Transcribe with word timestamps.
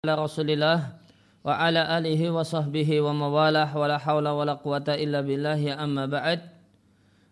ala 0.00 0.16
rasulillah 0.16 0.96
wa 1.44 1.60
ala 1.60 1.84
alihi 2.00 2.32
wa 2.32 2.40
sahbihi 2.40 3.04
wa 3.04 3.12
mawalah 3.12 3.68
wa 3.68 3.84
la 3.84 4.00
hawla 4.00 4.32
wa 4.32 4.48
la 4.48 4.56
quwata 4.56 4.96
illa 4.96 5.20
billahi 5.20 5.76
amma 5.76 6.08
ba'd. 6.08 6.40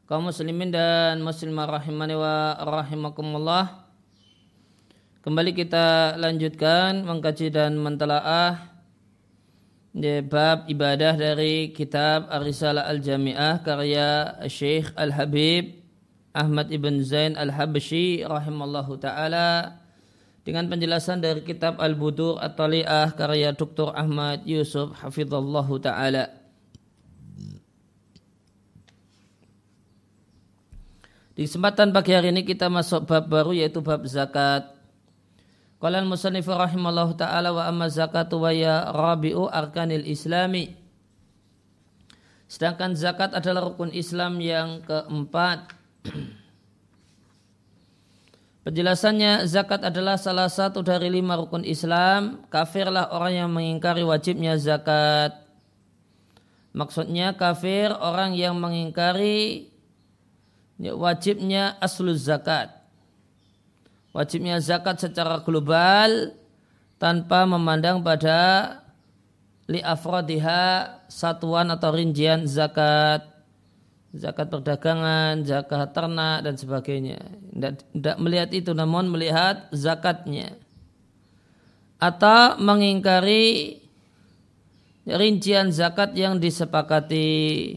Kaum 0.05 0.29
muslimin 0.29 0.69
dan 0.69 1.25
muslimah 1.25 1.65
rahimani 1.65 2.13
wa 2.13 2.61
rahimakumullah 2.61 3.89
kembali 5.25 5.57
kita 5.57 6.21
lanjutkan 6.21 7.09
mengkaji 7.09 7.49
dan 7.49 7.81
mentelaah 7.81 8.61
di 9.97 10.21
bab 10.21 10.69
ibadah 10.69 11.17
dari 11.17 11.73
kitab 11.73 12.29
Ar-Risalah 12.29 12.85
Al-Jami'ah 12.85 13.65
karya 13.65 14.45
Syekh 14.45 14.93
Al-Habib 14.93 15.73
Ahmad 16.37 16.69
Ibn 16.69 17.01
Zain 17.01 17.33
Al-Habshi 17.33 18.29
rahimallahu 18.29 19.01
ta'ala 19.01 19.88
dengan 20.49 20.65
penjelasan 20.65 21.21
dari 21.21 21.45
kitab 21.45 21.77
Al-Budur 21.77 22.41
At-Tali'ah 22.41 23.13
karya 23.13 23.53
Dr. 23.53 23.93
Ahmad 23.93 24.49
Yusuf 24.49 24.97
hafizallahu 24.97 25.77
taala. 25.77 26.33
Di 31.37 31.45
kesempatan 31.45 31.93
pagi 31.93 32.17
hari 32.17 32.33
ini 32.33 32.49
kita 32.49 32.73
masuk 32.73 33.05
bab 33.05 33.29
baru 33.29 33.53
yaitu 33.53 33.85
bab 33.85 34.01
zakat. 34.09 34.73
Qala 35.77 36.01
al-musannif 36.01 36.49
rahimallahu 36.49 37.13
taala 37.21 37.53
wa 37.53 37.69
amma 37.69 37.93
zakatu 37.93 38.41
wa 38.41 38.49
ya 38.49 38.89
rabi'u 38.89 39.53
arkanil 39.53 40.09
islami. 40.09 40.73
Sedangkan 42.49 42.97
zakat 42.97 43.37
adalah 43.37 43.69
rukun 43.69 43.93
Islam 43.93 44.41
yang 44.41 44.81
keempat. 44.81 45.77
Penjelasannya 48.69 49.49
zakat 49.49 49.81
adalah 49.81 50.21
salah 50.21 50.45
satu 50.45 50.85
dari 50.85 51.09
lima 51.09 51.41
rukun 51.41 51.65
Islam. 51.65 52.45
Kafirlah 52.53 53.17
orang 53.17 53.33
yang 53.33 53.49
mengingkari 53.49 54.05
wajibnya 54.05 54.61
zakat. 54.61 55.33
Maksudnya 56.77 57.33
kafir 57.33 57.89
orang 57.97 58.37
yang 58.37 58.61
mengingkari 58.61 59.73
wajibnya 60.77 61.81
aslu 61.81 62.13
zakat. 62.13 62.69
Wajibnya 64.13 64.61
zakat 64.61 65.01
secara 65.01 65.41
global 65.41 66.37
tanpa 67.01 67.49
memandang 67.49 68.05
pada 68.05 68.85
li 69.65 69.81
afrodiha 69.81 70.93
satuan 71.09 71.73
atau 71.73 71.89
rincian 71.89 72.45
zakat 72.45 73.38
zakat 74.15 74.49
perdagangan, 74.49 75.45
zakat 75.45 75.93
ternak 75.93 76.45
dan 76.45 76.55
sebagainya. 76.57 77.21
Tidak 77.53 78.17
melihat 78.23 78.51
itu 78.57 78.73
namun 78.73 79.13
melihat 79.13 79.69
zakatnya. 79.75 80.57
Atau 81.99 82.57
mengingkari 82.63 83.79
rincian 85.05 85.75
zakat 85.75 86.15
yang 86.15 86.39
disepakati. 86.39 87.75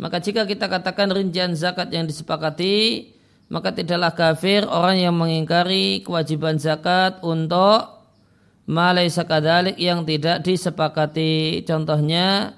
Maka 0.00 0.16
jika 0.24 0.48
kita 0.48 0.64
katakan 0.70 1.12
rincian 1.12 1.52
zakat 1.52 1.92
yang 1.92 2.08
disepakati, 2.08 3.10
maka 3.52 3.74
tidaklah 3.74 4.14
kafir 4.16 4.64
orang 4.64 4.96
yang 4.96 5.12
mengingkari 5.12 6.00
kewajiban 6.00 6.56
zakat 6.56 7.20
untuk 7.20 8.00
malai 8.70 9.10
sakadalik 9.10 9.76
yang 9.76 10.06
tidak 10.06 10.40
disepakati. 10.46 11.66
Contohnya 11.66 12.56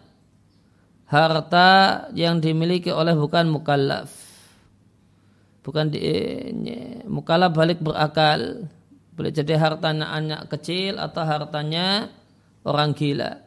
harta 1.12 2.08
yang 2.16 2.40
dimiliki 2.40 2.88
oleh 2.88 3.12
bukan 3.12 3.52
mukallaf. 3.52 4.08
Bukan 5.60 5.92
di, 5.92 6.00
mukallaf 7.04 7.52
balik 7.52 7.84
berakal. 7.84 8.64
Boleh 9.12 9.28
jadi 9.28 9.60
hartanya 9.60 10.08
anak 10.08 10.48
kecil 10.48 10.96
atau 10.96 11.22
hartanya 11.28 12.08
orang 12.64 12.96
gila. 12.96 13.44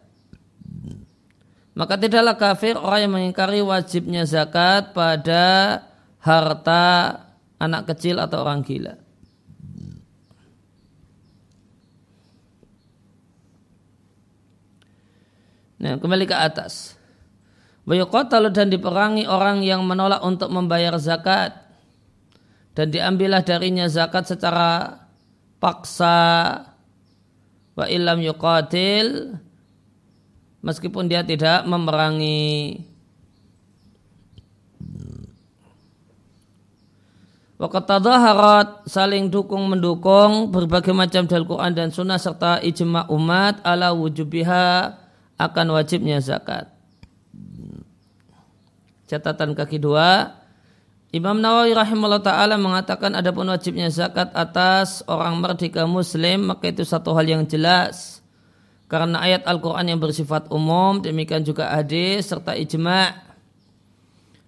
Maka 1.76 2.00
tidaklah 2.00 2.38
kafir 2.38 2.78
orang 2.78 3.10
yang 3.10 3.14
mengingkari 3.18 3.60
wajibnya 3.66 4.24
zakat 4.30 4.94
pada 4.94 5.82
harta 6.22 7.20
anak 7.58 7.90
kecil 7.92 8.22
atau 8.22 8.46
orang 8.46 8.62
gila. 8.62 8.96
Nah, 15.76 16.00
kembali 16.00 16.24
ke 16.24 16.38
atas. 16.38 16.95
Wayuqatalu 17.86 18.50
dan 18.50 18.74
diperangi 18.74 19.30
orang 19.30 19.62
yang 19.62 19.86
menolak 19.86 20.26
untuk 20.26 20.50
membayar 20.50 20.98
zakat. 20.98 21.54
Dan 22.74 22.90
diambillah 22.90 23.46
darinya 23.46 23.86
zakat 23.86 24.26
secara 24.26 25.00
paksa. 25.62 26.66
Wa 27.78 27.86
illam 27.86 28.26
yuqatil. 28.26 29.38
Meskipun 30.66 31.06
dia 31.06 31.22
tidak 31.22 31.62
memerangi. 31.70 32.82
Wakatadaharat 37.56 38.84
saling 38.84 39.32
dukung 39.32 39.64
mendukung 39.72 40.52
berbagai 40.52 40.92
macam 40.92 41.24
dalil 41.24 41.48
Quran 41.48 41.72
dan 41.72 41.88
Sunnah 41.88 42.20
serta 42.20 42.60
ijma 42.60 43.08
umat 43.08 43.64
ala 43.64 43.96
wujubiha 43.96 44.92
akan 45.40 45.68
wajibnya 45.72 46.20
zakat. 46.20 46.75
Catatan 49.06 49.54
kaki 49.54 49.78
dua, 49.78 50.34
Imam 51.14 51.38
Nawawi 51.38 51.78
rahimahullah 51.78 52.26
ta'ala 52.26 52.58
mengatakan 52.58 53.14
ada 53.14 53.30
pun 53.32 53.48
wajibnya 53.48 53.88
zakat 53.88 54.34
atas 54.36 55.06
orang 55.08 55.40
merdeka 55.40 55.86
muslim 55.88 56.52
maka 56.52 56.74
itu 56.74 56.84
satu 56.84 57.14
hal 57.14 57.24
yang 57.24 57.44
jelas. 57.46 58.20
Karena 58.86 59.22
ayat 59.22 59.46
Al-Quran 59.50 59.96
yang 59.96 60.00
bersifat 60.02 60.50
umum, 60.54 61.02
demikian 61.02 61.42
juga 61.42 61.74
hadis 61.74 62.30
serta 62.30 62.54
ijma' 62.54 63.26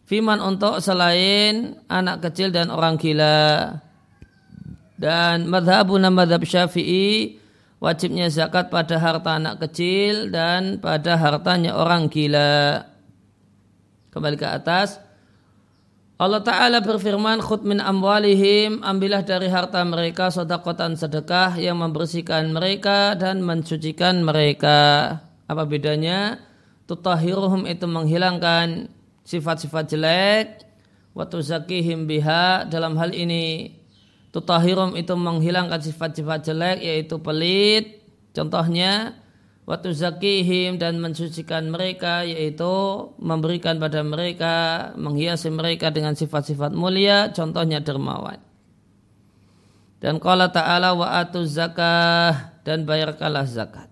Fiman 0.07 0.40
untuk 0.40 0.79
selain 0.79 1.84
anak 1.91 2.24
kecil 2.24 2.56
dan 2.56 2.72
orang 2.72 2.95
gila. 2.95 3.75
Dan 4.95 5.51
madhabuna 5.51 6.07
madhab 6.07 6.47
syafi'i 6.47 7.35
wajibnya 7.84 8.31
zakat 8.31 8.72
pada 8.72 9.03
harta 9.03 9.35
anak 9.35 9.68
kecil 9.68 10.31
dan 10.31 10.79
pada 10.79 11.19
hartanya 11.19 11.75
orang 11.75 12.07
gila. 12.07 12.88
Kembali 14.17 14.33
ke 14.33 14.50
atas. 14.50 14.97
Allah 16.17 16.41
Ta'ala 16.41 16.81
berfirman, 16.81 17.38
Khud 17.38 17.61
min 17.61 17.78
amwalihim, 17.78 18.81
ambillah 18.81 19.22
dari 19.22 19.45
harta 19.45 19.85
mereka 19.85 20.33
sodakotan 20.33 20.97
sedekah 20.97 21.53
yang 21.61 21.78
membersihkan 21.78 22.50
mereka 22.50 23.13
dan 23.13 23.45
mensucikan 23.45 24.25
mereka. 24.25 25.13
Apa 25.45 25.69
bedanya? 25.69 26.41
Tutahiruhum 26.89 27.69
itu 27.69 27.85
menghilangkan 27.85 28.89
sifat-sifat 29.22 29.85
jelek. 29.85 30.66
Watu 31.13 31.38
zakihim 31.38 32.09
biha 32.09 32.66
dalam 32.66 32.97
hal 32.97 33.13
ini. 33.13 33.77
Tutahirum 34.33 34.97
itu 34.97 35.13
menghilangkan 35.13 35.77
sifat-sifat 35.77 36.41
jelek 36.41 36.81
yaitu 36.81 37.22
pelit. 37.22 38.01
Contohnya, 38.33 39.13
waktu 39.67 39.91
zakihim 39.91 40.79
dan 40.79 41.03
mensucikan 41.03 41.67
mereka 41.67 42.23
yaitu 42.23 42.72
memberikan 43.19 43.75
pada 43.83 44.00
mereka 44.00 44.55
menghiasi 44.95 45.51
mereka 45.51 45.91
dengan 45.91 46.16
sifat-sifat 46.16 46.72
mulia 46.72 47.35
contohnya 47.35 47.83
dermawan. 47.83 48.39
Dan 50.00 50.23
qala 50.23 50.47
ta'ala 50.53 50.95
wa 50.95 51.19
atu 51.19 51.44
zakah 51.44 52.56
dan 52.63 52.88
bayarkanlah 52.88 53.44
zakat. 53.50 53.91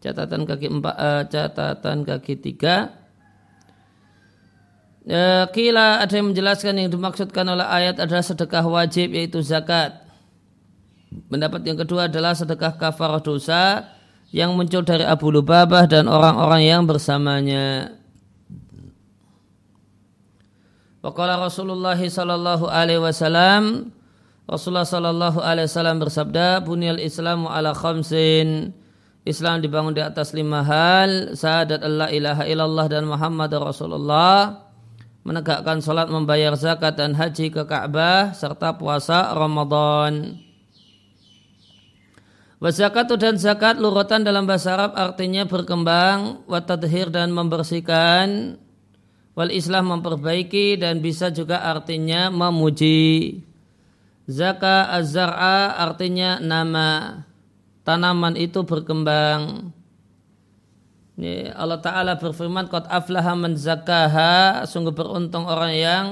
Catatan 0.00 0.48
kaki 0.48 0.66
empat 0.80 0.96
uh, 0.96 1.22
catatan 1.28 2.08
kaki 2.08 2.40
tiga. 2.40 2.96
Kila 5.50 6.04
ada 6.04 6.12
yang 6.12 6.30
menjelaskan 6.30 6.76
yang 6.76 6.92
dimaksudkan 6.92 7.42
oleh 7.42 7.66
ayat 7.66 7.98
adalah 7.98 8.22
sedekah 8.22 8.62
wajib 8.62 9.10
yaitu 9.16 9.42
zakat 9.42 10.09
Pendapat 11.10 11.66
yang 11.66 11.78
kedua 11.78 12.06
adalah 12.06 12.38
sedekah 12.38 12.78
kafarah 12.78 13.18
dosa 13.18 13.90
yang 14.30 14.54
muncul 14.54 14.86
dari 14.86 15.02
Abu 15.02 15.34
Lubabah 15.34 15.90
dan 15.90 16.06
orang-orang 16.06 16.62
yang 16.62 16.82
bersamanya. 16.86 17.98
Waqala 21.02 21.40
Rasulullah 21.40 21.96
sallallahu 21.96 22.68
alaihi 22.68 23.00
wasallam 23.00 23.88
Rasulullah 24.44 24.84
sallallahu 24.84 25.40
alaihi 25.40 25.64
wasallam 25.64 25.96
bersabda 25.96 26.60
bunyal 26.60 27.00
islamu 27.00 27.48
ala 27.48 27.72
khamsin 27.72 28.76
Islam 29.24 29.64
dibangun 29.64 29.96
di 29.96 30.04
atas 30.04 30.36
lima 30.36 30.60
hal 30.60 31.32
syahadat 31.32 31.80
Allah 31.80 32.12
ilaha 32.12 32.44
illallah 32.44 32.86
dan 32.88 33.08
Muhammad 33.08 33.48
Rasulullah 33.56 34.68
menegakkan 35.24 35.80
salat 35.84 36.12
membayar 36.12 36.52
zakat 36.56 36.96
dan 36.96 37.16
haji 37.16 37.52
ke 37.52 37.64
Ka'bah 37.64 38.36
serta 38.36 38.76
puasa 38.76 39.32
Ramadan. 39.36 40.40
Wazakatu 42.60 43.16
dan 43.16 43.40
zakat 43.40 43.80
lurutan 43.80 44.20
dalam 44.20 44.44
bahasa 44.44 44.76
Arab 44.76 44.92
artinya 44.92 45.48
berkembang, 45.48 46.44
watadhir 46.44 47.08
dan 47.08 47.32
membersihkan, 47.32 48.60
wal 49.32 49.48
Islam 49.48 49.96
memperbaiki 49.96 50.76
dan 50.76 51.00
bisa 51.00 51.32
juga 51.32 51.64
artinya 51.64 52.28
memuji. 52.28 53.40
Zaka 54.28 54.92
az-zar'a 54.92 55.80
artinya 55.80 56.36
nama 56.36 57.24
tanaman 57.80 58.36
itu 58.36 58.60
berkembang. 58.68 59.72
Ini 61.16 61.56
Allah 61.56 61.80
Ta'ala 61.80 62.20
berfirman, 62.20 62.68
Qad 62.68 62.88
aflaha 62.92 63.32
man 63.40 63.56
zakaha, 63.56 64.68
sungguh 64.68 64.92
beruntung 64.92 65.48
orang 65.48 65.72
yang 65.72 66.06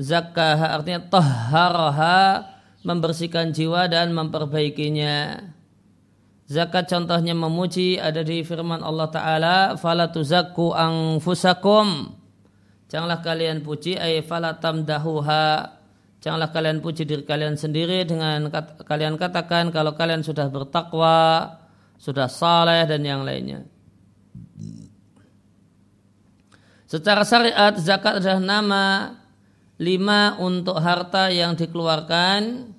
zakaha, 0.00 0.80
artinya 0.80 1.00
tahharaha, 1.12 2.51
membersihkan 2.82 3.50
jiwa 3.54 3.90
dan 3.90 4.14
memperbaikinya. 4.14 5.42
Zakat 6.50 6.90
contohnya 6.90 7.32
memuji 7.32 7.96
ada 7.96 8.20
di 8.20 8.44
firman 8.44 8.84
Allah 8.84 9.08
Ta'ala, 9.08 9.56
Fala 9.80 10.10
tuzakku 10.12 10.74
angfusakum. 10.76 12.12
Janganlah 12.92 13.24
kalian 13.24 13.64
puji, 13.64 13.96
ay 13.96 14.20
falatam 14.20 14.84
dahuha 14.84 15.80
Janganlah 16.22 16.54
kalian 16.54 16.78
puji 16.78 17.02
diri 17.02 17.26
kalian 17.26 17.58
sendiri 17.58 18.06
dengan 18.06 18.46
kat, 18.46 18.86
kalian 18.86 19.18
katakan 19.18 19.74
kalau 19.74 19.98
kalian 19.98 20.22
sudah 20.22 20.46
bertakwa, 20.54 21.50
sudah 21.98 22.30
saleh 22.30 22.86
dan 22.86 23.02
yang 23.02 23.26
lainnya. 23.26 23.66
Secara 26.86 27.26
syariat 27.26 27.74
zakat 27.74 28.22
adalah 28.22 28.38
nama 28.38 28.84
lima 29.82 30.38
untuk 30.38 30.78
harta 30.78 31.26
yang 31.34 31.58
dikeluarkan 31.58 32.70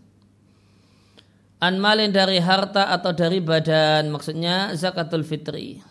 an 1.59 1.75
malin 1.75 2.15
dari 2.15 2.39
harta 2.39 2.95
atau 2.95 3.11
dari 3.11 3.43
badan 3.43 4.07
maksudnya 4.07 4.71
zakatul 4.79 5.27
fitri 5.27 5.83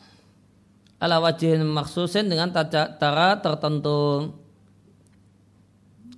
ala 0.96 1.20
wajihin 1.20 1.68
maksusin 1.68 2.32
dengan 2.32 2.48
cara 2.56 3.36
tertentu 3.44 4.32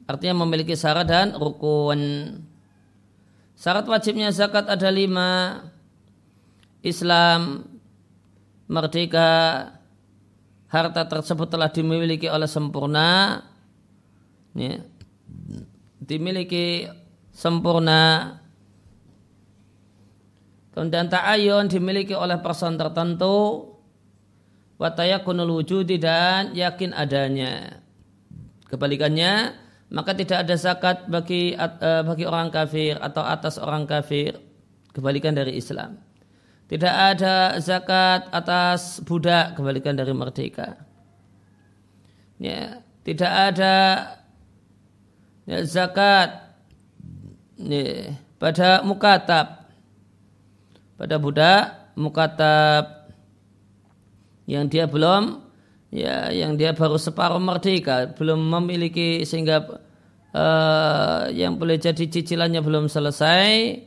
Artinya 0.04 0.44
memiliki 0.44 0.76
syarat 0.76 1.08
dan 1.08 1.28
rukun. 1.32 2.00
Syarat 3.56 3.88
wajibnya 3.88 4.28
zakat 4.28 4.68
ada 4.68 4.88
lima. 4.92 5.64
Islam, 6.84 7.64
merdeka, 8.68 9.72
harta 10.68 11.02
tersebut 11.08 11.48
telah 11.48 11.72
dimiliki 11.72 12.28
oleh 12.28 12.44
sempurna. 12.44 13.40
Ya. 14.54 14.82
Dimiliki 15.98 16.86
sempurna. 17.34 18.38
Kemudian 20.74 21.06
ta'ayun 21.06 21.70
dimiliki 21.70 22.14
oleh 22.14 22.38
person 22.42 22.78
tertentu. 22.78 23.70
Watayakunul 24.74 25.62
wujudi 25.62 26.02
dan 26.02 26.50
yakin 26.50 26.90
adanya. 26.94 27.78
Kebalikannya, 28.66 29.54
maka 29.94 30.18
tidak 30.18 30.42
ada 30.42 30.54
zakat 30.58 31.06
bagi 31.06 31.54
uh, 31.54 32.02
bagi 32.02 32.26
orang 32.26 32.50
kafir 32.50 32.98
atau 32.98 33.22
atas 33.22 33.62
orang 33.62 33.86
kafir 33.86 34.34
kebalikan 34.90 35.30
dari 35.30 35.54
Islam. 35.54 36.02
Tidak 36.66 36.90
ada 36.90 37.54
zakat 37.62 38.26
atas 38.34 38.98
budak 39.06 39.54
kebalikan 39.54 39.94
dari 39.94 40.10
merdeka. 40.10 40.74
Ya, 42.42 42.82
tidak 43.06 43.30
ada 43.54 43.74
ya, 45.48 45.64
zakat. 45.64 46.56
Ya, 47.60 48.16
pada 48.36 48.82
mukatab. 48.84 49.68
Pada 51.00 51.16
budak 51.16 51.94
mukatab. 51.96 53.08
Yang 54.44 54.64
dia 54.68 54.84
belum 54.84 55.44
ya 55.94 56.34
yang 56.34 56.58
dia 56.58 56.74
baru 56.74 56.98
separuh 56.98 57.38
merdeka 57.38 58.10
belum 58.18 58.50
memiliki 58.50 59.22
sehingga 59.22 59.62
uh, 60.34 61.30
yang 61.30 61.54
boleh 61.54 61.78
jadi 61.78 62.10
cicilannya 62.10 62.58
belum 62.58 62.90
selesai 62.90 63.78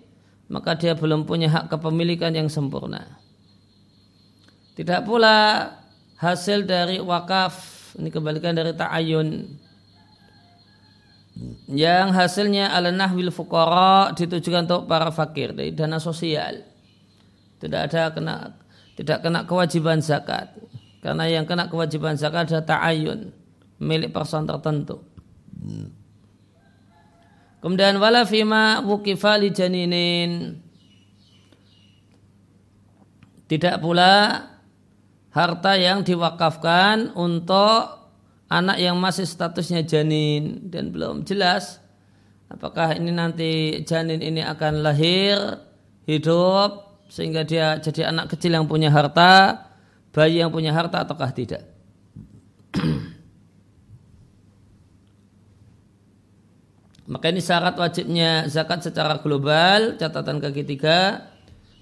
maka 0.48 0.80
dia 0.80 0.96
belum 0.96 1.28
punya 1.28 1.52
hak 1.52 1.68
kepemilikan 1.68 2.32
yang 2.32 2.48
sempurna. 2.48 3.20
Tidak 4.80 5.04
pula 5.04 5.68
hasil 6.16 6.64
dari 6.64 7.04
wakaf 7.04 7.54
ini 8.00 8.08
kembalikan 8.08 8.56
dari 8.56 8.72
ta'ayun 8.72 9.28
yang 11.70 12.16
hasilnya 12.16 12.72
ala 12.72 12.90
nahwil 12.90 13.30
fukara 13.30 14.16
ditujukan 14.16 14.66
untuk 14.66 14.84
para 14.90 15.12
fakir 15.12 15.54
dari 15.54 15.76
dana 15.76 16.02
sosial 16.02 16.64
tidak 17.60 17.92
ada 17.92 18.14
kena 18.14 18.36
tidak 18.98 19.22
kena 19.22 19.46
kewajiban 19.46 20.02
zakat 20.02 20.54
karena 21.02 21.24
yang 21.30 21.46
kena 21.46 21.70
kewajiban 21.70 22.18
zakat 22.18 22.50
adalah 22.50 22.66
ta'ayun 22.66 23.32
milik 23.82 24.14
person 24.14 24.46
tertentu. 24.50 25.02
Kemudian 27.58 27.98
wala 27.98 28.26
fima 28.26 28.82
wukifa 28.86 29.38
li 29.42 29.50
janinin. 29.50 30.32
Tidak 33.48 33.80
pula 33.80 34.44
harta 35.32 35.74
yang 35.80 36.04
diwakafkan 36.04 37.16
untuk 37.16 37.97
anak 38.48 38.80
yang 38.80 38.96
masih 39.00 39.28
statusnya 39.28 39.84
janin 39.84 40.68
dan 40.72 40.92
belum 40.92 41.28
jelas 41.28 41.84
apakah 42.48 42.96
ini 42.96 43.12
nanti 43.12 43.84
janin 43.84 44.24
ini 44.24 44.44
akan 44.44 44.84
lahir 44.84 45.60
hidup 46.08 47.04
sehingga 47.12 47.44
dia 47.48 47.80
jadi 47.80 48.12
anak 48.12 48.36
kecil 48.36 48.56
yang 48.56 48.68
punya 48.68 48.92
harta 48.92 49.68
bayi 50.18 50.42
yang 50.42 50.50
punya 50.50 50.74
harta 50.74 51.06
ataukah 51.06 51.30
tidak. 51.30 51.62
Maka 57.14 57.30
ini 57.30 57.40
syarat 57.40 57.78
wajibnya 57.78 58.50
zakat 58.50 58.82
secara 58.84 59.22
global, 59.22 59.96
catatan 59.96 60.42
kaki 60.42 60.66
tiga, 60.66 61.30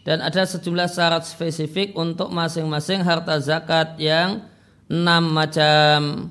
dan 0.03 0.21
ada 0.21 0.43
sejumlah 0.45 0.91
syarat 0.91 1.23
spesifik 1.25 1.95
untuk 1.97 2.29
masing-masing 2.29 3.01
harta 3.01 3.39
zakat 3.39 3.95
yang 3.97 4.43
enam 4.91 5.31
macam. 5.31 6.29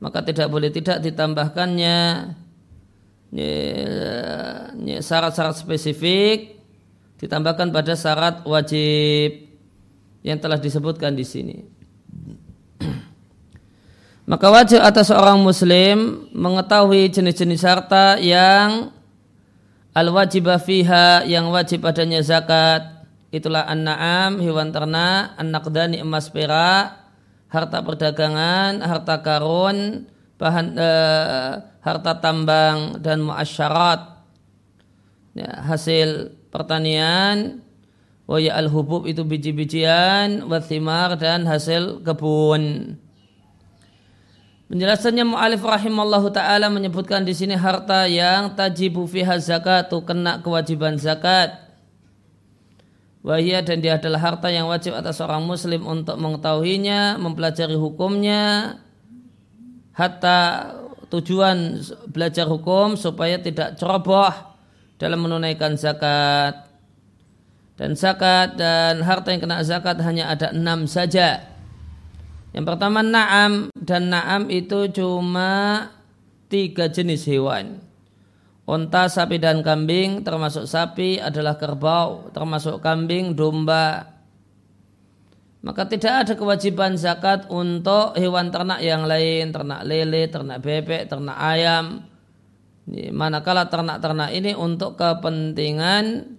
Maka 0.00 0.24
tidak 0.24 0.48
boleh 0.48 0.72
tidak 0.72 1.04
ditambahkannya 1.04 1.98
syarat-syarat 5.00 5.54
spesifik 5.60 6.58
ditambahkan 7.20 7.68
pada 7.68 7.92
syarat 7.92 8.42
wajib 8.48 9.44
yang 10.24 10.40
telah 10.40 10.56
disebutkan 10.56 11.12
di 11.12 11.24
sini. 11.24 11.56
Maka 14.30 14.46
wajib 14.48 14.80
atas 14.80 15.12
seorang 15.12 15.36
muslim 15.36 16.28
mengetahui 16.32 17.12
jenis-jenis 17.12 17.62
harta 17.62 18.16
yang 18.16 18.88
al-wajibah 19.92 20.56
fiha 20.56 21.28
yang 21.28 21.52
wajib 21.52 21.84
adanya 21.84 22.24
zakat. 22.24 23.04
Itulah 23.30 23.62
an-na'am, 23.68 24.42
hewan 24.42 24.74
ternak, 24.74 25.38
an-naqdani 25.38 26.02
emas 26.02 26.26
perak, 26.34 26.99
harta 27.50 27.82
perdagangan, 27.82 28.80
harta 28.80 29.20
karun, 29.20 30.06
bahan 30.38 30.66
eh, 30.78 31.52
harta 31.82 32.12
tambang 32.22 33.02
dan 33.02 33.26
muasyarat. 33.26 34.22
Ya, 35.34 35.62
hasil 35.66 36.34
pertanian, 36.50 37.62
Waya 38.30 38.54
al-hubub 38.54 39.10
itu 39.10 39.26
biji-bijian, 39.26 40.46
wathimar 40.46 41.18
dan 41.18 41.50
hasil 41.50 41.98
kebun. 42.06 42.94
Penjelasannya 44.70 45.26
mu'alif 45.26 45.66
rahimallahu 45.66 46.30
ta'ala 46.30 46.70
menyebutkan 46.70 47.26
di 47.26 47.34
sini 47.34 47.58
harta 47.58 48.06
yang 48.06 48.54
tajibu 48.54 49.02
fiha 49.02 49.34
zakat 49.42 49.90
kena 50.06 50.38
kewajiban 50.46 50.94
zakat. 50.94 51.69
Wahia 53.20 53.60
dan 53.60 53.84
dia 53.84 54.00
adalah 54.00 54.16
harta 54.16 54.48
yang 54.48 54.64
wajib 54.72 54.96
atas 54.96 55.20
seorang 55.20 55.44
muslim 55.44 55.84
untuk 55.84 56.16
mengetahuinya, 56.16 57.20
mempelajari 57.20 57.76
hukumnya, 57.76 58.76
hatta 59.92 60.72
tujuan 61.12 61.84
belajar 62.08 62.48
hukum 62.48 62.96
supaya 62.96 63.36
tidak 63.36 63.76
ceroboh 63.76 64.32
dalam 64.96 65.20
menunaikan 65.20 65.76
zakat. 65.76 66.64
Dan 67.76 67.92
zakat 67.96 68.56
dan 68.56 69.04
harta 69.04 69.32
yang 69.32 69.44
kena 69.44 69.64
zakat 69.64 70.00
hanya 70.00 70.32
ada 70.32 70.52
enam 70.56 70.88
saja. 70.88 71.44
Yang 72.56 72.64
pertama 72.72 73.04
naam 73.04 73.68
dan 73.76 74.08
naam 74.08 74.48
itu 74.48 74.88
cuma 74.96 75.88
tiga 76.48 76.88
jenis 76.88 77.28
hewan. 77.28 77.89
Unta, 78.70 79.10
sapi 79.10 79.42
dan 79.42 79.66
kambing 79.66 80.22
termasuk 80.22 80.62
sapi 80.62 81.18
adalah 81.18 81.58
kerbau, 81.58 82.30
termasuk 82.30 82.78
kambing, 82.78 83.34
domba. 83.34 84.06
Maka 85.66 85.90
tidak 85.90 86.22
ada 86.22 86.32
kewajiban 86.38 86.94
zakat 86.94 87.50
untuk 87.50 88.14
hewan 88.14 88.54
ternak 88.54 88.78
yang 88.78 89.10
lain, 89.10 89.50
ternak 89.50 89.82
lele, 89.82 90.30
ternak 90.30 90.62
bebek, 90.62 91.10
ternak 91.10 91.34
ayam. 91.34 92.06
Manakala 93.10 93.66
ternak-ternak 93.66 94.30
ini 94.38 94.54
untuk 94.54 94.94
kepentingan 94.94 96.30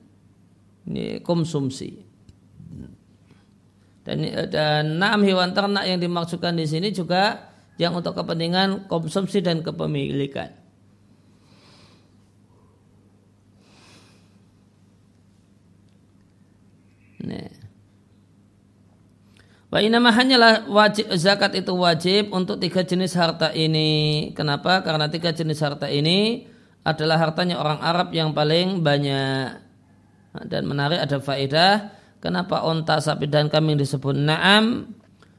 konsumsi. 1.28 2.00
Dan 4.08 4.24
dan 4.50 4.98
enam 4.98 5.20
hewan 5.28 5.52
ternak 5.52 5.84
yang 5.84 6.00
dimaksudkan 6.00 6.56
di 6.56 6.64
sini 6.64 6.96
juga 6.96 7.52
yang 7.76 7.92
untuk 7.92 8.16
kepentingan 8.16 8.88
konsumsi 8.88 9.44
dan 9.44 9.60
kepemilikan. 9.60 10.61
Wa 19.72 19.80
inama 19.80 20.12
hanyalah 20.12 20.68
wajib 20.68 21.08
zakat 21.16 21.56
itu 21.56 21.72
wajib 21.72 22.36
untuk 22.36 22.60
tiga 22.60 22.84
jenis 22.84 23.16
harta 23.16 23.56
ini. 23.56 24.30
Kenapa? 24.36 24.84
Karena 24.84 25.08
tiga 25.08 25.32
jenis 25.32 25.64
harta 25.64 25.88
ini 25.88 26.44
adalah 26.84 27.16
hartanya 27.16 27.56
orang 27.56 27.80
Arab 27.80 28.12
yang 28.12 28.36
paling 28.36 28.84
banyak. 28.84 29.64
Dan 30.44 30.68
menarik 30.68 31.00
ada 31.00 31.24
faedah. 31.24 31.96
Kenapa 32.20 32.68
onta 32.68 33.00
sapi 33.00 33.32
dan 33.32 33.48
kambing 33.48 33.80
disebut 33.80 34.14
na'am? 34.14 34.92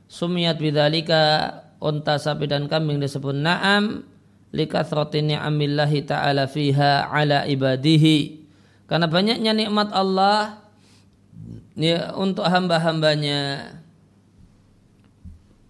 Sumiyat 0.09 0.57
bidalika 0.57 1.53
onta 1.77 2.17
sapi 2.17 2.49
dan 2.49 2.73
kambing 2.73 3.05
disebut 3.05 3.37
na'am. 3.37 4.01
Likathrati 4.53 5.21
ni'amillahi 5.29 6.09
ta'ala 6.09 6.49
fiha 6.49 7.13
ala 7.13 7.45
ibadihi. 7.45 8.49
Karena 8.89 9.13
banyaknya 9.13 9.53
nikmat 9.53 9.93
Allah 9.93 10.62
ya, 11.77 12.13
untuk 12.17 12.45
hamba-hambanya 12.47 13.73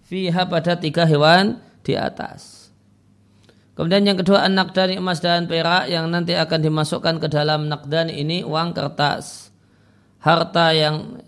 fiha 0.07 0.45
pada 0.45 0.77
tiga 0.77 1.09
hewan 1.09 1.57
di 1.81 1.97
atas. 1.97 2.63
Kemudian 3.73 4.05
yang 4.05 4.21
kedua 4.21 4.45
anak 4.45 4.77
dari 4.77 5.01
emas 5.01 5.25
dan 5.25 5.49
perak 5.49 5.89
yang 5.89 6.05
nanti 6.13 6.37
akan 6.37 6.61
dimasukkan 6.61 7.17
ke 7.17 7.29
dalam 7.33 7.73
nakdan 7.73 8.13
ini 8.13 8.45
uang 8.45 8.77
kertas. 8.77 9.49
Harta 10.23 10.71
yang 10.71 11.19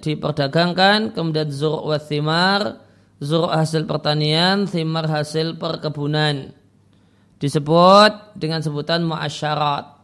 diperdagangkan, 0.00 1.12
kemudian 1.12 1.52
zur 1.52 1.84
wa 1.84 2.00
thimar, 2.00 2.80
zur 3.20 3.52
hasil 3.52 3.84
pertanian, 3.84 4.64
thimar 4.64 5.04
hasil 5.04 5.60
perkebunan. 5.60 6.56
Disebut 7.36 8.38
dengan 8.38 8.64
sebutan 8.64 9.04
muasyarat. 9.04 10.00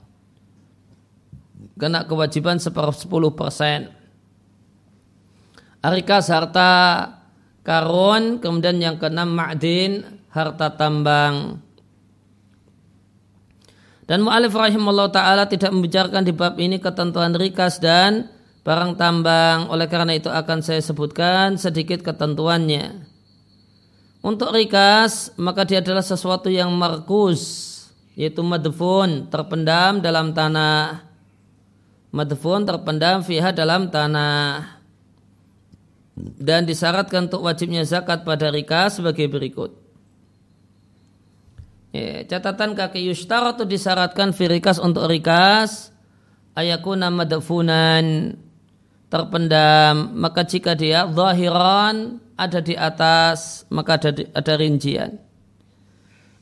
Kena 1.80 2.04
kewajiban 2.04 2.60
seper 2.60 2.92
persen. 3.32 3.95
Arikas 5.86 6.26
harta 6.34 6.70
karun, 7.62 8.42
kemudian 8.42 8.82
yang 8.82 8.98
keenam 8.98 9.30
ma'din, 9.38 10.02
harta 10.34 10.74
tambang. 10.74 11.62
Dan 14.06 14.26
mu'alif 14.26 14.50
rahimahullah 14.50 15.14
ta'ala 15.14 15.46
tidak 15.46 15.70
membicarakan 15.70 16.26
di 16.26 16.34
bab 16.34 16.58
ini 16.58 16.82
ketentuan 16.82 17.38
rikas 17.38 17.78
dan 17.78 18.34
barang 18.66 18.98
tambang. 18.98 19.70
Oleh 19.70 19.86
karena 19.86 20.18
itu 20.18 20.26
akan 20.26 20.58
saya 20.58 20.82
sebutkan 20.82 21.54
sedikit 21.54 22.02
ketentuannya. 22.02 23.06
Untuk 24.26 24.50
rikas, 24.58 25.38
maka 25.38 25.62
dia 25.62 25.78
adalah 25.78 26.02
sesuatu 26.02 26.50
yang 26.50 26.74
markus, 26.74 27.74
yaitu 28.18 28.42
madfun, 28.42 29.30
terpendam 29.30 30.02
dalam 30.02 30.34
tanah. 30.34 31.06
Madfun 32.10 32.66
terpendam 32.66 33.22
fiha 33.22 33.54
dalam 33.54 33.86
tanah 33.86 34.75
dan 36.16 36.64
disyaratkan 36.64 37.28
untuk 37.28 37.44
wajibnya 37.44 37.84
zakat 37.84 38.24
pada 38.24 38.48
rika 38.48 38.88
sebagai 38.88 39.28
berikut. 39.28 39.76
Ya, 41.92 42.24
catatan 42.28 42.76
kaki 42.76 43.04
yustar 43.08 43.44
itu 43.56 43.64
disyaratkan 43.68 44.32
firikas 44.36 44.76
untuk 44.80 45.08
rikas 45.08 45.92
ayakuna 46.56 47.08
madfunan 47.12 48.36
terpendam 49.08 50.12
maka 50.16 50.44
jika 50.44 50.76
dia 50.76 51.08
zahiran 51.08 52.20
ada 52.36 52.60
di 52.60 52.76
atas 52.76 53.64
maka 53.72 54.00
ada 54.00 54.10
ada 54.32 54.54
rincian. 54.60 55.20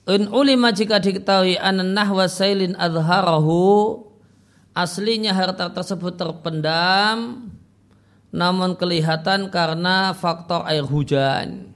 In 0.05 0.29
ulima 0.31 0.75
jika 0.75 0.99
diketahui 0.99 1.55
anan 1.55 1.95
nahwa 1.95 2.27
sailin 2.27 2.75
adharahu 2.75 4.03
aslinya 4.75 5.33
harta 5.33 5.71
tersebut 5.71 6.19
terpendam 6.19 7.49
namun 8.35 8.75
kelihatan 8.75 9.47
karena 9.47 10.11
faktor 10.11 10.67
air 10.67 10.83
hujan. 10.83 11.71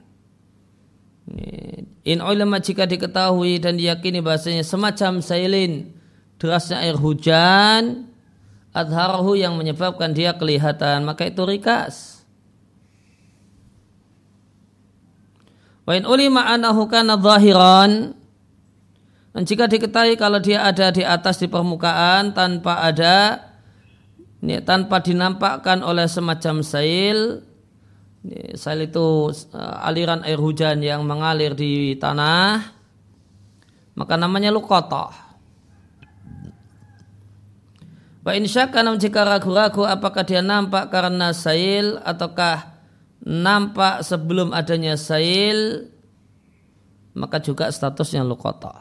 In 2.03 2.19
ulama 2.19 2.59
jika 2.59 2.83
diketahui 2.83 3.63
dan 3.63 3.79
diyakini 3.79 4.19
bahasanya 4.19 4.67
semacam 4.67 5.23
sailin 5.23 5.95
derasnya 6.35 6.83
air 6.83 6.99
hujan 6.99 8.11
adharahu 8.75 9.39
yang 9.39 9.55
menyebabkan 9.55 10.11
dia 10.11 10.35
kelihatan 10.35 11.07
maka 11.07 11.31
itu 11.31 11.39
rikas. 11.47 12.27
Wa 15.87 15.95
in 15.95 16.03
ulima 16.03 16.43
anahu 16.43 16.91
kana 16.91 17.15
zahiran 17.15 18.19
dan 19.31 19.43
jika 19.47 19.71
diketahui 19.71 20.19
kalau 20.19 20.43
dia 20.43 20.65
ada 20.65 20.91
di 20.91 21.07
atas 21.07 21.39
di 21.39 21.47
permukaan 21.47 22.35
tanpa 22.35 22.83
ada 22.83 23.48
ini 24.39 24.63
tanpa 24.63 25.03
dinampakkan 25.03 25.83
oleh 25.83 26.07
semacam 26.07 26.63
sail 26.63 27.43
sail 28.55 28.79
itu 28.83 29.31
uh, 29.55 29.87
aliran 29.87 30.23
air 30.27 30.39
hujan 30.39 30.83
yang 30.83 31.07
mengalir 31.07 31.55
di 31.55 31.95
tanah 31.95 32.63
maka 33.95 34.15
namanya 34.15 34.51
lukotoh 34.51 35.29
Wa 38.19 38.35
insyakan 38.35 38.99
jika 38.99 39.25
ragu-ragu 39.25 39.87
apakah 39.87 40.27
dia 40.27 40.43
nampak 40.43 40.91
karena 40.91 41.31
sail 41.31 41.97
ataukah 42.03 42.77
nampak 43.23 44.03
sebelum 44.03 44.51
adanya 44.51 44.99
sail 44.99 45.89
maka 47.17 47.41
juga 47.41 47.67
statusnya 47.73 48.21
lukotoh. 48.21 48.75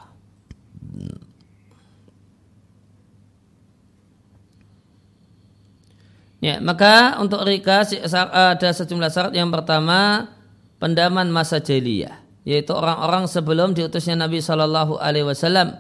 Ya, 6.39 6.63
maka 6.63 7.19
untuk 7.19 7.43
rika 7.43 7.83
ada 7.83 8.71
sejumlah 8.71 9.11
syarat. 9.11 9.35
Yang 9.35 9.59
pertama, 9.59 10.31
pendaman 10.79 11.35
masa 11.35 11.59
jahiliyah, 11.59 12.23
yaitu 12.47 12.71
orang-orang 12.71 13.27
sebelum 13.27 13.75
diutusnya 13.75 14.15
Nabi 14.15 14.39
Shallallahu 14.39 15.03
Alaihi 15.03 15.27
Wasallam 15.27 15.75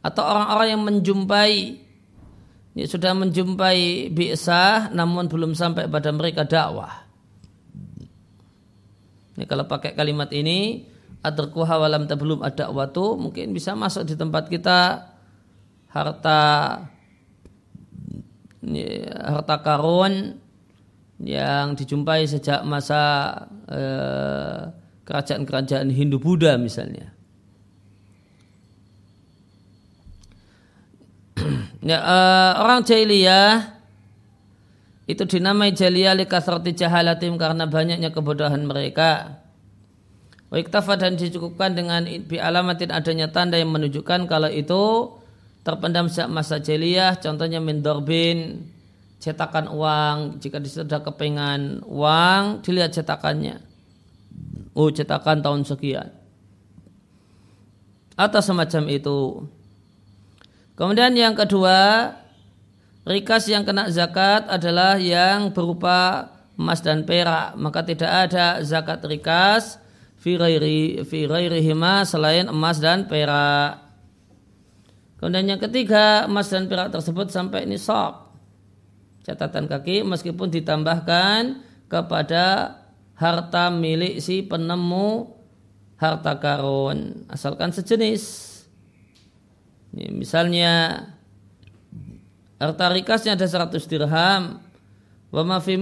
atau 0.00 0.22
orang-orang 0.24 0.68
yang 0.72 0.82
menjumpai 0.82 1.52
ya, 2.74 2.84
sudah 2.88 3.12
menjumpai 3.12 4.08
bi'sah 4.10 4.90
namun 4.96 5.28
belum 5.28 5.52
sampai 5.52 5.86
pada 5.92 6.08
mereka 6.10 6.48
dakwah. 6.48 7.04
Ya, 9.36 9.44
kalau 9.44 9.68
pakai 9.68 9.92
kalimat 9.92 10.32
ini 10.32 10.88
adarkuha 11.20 11.78
walam 11.78 12.08
belum 12.08 12.40
ada 12.42 12.72
waktu 12.72 13.04
mungkin 13.16 13.54
bisa 13.54 13.76
masuk 13.78 14.08
di 14.08 14.14
tempat 14.18 14.50
kita 14.50 15.08
harta 15.92 16.40
harta 19.18 19.58
karun 19.62 20.38
yang 21.22 21.74
dijumpai 21.74 22.26
sejak 22.26 22.62
masa 22.62 23.34
eh, 23.66 24.70
kerajaan-kerajaan 25.06 25.90
Hindu 25.90 26.22
Buddha 26.22 26.54
misalnya. 26.58 27.10
ya, 31.90 31.98
uh, 31.98 32.52
orang 32.62 32.86
jahiliyah 32.86 33.74
itu 35.10 35.22
dinamai 35.26 35.74
jahiliyah 35.74 36.14
likasrati 36.14 36.72
jahalatim 36.78 37.34
karena 37.34 37.66
banyaknya 37.66 38.14
kebodohan 38.14 38.62
mereka. 38.62 39.42
Wiktafa 40.52 41.00
dan 41.00 41.16
dicukupkan 41.16 41.72
dengan 41.72 42.04
bi 42.04 42.36
alamatin 42.36 42.92
adanya 42.92 43.32
tanda 43.32 43.56
yang 43.56 43.72
menunjukkan 43.72 44.28
kalau 44.28 44.52
itu 44.52 45.16
terpendam 45.62 46.10
sejak 46.10 46.28
masa 46.30 46.58
jahiliyah 46.58 47.18
contohnya 47.22 47.62
mindorbin 47.62 48.66
cetakan 49.22 49.70
uang 49.70 50.42
jika 50.42 50.58
sudah 50.58 50.98
kepengan 51.06 51.86
uang 51.86 52.66
dilihat 52.66 52.90
cetakannya. 52.90 53.62
Oh 54.74 54.90
cetakan 54.90 55.38
tahun 55.38 55.62
sekian. 55.62 56.10
Atau 58.18 58.42
semacam 58.42 58.82
itu. 58.90 59.46
Kemudian 60.74 61.14
yang 61.14 61.38
kedua 61.38 62.10
rikas 63.06 63.46
yang 63.46 63.62
kena 63.62 63.86
zakat 63.94 64.50
adalah 64.50 64.98
yang 64.98 65.54
berupa 65.54 66.26
emas 66.58 66.82
dan 66.82 67.06
perak. 67.06 67.54
Maka 67.54 67.86
tidak 67.86 68.10
ada 68.10 68.58
zakat 68.66 69.06
rikas 69.06 69.78
fi 70.18 70.34
selain 72.10 72.46
emas 72.50 72.76
dan 72.82 73.06
perak 73.06 73.81
Kemudian 75.22 75.54
yang 75.54 75.62
ketiga, 75.62 76.26
emas 76.26 76.50
dan 76.50 76.66
perak 76.66 76.90
tersebut 76.90 77.30
sampai 77.30 77.62
nisab. 77.62 78.34
Catatan 79.22 79.70
kaki 79.70 80.02
meskipun 80.02 80.50
ditambahkan 80.50 81.62
kepada 81.86 82.74
harta 83.14 83.70
milik 83.70 84.18
si 84.18 84.42
penemu 84.42 85.30
harta 85.94 86.42
karun 86.42 87.22
asalkan 87.30 87.70
sejenis. 87.70 88.50
Ini 89.94 90.10
misalnya 90.10 91.06
harta 92.58 92.90
rikasnya 92.90 93.38
ada 93.38 93.46
100 93.46 93.78
dirham 93.86 94.58
wa 95.30 95.42
ma 95.46 95.62
fi 95.62 95.78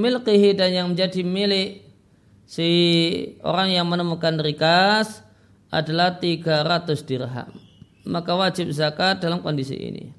dan 0.53 0.69
yang 0.69 0.93
menjadi 0.93 1.25
milik 1.25 1.89
si 2.45 2.69
orang 3.41 3.73
yang 3.73 3.89
menemukan 3.89 4.37
rikas 4.37 5.25
adalah 5.73 6.21
300 6.21 7.09
dirham 7.09 7.70
maka 8.07 8.33
wajib 8.37 8.73
zakat 8.73 9.21
dalam 9.21 9.45
kondisi 9.45 9.77
ini. 9.77 10.13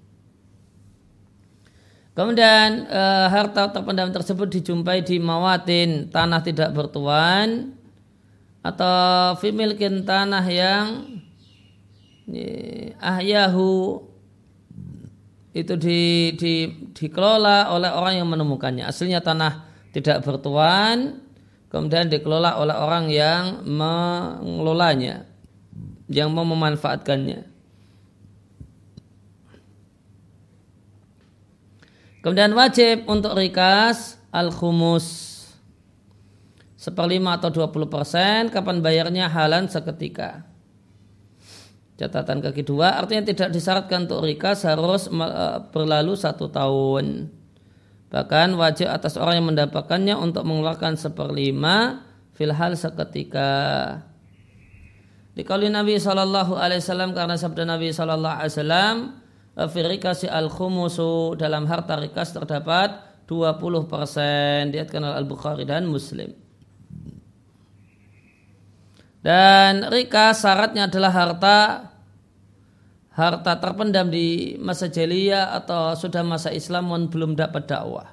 Kemudian 2.12 2.92
e, 2.92 3.04
harta 3.32 3.72
terpendam 3.72 4.12
tersebut 4.12 4.52
dijumpai 4.52 5.00
di 5.00 5.16
mawatin 5.18 6.12
tanah 6.12 6.44
tidak 6.44 6.76
bertuan 6.76 7.72
atau 8.62 9.34
fimilkin 9.40 10.04
tanah 10.04 10.46
yang 10.46 10.86
ahyahu 13.02 14.06
itu 15.52 15.74
di, 15.76 16.32
di, 16.40 16.54
dikelola 16.96 17.76
oleh 17.76 17.92
orang 17.92 18.24
yang 18.24 18.28
menemukannya. 18.32 18.88
Aslinya 18.88 19.20
tanah 19.20 19.68
tidak 19.92 20.24
bertuan, 20.24 21.20
kemudian 21.68 22.08
dikelola 22.08 22.56
oleh 22.56 22.76
orang 22.76 23.12
yang 23.12 23.44
mengelolanya, 23.68 25.28
yang 26.08 26.32
mau 26.32 26.48
memanfaatkannya. 26.48 27.51
Kemudian 32.22 32.54
wajib 32.54 33.10
untuk 33.10 33.34
rikas 33.34 34.22
al-khumus 34.30 35.42
seperlima 36.78 37.38
atau 37.38 37.54
20 37.54 37.90
persen, 37.90 38.50
kapan 38.50 38.82
bayarnya 38.82 39.30
halan 39.30 39.70
seketika. 39.70 40.46
Catatan 42.02 42.42
kaki 42.42 42.66
dua, 42.66 42.98
artinya 42.98 43.30
tidak 43.30 43.54
disyaratkan 43.54 44.10
untuk 44.10 44.26
rikas 44.26 44.66
harus 44.66 45.06
e, 45.06 45.46
berlalu 45.70 46.18
satu 46.18 46.50
tahun. 46.50 47.30
Bahkan 48.10 48.58
wajib 48.58 48.90
atas 48.90 49.22
orang 49.22 49.38
yang 49.38 49.48
mendapatkannya 49.54 50.18
untuk 50.18 50.42
mengeluarkan 50.50 50.98
seperlima 50.98 52.02
filhal 52.34 52.74
seketika. 52.74 54.02
Di 55.38 55.46
kali 55.46 55.70
Nabi 55.70 56.02
Wasallam 56.02 57.14
karena 57.14 57.38
sabda 57.38 57.70
Nabi 57.70 57.94
Wasallam, 57.94 59.21
firikasi 59.56 60.32
al 60.32 60.48
khumusu 60.48 61.36
dalam 61.36 61.68
harta 61.68 62.00
rikas 62.00 62.32
terdapat 62.32 63.04
20 63.28 63.92
persen 63.92 64.72
diatkan 64.72 65.04
al 65.04 65.28
Bukhari 65.28 65.68
dan 65.68 65.88
Muslim. 65.88 66.32
Dan 69.22 69.86
rikas 69.92 70.42
syaratnya 70.42 70.90
adalah 70.90 71.14
harta 71.14 71.58
harta 73.12 73.54
terpendam 73.60 74.10
di 74.10 74.58
masa 74.58 74.90
jahiliyah 74.90 75.54
atau 75.62 75.94
sudah 75.94 76.24
masa 76.26 76.50
Islam 76.50 76.90
pun 76.90 77.02
belum 77.12 77.32
dapat 77.38 77.70
dakwah. 77.70 78.10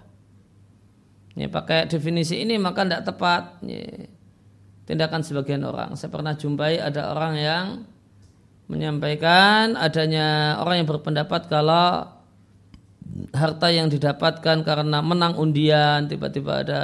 Ya, 1.38 1.46
pakai 1.46 1.86
definisi 1.86 2.42
ini 2.42 2.58
maka 2.58 2.82
tidak 2.82 3.02
tepat 3.06 3.62
ya, 3.62 4.10
tindakan 4.90 5.22
sebagian 5.22 5.62
orang. 5.62 5.94
Saya 5.94 6.10
pernah 6.10 6.34
jumpai 6.34 6.82
ada 6.82 7.14
orang 7.14 7.34
yang 7.38 7.64
menyampaikan 8.68 9.74
adanya 9.74 10.60
orang 10.60 10.84
yang 10.84 10.88
berpendapat 10.88 11.48
kalau 11.48 12.04
harta 13.32 13.68
yang 13.72 13.88
didapatkan 13.88 14.62
karena 14.62 15.00
menang 15.00 15.40
undian 15.40 16.06
tiba-tiba 16.06 16.62
ada 16.62 16.82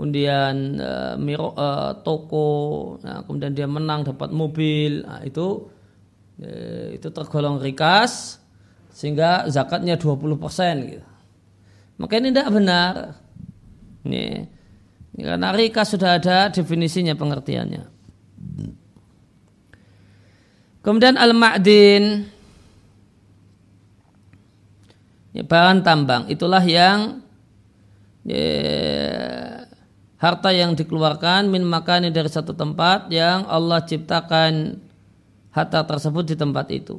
undian 0.00 0.80
uh, 0.80 1.14
miro, 1.20 1.52
uh, 1.52 2.00
toko 2.00 2.96
nah, 3.04 3.20
kemudian 3.28 3.52
dia 3.52 3.68
menang 3.68 4.08
dapat 4.08 4.32
mobil 4.32 5.04
nah, 5.04 5.20
itu 5.20 5.68
Eh, 6.42 6.98
itu 6.98 7.08
tergolong 7.14 7.62
rikas 7.62 8.42
sehingga 8.90 9.46
zakatnya 9.46 9.94
20% 9.94 10.90
gitu. 10.90 11.06
Maka 12.02 12.18
ini 12.18 12.34
tidak 12.34 12.48
benar. 12.50 12.92
Ini 14.02 14.48
karena 15.22 15.54
rikas 15.54 15.94
sudah 15.94 16.18
ada 16.18 16.50
definisinya 16.50 17.14
pengertiannya. 17.14 17.84
Kemudian 20.82 21.14
al-ma'din 21.14 22.26
ya, 25.30 25.42
bahan 25.46 25.86
tambang 25.86 26.26
itulah 26.26 26.62
yang 26.62 27.22
ya, 28.26 29.62
harta 30.18 30.50
yang 30.50 30.74
dikeluarkan 30.74 31.50
min 31.50 31.62
makani 31.66 32.10
dari 32.10 32.30
satu 32.30 32.54
tempat 32.54 33.10
yang 33.14 33.46
Allah 33.46 33.82
ciptakan 33.82 34.82
harta 35.54 35.86
tersebut 35.86 36.34
di 36.34 36.36
tempat 36.38 36.66
itu. 36.70 36.98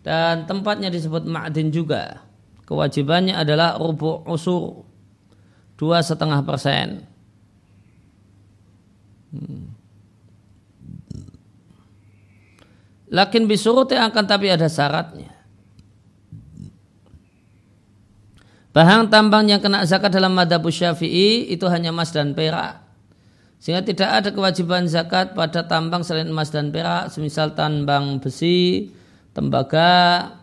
Dan 0.00 0.48
tempatnya 0.48 0.88
disebut 0.88 1.28
ma'din 1.28 1.68
juga. 1.70 2.24
Kewajibannya 2.64 3.36
adalah 3.36 3.76
rubu 3.76 4.24
usur. 4.24 4.86
Dua 5.76 6.00
setengah 6.00 6.40
persen. 6.44 7.04
Hmm. 9.34 9.69
Lakin 13.10 13.50
bisuruti 13.50 13.98
akan 13.98 14.24
tapi 14.24 14.46
ada 14.46 14.70
syaratnya. 14.70 15.34
Bahan 18.70 19.10
tambang 19.10 19.50
yang 19.50 19.58
kena 19.58 19.82
zakat 19.82 20.14
dalam 20.14 20.30
madhab 20.30 20.62
syafi'i 20.62 21.50
itu 21.50 21.66
hanya 21.66 21.90
emas 21.90 22.14
dan 22.14 22.38
perak. 22.38 22.86
Sehingga 23.58 23.82
tidak 23.82 24.10
ada 24.14 24.30
kewajiban 24.30 24.86
zakat 24.86 25.34
pada 25.34 25.66
tambang 25.66 26.06
selain 26.06 26.30
emas 26.30 26.54
dan 26.54 26.70
perak, 26.70 27.10
semisal 27.10 27.52
tambang 27.58 28.22
besi, 28.22 28.94
tembaga, 29.34 30.38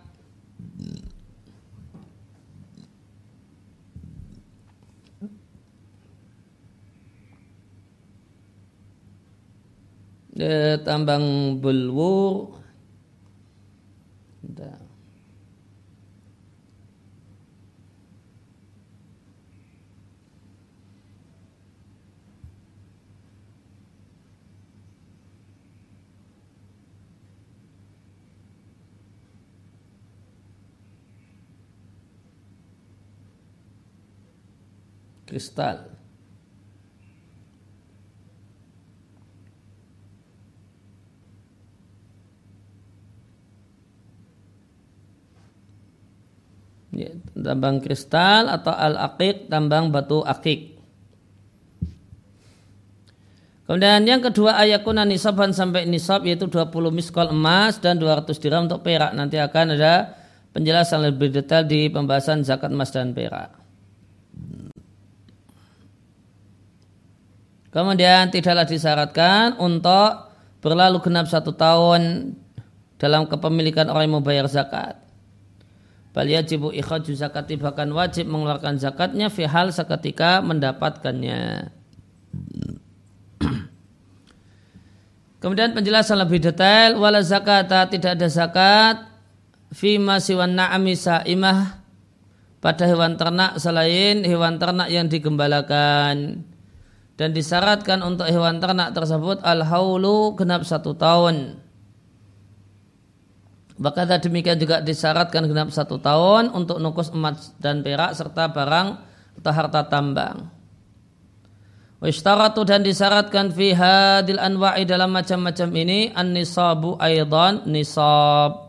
eh, 10.36 10.77
tambang 10.84 11.58
bulwur, 11.63 12.57
kristal. 35.27 35.91
Ya, 46.97 47.13
tambang 47.35 47.77
kristal 47.83 48.49
atau 48.49 48.73
al-aqiq, 48.73 49.51
tambang 49.51 49.93
batu 49.93 50.25
akik. 50.25 50.79
Kemudian 53.67 54.07
yang 54.07 54.23
kedua 54.23 54.55
ayakuna 54.63 55.03
nisaban 55.03 55.51
sampai 55.51 55.83
nisab 55.83 56.23
yaitu 56.23 56.47
20 56.47 56.71
miskol 56.87 57.35
emas 57.35 57.77
dan 57.83 57.99
200 57.99 58.31
dirham 58.39 58.63
untuk 58.63 58.79
perak. 58.79 59.11
Nanti 59.11 59.35
akan 59.35 59.75
ada 59.75 60.15
penjelasan 60.55 61.03
lebih 61.03 61.35
detail 61.35 61.67
di 61.67 61.91
pembahasan 61.91 62.47
zakat 62.47 62.71
emas 62.71 62.95
dan 62.95 63.11
perak. 63.11 63.66
Kemudian 67.67 68.32
tidaklah 68.32 68.63
disyaratkan 68.63 69.60
untuk 69.60 70.32
berlalu 70.63 71.03
genap 71.03 71.27
satu 71.27 71.51
tahun 71.51 72.34
dalam 72.97 73.27
kepemilikan 73.30 73.91
orang 73.91 74.10
yang 74.10 74.15
membayar 74.23 74.47
zakat. 74.49 74.97
Bal 76.17 76.25
yajibu 76.34 76.73
ikhraju 76.73 77.13
zakati 77.13 77.62
bahkan 77.62 77.93
wajib 77.93 78.25
mengeluarkan 78.25 78.82
zakatnya 78.82 79.30
fi 79.30 79.45
hal 79.45 79.69
seketika 79.69 80.41
mendapatkannya. 80.41 81.69
Kemudian 85.45 85.77
penjelasan 85.77 86.17
lebih 86.17 86.41
detail 86.41 86.97
wala 86.97 87.21
zakata 87.21 87.86
tidak 87.86 88.17
ada 88.17 88.27
zakat 88.34 89.06
fi 89.69 90.01
masiwan 90.01 90.58
na'ami 90.58 90.97
sa'imah 90.97 91.86
pada 92.65 92.89
hewan 92.89 93.13
ternak 93.13 93.62
selain 93.62 94.25
hewan 94.25 94.58
ternak 94.58 94.89
yang 94.89 95.06
digembalakan 95.06 96.41
dan 97.17 97.34
disyaratkan 97.34 98.06
untuk 98.06 98.30
hewan 98.30 98.62
ternak 98.62 98.93
tersebut 98.93 99.41
al-haulu 99.41 100.38
genap 100.38 100.62
satu 100.63 100.93
tahun. 100.93 101.58
Bahkan 103.77 104.06
demikian 104.21 104.58
juga 104.58 104.82
disyaratkan 104.82 105.45
genap 105.49 105.69
satu 105.69 105.97
tahun 106.01 106.53
untuk 106.53 106.77
nukus 106.82 107.13
emas 107.13 107.53
dan 107.62 107.82
perak 107.86 108.13
serta 108.13 108.49
barang 108.49 108.88
atau 109.41 109.51
harta 109.53 109.82
tambang. 109.86 110.49
Wishtaratu 111.97 112.62
dan 112.62 112.86
disyaratkan 112.86 113.49
fi 113.49 113.73
hadil 113.73 114.38
anwa'i 114.38 114.86
dalam 114.86 115.10
macam-macam 115.10 115.69
ini 115.73 116.13
an-nisabu 116.13 116.97
aidan 117.01 117.65
nisab. 117.65 118.66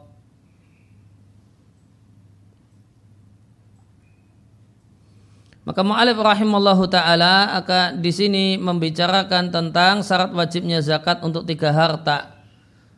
Maka 5.68 5.84
mu'alif 5.84 6.16
rahimallahu 6.16 6.88
taala 6.88 7.52
akan 7.60 8.00
di 8.00 8.08
sini 8.08 8.56
membicarakan 8.56 9.52
tentang 9.52 10.00
syarat 10.00 10.32
wajibnya 10.32 10.80
zakat 10.80 11.20
untuk 11.20 11.44
tiga 11.44 11.76
harta. 11.76 12.40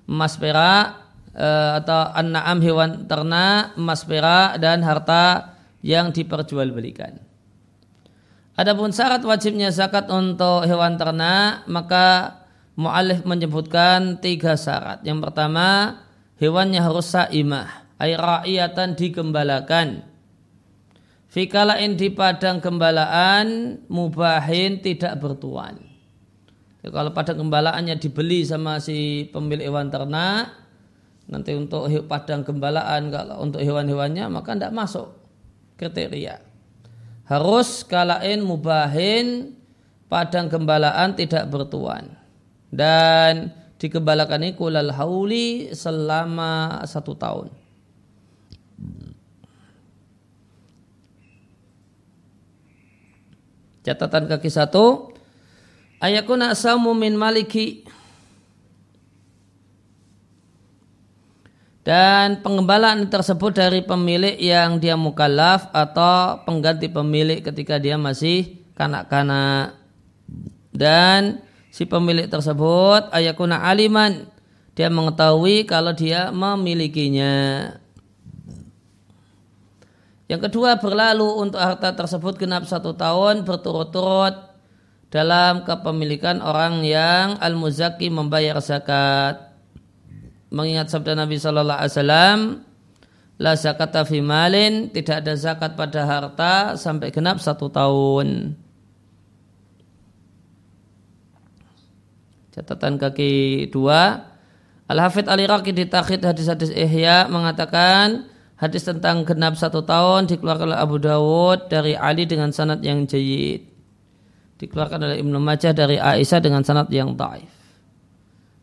Emas 0.06 0.38
perak 0.38 1.02
e, 1.34 1.48
atau 1.82 2.14
an-na'am 2.14 2.62
hewan 2.62 3.10
ternak, 3.10 3.74
emas 3.74 4.06
perak 4.06 4.62
dan 4.62 4.86
harta 4.86 5.58
yang 5.82 6.14
diperjualbelikan. 6.14 7.18
Adapun 8.54 8.94
syarat 8.94 9.26
wajibnya 9.26 9.74
zakat 9.74 10.06
untuk 10.06 10.62
hewan 10.62 10.94
ternak, 10.94 11.66
maka 11.66 12.38
mu'alif 12.78 13.26
menyebutkan 13.26 14.22
tiga 14.22 14.54
syarat. 14.54 15.02
Yang 15.02 15.26
pertama, 15.26 15.98
hewannya 16.38 16.78
harus 16.78 17.10
sa'imah, 17.10 17.98
ay 17.98 18.14
ra'iyatan 18.14 18.94
digembalakan. 18.94 20.09
Fikalain 21.30 21.94
di 21.94 22.10
padang 22.10 22.58
gembalaan 22.58 23.78
mubahin 23.86 24.82
tidak 24.82 25.14
bertuan. 25.22 25.78
Ya, 26.82 26.90
kalau 26.90 27.14
padang 27.14 27.46
gembalaannya 27.46 28.02
dibeli 28.02 28.42
sama 28.42 28.82
si 28.82 29.30
pemilik 29.30 29.70
hewan 29.70 29.94
ternak, 29.94 30.50
nanti 31.30 31.54
untuk 31.54 31.86
padang 32.10 32.42
gembalaan 32.42 33.14
kalau 33.14 33.46
untuk 33.46 33.62
hewan-hewannya 33.62 34.26
maka 34.26 34.58
tidak 34.58 34.74
masuk 34.74 35.06
kriteria. 35.78 36.42
Harus 37.30 37.86
kalain 37.86 38.42
mubahin 38.42 39.54
padang 40.10 40.50
gembalaan 40.50 41.14
tidak 41.14 41.46
bertuan. 41.46 42.10
Dan 42.74 43.54
dikembalakan 43.78 44.50
ini 44.50 44.58
kulal 44.58 44.90
hauli 44.90 45.70
selama 45.70 46.82
satu 46.90 47.14
tahun. 47.14 47.59
Catatan 53.80 54.28
kaki 54.28 54.52
satu. 54.52 55.16
Ayakuna 56.00 56.52
asamu 56.52 56.92
min 56.92 57.16
maliki. 57.16 57.84
Dan 61.80 62.44
pengembalaan 62.44 63.08
tersebut 63.08 63.56
dari 63.56 63.80
pemilik 63.80 64.36
yang 64.36 64.76
dia 64.76 65.00
mukallaf 65.00 65.72
atau 65.72 66.44
pengganti 66.44 66.92
pemilik 66.92 67.40
ketika 67.40 67.80
dia 67.80 67.96
masih 67.96 68.60
kanak-kanak. 68.76 69.80
Dan 70.70 71.40
si 71.72 71.88
pemilik 71.88 72.28
tersebut 72.28 73.08
ayakuna 73.10 73.64
aliman. 73.64 74.28
Dia 74.76 74.92
mengetahui 74.92 75.64
kalau 75.64 75.96
dia 75.96 76.28
memilikinya. 76.30 77.68
Yang 80.30 80.46
kedua 80.46 80.78
berlalu 80.78 81.26
untuk 81.42 81.58
harta 81.58 81.90
tersebut 81.90 82.38
genap 82.38 82.62
satu 82.62 82.94
tahun 82.94 83.42
berturut-turut 83.42 84.38
dalam 85.10 85.66
kepemilikan 85.66 86.38
orang 86.38 86.86
yang 86.86 87.34
al-muzaki 87.42 88.14
membayar 88.14 88.62
zakat. 88.62 89.50
Mengingat 90.54 90.86
sabda 90.86 91.18
Nabi 91.18 91.34
Shallallahu 91.34 91.78
Alaihi 91.82 91.94
Wasallam, 91.98 92.38
la 93.42 93.58
zakat 93.58 93.90
malin, 94.22 94.94
tidak 94.94 95.26
ada 95.26 95.34
zakat 95.34 95.74
pada 95.74 96.06
harta 96.06 96.54
sampai 96.78 97.10
genap 97.10 97.42
satu 97.42 97.66
tahun. 97.66 98.54
Catatan 102.54 103.02
kaki 103.02 103.66
dua, 103.74 104.30
Al-Hafidh 104.86 105.26
Al-Iraqi 105.26 105.74
di 105.74 105.90
takhid 105.90 106.22
hadis-hadis 106.22 106.70
Ihya 106.70 107.26
mengatakan 107.26 108.29
Hadis 108.60 108.84
tentang 108.84 109.24
genap 109.24 109.56
satu 109.56 109.80
tahun 109.80 110.28
dikeluarkan 110.28 110.68
oleh 110.68 110.80
Abu 110.84 111.00
Dawud 111.00 111.72
dari 111.72 111.96
Ali 111.96 112.28
dengan 112.28 112.52
sanad 112.52 112.84
yang 112.84 113.08
jayid. 113.08 113.64
Dikeluarkan 114.60 115.00
oleh 115.00 115.16
Ibnu 115.24 115.40
Majah 115.40 115.72
dari 115.72 115.96
Aisyah 115.96 116.44
dengan 116.44 116.60
sanad 116.60 116.92
yang 116.92 117.16
taif. 117.16 117.48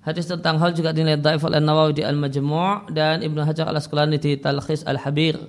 Hadis 0.05 0.29
tentang 0.29 0.61
hal 0.61 0.77
juga 0.77 0.93
dinilai 0.93 1.17
daif 1.17 1.41
oleh 1.41 1.57
Nawawi 1.57 1.97
di 1.97 2.03
Al-Majmu' 2.05 2.93
dan 2.93 3.25
Ibnu 3.25 3.41
Hajar 3.41 3.73
Al-Asqalani 3.73 4.21
di 4.21 4.37
Talkhis 4.37 4.85
Al-Habir. 4.85 5.41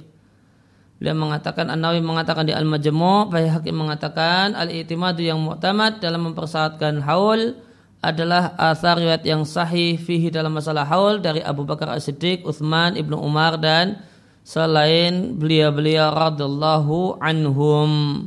Beliau 0.96 1.14
mengatakan 1.14 1.68
An-Nawawi 1.68 2.00
mengatakan 2.00 2.48
di 2.48 2.56
Al-Majmu' 2.56 3.28
Hakim 3.28 3.76
mengatakan 3.76 4.56
al-i'timadu 4.56 5.20
yang 5.20 5.38
mu'tamad 5.44 6.00
dalam 6.00 6.24
mempersyaratkan 6.32 7.04
haul 7.04 7.52
adalah 8.00 8.56
asar 8.56 8.96
riwayat 8.96 9.28
yang 9.28 9.44
sahih 9.44 10.00
fihi 10.00 10.32
dalam 10.32 10.56
masalah 10.56 10.88
haul 10.88 11.20
dari 11.20 11.44
Abu 11.44 11.68
Bakar 11.68 11.92
As-Siddiq, 11.92 12.48
Uthman, 12.48 12.96
Ibnu 12.96 13.14
Umar 13.14 13.61
dan 13.61 14.08
selain 14.48 15.37
beliau-beliau 15.37 16.08
radallahu 16.08 17.20
anhum. 17.20 18.24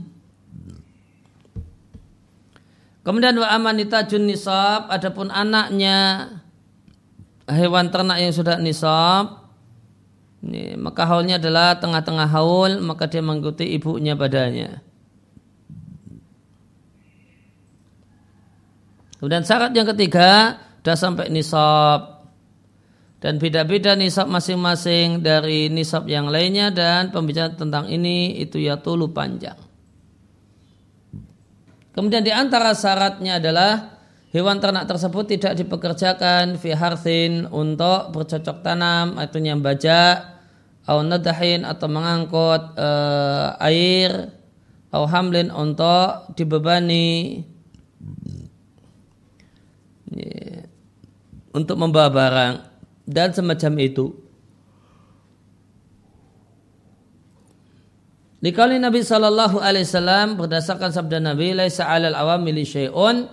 Kemudian 3.01 3.33
wa 3.41 3.49
amanita 3.49 4.05
jun 4.05 4.29
nisab, 4.29 4.85
adapun 4.93 5.33
anaknya 5.33 6.29
hewan 7.49 7.89
ternak 7.89 8.21
yang 8.21 8.29
sudah 8.29 8.61
nisab, 8.61 9.49
ini, 10.45 10.77
maka 10.77 11.09
haulnya 11.09 11.41
adalah 11.41 11.81
tengah-tengah 11.81 12.29
haul, 12.29 12.77
maka 12.85 13.09
dia 13.09 13.25
mengikuti 13.25 13.73
ibunya 13.73 14.13
padanya. 14.13 14.77
Kemudian 19.17 19.41
syarat 19.41 19.73
yang 19.73 19.89
ketiga, 19.89 20.61
sudah 20.81 20.97
sampai 20.97 21.33
nisab 21.33 22.10
dan 23.21 23.37
beda-beda 23.37 23.93
nisab 23.93 24.25
masing-masing 24.33 25.21
dari 25.21 25.69
nisab 25.69 26.09
yang 26.09 26.25
lainnya 26.25 26.73
dan 26.73 27.13
pembicaraan 27.13 27.53
tentang 27.53 27.85
ini 27.85 28.41
itu 28.41 28.57
ya 28.57 28.81
tulu 28.81 29.13
panjang. 29.13 29.55
Kemudian 31.93 32.25
di 32.25 32.33
antara 32.33 32.73
syaratnya 32.73 33.37
adalah 33.37 34.01
hewan 34.33 34.57
ternak 34.57 34.89
tersebut 34.89 35.37
tidak 35.37 35.53
dipekerjakan 35.53 36.57
fi 36.57 36.73
harthin 36.73 37.45
untuk 37.53 38.09
bercocok 38.09 38.65
tanam, 38.65 39.21
artinya 39.21 39.53
bajak, 39.53 40.17
atau 40.81 41.05
nadahin 41.05 41.61
atau 41.61 41.87
mengangkut 41.93 42.73
e, 42.73 42.89
air, 43.61 44.33
atau 44.89 45.05
hamlin 45.05 45.53
untuk 45.53 46.33
dibebani 46.33 47.45
untuk 51.51 51.75
membawa 51.79 52.09
barang 52.09 52.70
dan 53.11 53.35
semacam 53.35 53.73
itu. 53.83 54.15
Dikali 58.41 58.81
Nabi 58.81 59.05
Shallallahu 59.05 59.61
Alaihi 59.61 59.85
Wasallam 59.85 60.33
berdasarkan 60.39 60.89
sabda 60.89 61.21
Nabi, 61.21 61.53
"Laisa 61.53 61.85
alal 61.85 62.17
awamili 62.17 62.65
syai'un." 62.65 63.29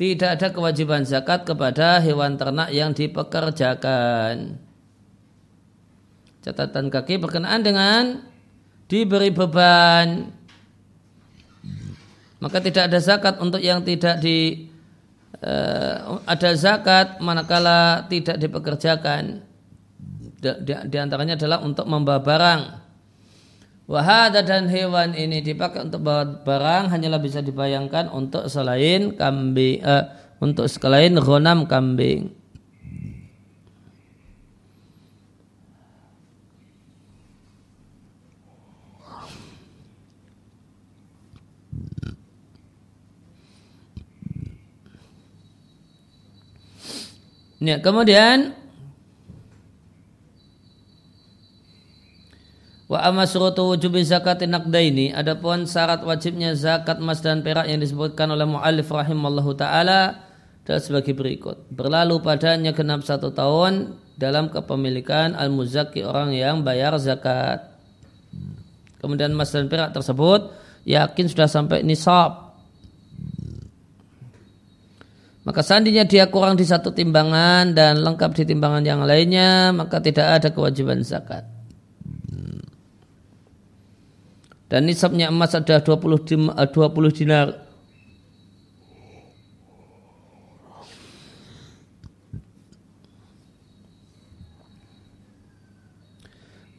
Tidak 0.00 0.32
ada 0.32 0.48
kewajiban 0.48 1.04
zakat 1.04 1.44
kepada 1.44 2.00
hewan 2.00 2.40
ternak 2.40 2.72
yang 2.72 2.96
dipekerjakan. 2.96 4.56
Catatan 6.40 6.88
kaki 6.88 7.20
berkenaan 7.20 7.60
dengan 7.60 8.24
diberi 8.88 9.28
beban. 9.28 10.32
Maka 12.40 12.64
tidak 12.64 12.88
ada 12.88 12.96
zakat 12.96 13.36
untuk 13.44 13.60
yang 13.60 13.84
tidak 13.84 14.24
di 14.24 14.69
ada 16.26 16.50
zakat 16.58 17.22
manakala 17.22 18.04
tidak 18.10 18.36
dipekerjakan. 18.36 19.46
Di, 20.40 20.50
di, 20.64 20.72
di 20.72 20.96
antaranya 20.96 21.36
adalah 21.36 21.60
untuk 21.62 21.86
membawa 21.86 22.20
barang. 22.20 22.62
Wahada 23.90 24.46
dan 24.46 24.70
hewan 24.70 25.18
ini 25.18 25.42
dipakai 25.42 25.90
untuk 25.90 26.06
bawa 26.06 26.46
barang 26.46 26.94
hanyalah 26.94 27.18
bisa 27.18 27.42
dibayangkan 27.42 28.06
untuk 28.14 28.46
selain 28.46 29.18
kambing 29.18 29.82
uh, 29.82 30.14
untuk 30.38 30.70
selain 30.70 31.18
ronam 31.18 31.66
kambing 31.66 32.30
Ya, 47.60 47.76
kemudian 47.78 48.56
Wa 52.90 53.06
amma 53.06 53.22
surutu 53.22 53.70
wujubi 53.70 54.02
zakat 54.02 54.42
naqdaini 54.42 55.14
adapun 55.14 55.62
syarat 55.62 56.02
wajibnya 56.02 56.58
zakat 56.58 56.98
emas 56.98 57.22
dan 57.22 57.38
perak 57.38 57.70
yang 57.70 57.78
disebutkan 57.78 58.34
oleh 58.34 58.42
muallif 58.42 58.90
rahimallahu 58.90 59.54
taala 59.54 60.26
adalah 60.66 60.82
sebagai 60.82 61.14
berikut. 61.14 61.70
Berlalu 61.70 62.18
padanya 62.18 62.74
genap 62.74 63.06
satu 63.06 63.30
tahun 63.30 63.94
dalam 64.18 64.50
kepemilikan 64.50 65.38
al-muzaki 65.38 66.02
orang 66.02 66.34
yang 66.34 66.66
bayar 66.66 66.98
zakat. 66.98 67.78
Kemudian 68.98 69.38
emas 69.38 69.54
dan 69.54 69.70
perak 69.70 69.94
tersebut 69.94 70.50
yakin 70.82 71.30
sudah 71.30 71.46
sampai 71.46 71.86
nisab 71.86 72.49
maka 75.40 75.64
seandainya 75.64 76.04
dia 76.04 76.28
kurang 76.28 76.60
di 76.60 76.68
satu 76.68 76.92
timbangan 76.92 77.72
dan 77.72 78.04
lengkap 78.04 78.36
di 78.36 78.44
timbangan 78.44 78.84
yang 78.84 79.00
lainnya, 79.08 79.72
maka 79.72 79.96
tidak 79.96 80.36
ada 80.36 80.48
kewajiban 80.52 81.00
zakat. 81.00 81.48
Dan 84.70 84.86
nisabnya 84.86 85.32
emas 85.32 85.50
ada 85.56 85.82
20, 85.82 86.54
20 86.54 86.54
eh, 86.54 87.12
dinar. 87.16 87.48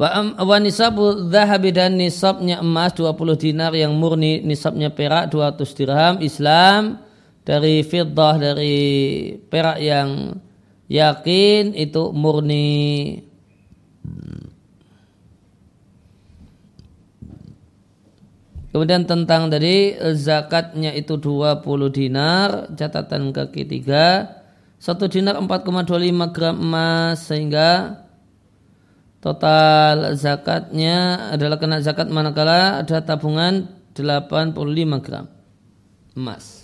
Wa 0.02 0.58
nisabu 0.58 1.30
zahabi 1.30 1.70
dan 1.70 1.94
nisabnya 1.94 2.58
emas 2.64 2.98
20 2.98 3.38
dinar 3.38 3.70
yang 3.78 3.94
murni 3.94 4.42
nisabnya 4.42 4.90
perak 4.90 5.30
200 5.30 5.78
dirham 5.78 6.16
Islam 6.26 7.11
dari 7.42 7.82
fiddah 7.82 8.36
dari 8.38 8.78
perak 9.38 9.78
yang 9.82 10.38
yakin 10.92 11.74
itu 11.74 12.14
murni 12.14 12.70
Kemudian 18.72 19.04
tentang 19.04 19.52
dari 19.52 20.00
zakatnya 20.16 20.96
itu 20.96 21.20
20 21.20 21.60
dinar, 21.92 22.72
catatan 22.72 23.36
kaki 23.36 23.68
3, 23.68 24.80
satu 24.80 25.12
dinar 25.12 25.36
4,25 25.44 26.32
gram 26.32 26.56
emas 26.56 27.20
sehingga 27.28 28.00
total 29.20 30.16
zakatnya 30.16 31.30
adalah 31.36 31.60
kena 31.60 31.84
zakat 31.84 32.08
manakala 32.08 32.80
ada 32.80 33.04
tabungan 33.04 33.68
85 33.92 35.04
gram 35.04 35.28
emas. 36.16 36.61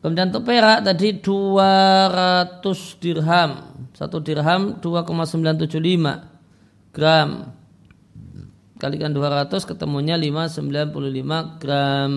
Kemudian 0.00 0.32
untuk 0.32 0.48
perak 0.48 0.80
tadi 0.80 1.20
200 1.20 2.64
dirham, 3.04 3.84
satu 3.92 4.16
dirham 4.24 4.80
2,975 4.80 6.96
gram 6.96 7.52
kalikan 8.80 9.12
200 9.12 9.52
ketemunya 9.68 10.16
595 10.16 11.60
gram. 11.60 12.12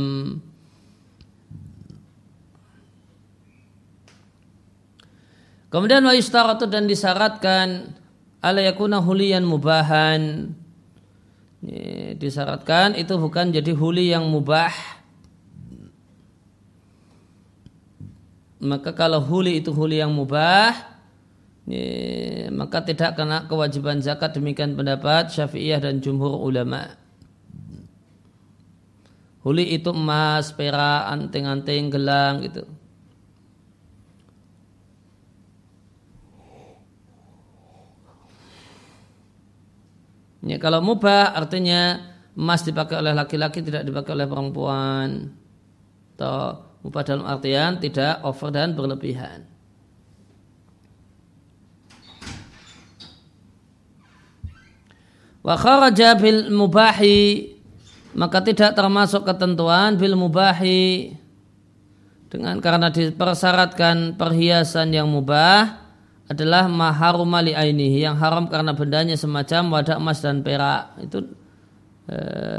Kemudian 5.68 6.08
wa 6.08 6.16
yustaratu 6.16 6.72
dan 6.72 6.88
disyaratkan 6.88 7.92
ala 8.40 8.64
yakuna 8.64 9.04
huliyan 9.04 9.44
mubahan. 9.44 10.56
Disyaratkan 12.16 12.96
itu 12.96 13.20
bukan 13.20 13.52
jadi 13.52 13.76
huli 13.76 14.16
yang 14.16 14.32
mubah. 14.32 15.03
Maka 18.64 18.96
kalau 18.96 19.20
huli 19.20 19.60
itu 19.60 19.76
huli 19.76 20.00
yang 20.00 20.16
mubah, 20.16 20.94
Ya, 21.64 22.52
maka 22.52 22.84
tidak 22.84 23.16
kena 23.16 23.48
kewajiban 23.48 24.04
zakat 24.04 24.36
demikian 24.36 24.76
pendapat 24.76 25.32
Syafi'iyah 25.32 25.80
dan 25.80 26.04
jumhur 26.04 26.44
ulama. 26.44 27.00
Huli 29.48 29.76
itu 29.76 29.92
emas, 29.96 30.52
perak, 30.52 31.08
anting-anting, 31.08 31.92
gelang 31.92 32.44
gitu. 32.44 32.68
Ya, 40.44 40.60
kalau 40.60 40.84
mubah 40.84 41.32
artinya 41.32 42.12
emas 42.36 42.68
dipakai 42.68 43.00
oleh 43.00 43.16
laki-laki 43.16 43.64
tidak 43.64 43.88
dipakai 43.88 44.12
oleh 44.12 44.28
perempuan. 44.28 45.32
Atau 46.16 46.73
mubah 46.84 47.04
dalam 47.08 47.26
artian 47.26 47.80
tidak 47.80 48.20
over 48.28 48.52
dan 48.52 48.76
berlebihan. 48.76 49.48
Wa 55.44 55.60
kharaja 55.60 56.16
bil 56.16 56.48
mubahi 56.52 57.52
maka 58.16 58.40
tidak 58.46 58.78
termasuk 58.78 59.26
ketentuan 59.26 59.98
bil 60.00 60.16
mubahi 60.16 61.18
dengan 62.32 62.64
karena 62.64 62.88
dipersyaratkan 62.94 64.16
perhiasan 64.16 64.96
yang 64.96 65.10
mubah 65.10 65.84
adalah 66.32 66.72
maharumali 66.72 67.52
ainihi 67.52 68.08
yang 68.08 68.16
haram 68.16 68.48
karena 68.48 68.72
bendanya 68.72 69.20
semacam 69.20 69.78
wadah 69.78 70.00
emas 70.00 70.24
dan 70.24 70.40
perak 70.42 70.96
itu 71.04 71.28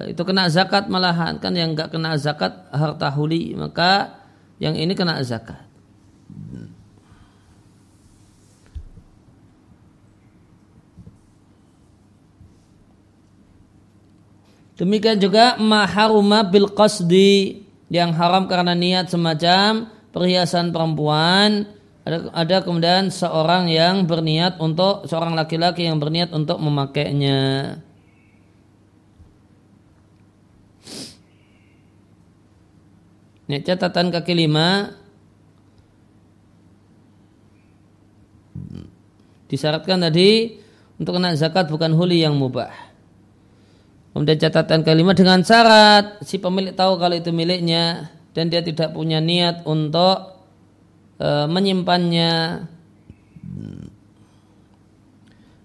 itu 0.09 0.23
kena 0.25 0.49
zakat 0.49 0.89
malahan. 0.89 1.37
Kan 1.39 1.53
yang 1.57 1.77
enggak 1.77 1.93
kena 1.93 2.17
zakat 2.17 2.53
harta 2.73 3.09
huli 3.13 3.53
maka 3.53 4.21
yang 4.63 4.79
ini 4.79 4.97
kena 4.97 5.21
zakat. 5.21 5.65
Demikian 14.75 15.23
juga 15.23 15.55
maharuma 15.55 16.43
bil 16.43 16.67
qasdi 16.67 17.63
yang 17.95 18.11
haram 18.11 18.51
karena 18.51 18.75
niat 18.75 19.07
semacam 19.07 19.87
perhiasan 20.11 20.75
perempuan. 20.75 21.71
Ada, 22.03 22.35
ada 22.35 22.57
kemudian 22.67 23.09
seorang 23.09 23.71
yang 23.71 24.05
berniat 24.05 24.59
untuk 24.59 25.07
seorang 25.07 25.39
laki-laki 25.39 25.87
yang 25.87 26.03
berniat 26.03 26.35
untuk 26.35 26.59
memakainya. 26.59 27.79
Ini 33.45 33.61
catatan 33.61 34.09
kaki 34.09 34.33
lima 34.33 34.89
disyaratkan 39.53 40.01
tadi 40.01 40.57
untuk 40.97 41.21
kena 41.21 41.37
zakat 41.37 41.69
bukan 41.69 41.93
huli 41.93 42.25
yang 42.25 42.35
mubah. 42.35 42.73
Kemudian 44.15 44.39
catatan 44.39 44.87
kelima 44.87 45.11
dengan 45.11 45.43
syarat 45.43 46.23
si 46.23 46.39
pemilik 46.39 46.71
tahu 46.71 47.03
kalau 47.03 47.19
itu 47.19 47.35
miliknya 47.35 48.15
dan 48.31 48.47
dia 48.47 48.63
tidak 48.63 48.95
punya 48.95 49.19
niat 49.19 49.67
untuk 49.67 50.39
e, 51.19 51.51
menyimpannya. 51.51 52.63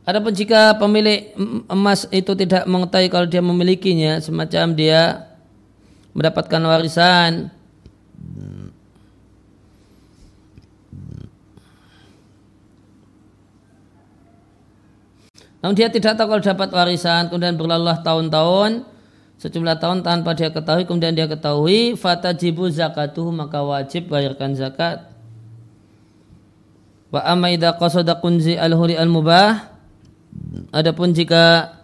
Adapun 0.09 0.33
jika 0.33 0.73
pemilik 0.81 1.29
emas 1.69 2.09
itu 2.09 2.33
tidak 2.33 2.65
mengetahui 2.65 3.13
kalau 3.13 3.29
dia 3.29 3.45
memilikinya, 3.45 4.17
semacam 4.17 4.73
dia 4.73 5.29
mendapatkan 6.17 6.61
warisan, 6.65 7.53
Namun 15.59 15.75
dia 15.75 15.91
tidak 15.91 16.15
tahu 16.15 16.35
kalau 16.35 16.43
dapat 16.43 16.69
warisan, 16.71 17.27
kemudian 17.27 17.59
berlalu 17.59 17.91
tahun-tahun, 17.99 18.87
sejumlah 19.43 19.75
tahun 19.79 20.07
tanpa 20.07 20.31
dia 20.35 20.51
ketahui, 20.51 20.87
kemudian 20.87 21.11
dia 21.11 21.27
ketahui, 21.27 21.99
fatajibu 21.99 22.71
zakatuh, 22.71 23.27
maka 23.31 23.59
wajib 23.59 24.07
bayarkan 24.07 24.55
zakat. 24.55 25.03
Wa 27.11 27.25
amma 27.27 27.51
qasada 27.75 28.23
kunzi 28.23 28.55
al-huri 28.55 28.95
al-mubah, 28.95 29.67
adapun 30.71 31.11
jika 31.11 31.75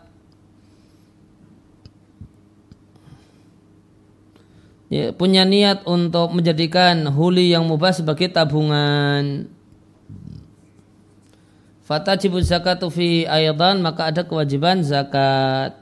ya, 4.88 5.12
punya 5.12 5.44
niat 5.44 5.84
untuk 5.84 6.32
menjadikan 6.32 7.10
huli 7.12 7.52
yang 7.52 7.68
mubah 7.68 7.92
sebagai 7.92 8.32
tabungan, 8.32 9.50
Fatajibu 11.86 12.42
zakatu 12.42 12.90
fi 12.90 13.30
aydan 13.30 13.86
maka 13.86 14.10
ada 14.10 14.26
kewajiban 14.26 14.82
zakat. 14.82 15.78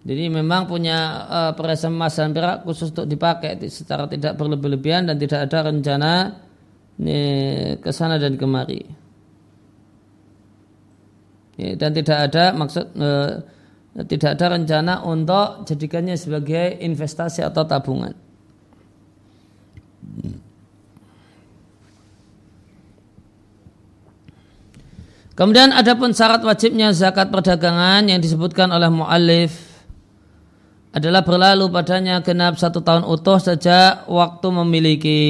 Jadi 0.00 0.32
memang 0.32 0.64
punya 0.64 1.28
uh, 1.28 1.52
perhiasan 1.52 1.92
emas 1.92 2.16
dan 2.16 2.32
perak 2.32 2.64
khusus 2.64 2.88
untuk 2.88 3.04
dipakai 3.04 3.60
secara 3.68 4.08
tidak 4.08 4.40
berlebih-lebihan 4.40 5.04
dan 5.04 5.20
tidak 5.20 5.44
ada 5.44 5.68
rencana 5.68 6.12
ke 7.80 7.90
sana 7.92 8.16
dan 8.16 8.40
kemari. 8.40 8.80
Dan 11.60 11.92
tidak 11.92 12.32
ada 12.32 12.56
maksud 12.56 12.96
uh, 12.96 13.44
tidak 14.08 14.40
ada 14.40 14.56
rencana 14.56 15.04
untuk 15.04 15.68
jadikannya 15.68 16.16
sebagai 16.16 16.80
investasi 16.80 17.44
atau 17.44 17.68
tabungan. 17.68 18.16
Kemudian 25.40 25.72
ada 25.72 25.96
pun 25.96 26.12
syarat 26.12 26.44
wajibnya 26.44 26.92
zakat 26.92 27.32
perdagangan 27.32 28.04
yang 28.04 28.20
disebutkan 28.20 28.68
oleh 28.76 28.92
mu'alif 28.92 29.56
adalah 30.92 31.24
berlalu 31.24 31.72
padanya 31.72 32.20
genap 32.20 32.60
satu 32.60 32.84
tahun 32.84 33.08
utuh 33.08 33.40
sejak 33.40 34.04
waktu 34.04 34.48
memiliki. 34.52 35.24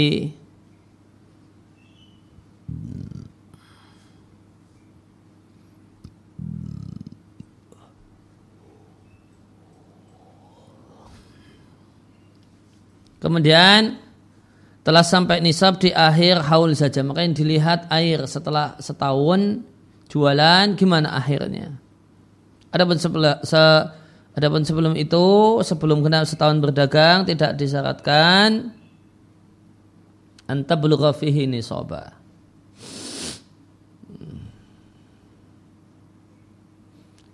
Kemudian 13.22 13.94
telah 14.82 15.06
sampai 15.06 15.38
nisab 15.38 15.78
di 15.78 15.94
akhir 15.94 16.42
haul 16.50 16.74
saja. 16.74 17.06
Maka 17.06 17.22
yang 17.22 17.38
dilihat 17.38 17.86
air 17.94 18.26
setelah 18.26 18.74
setahun 18.82 19.69
jualan 20.10 20.74
gimana 20.74 21.14
akhirnya. 21.14 21.78
Adapun 22.74 22.98
sebelum 22.98 23.40
se, 23.46 23.62
adapun 24.34 24.62
sebelum 24.66 24.94
itu 24.98 25.26
sebelum 25.62 26.02
kena 26.02 26.26
setahun 26.26 26.58
berdagang 26.58 27.24
tidak 27.24 27.54
disyaratkan 27.56 28.74
anta 30.50 30.74
belugha 30.74 31.14
fihi 31.14 31.46
nisaba. 31.46 32.20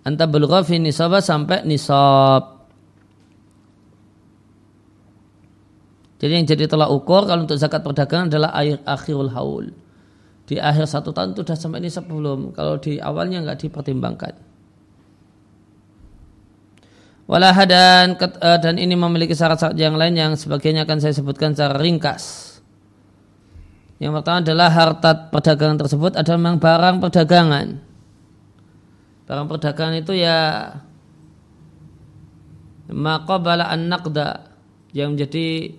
anta 0.07 0.23
belugha 0.23 0.63
fi 0.63 0.79
nisabah 0.79 1.19
sampai 1.19 1.67
nisab. 1.67 2.63
Jadi 6.17 6.31
yang 6.33 6.47
jadi 6.47 6.65
telah 6.65 6.89
ukur 6.89 7.29
kalau 7.29 7.45
untuk 7.45 7.59
zakat 7.59 7.83
perdagangan 7.83 8.31
adalah 8.31 8.55
air 8.57 8.79
akhirul 8.87 9.29
haul. 9.29 9.69
Di 10.47 10.55
akhir 10.63 10.87
satu 10.87 11.11
tahun 11.11 11.35
itu 11.35 11.43
sudah 11.43 11.59
sampai 11.59 11.83
nisab 11.83 12.07
belum. 12.07 12.55
Kalau 12.55 12.79
di 12.79 12.95
awalnya 13.03 13.43
nggak 13.43 13.67
dipertimbangkan. 13.67 14.33
Walah 17.27 17.59
dan 17.67 18.15
eh, 18.15 18.59
dan 18.63 18.79
ini 18.79 18.95
memiliki 18.95 19.35
syarat-syarat 19.35 19.75
yang 19.75 19.99
lain 19.99 20.15
yang 20.15 20.31
sebagainya 20.39 20.87
akan 20.87 20.97
saya 21.03 21.11
sebutkan 21.11 21.51
secara 21.51 21.75
ringkas. 21.75 22.55
Yang 23.99 24.23
pertama 24.23 24.39
adalah 24.39 24.69
harta 24.71 25.11
perdagangan 25.27 25.77
tersebut 25.83 26.11
adalah 26.15 26.39
memang 26.39 26.57
barang 26.63 26.95
perdagangan. 27.03 27.67
Barang 29.27 29.47
perdagangan 29.51 29.95
itu 29.99 30.15
ya 30.15 30.71
maqabala 32.87 33.67
an-naqda 33.67 34.47
yang 34.95 35.17
menjadi 35.17 35.75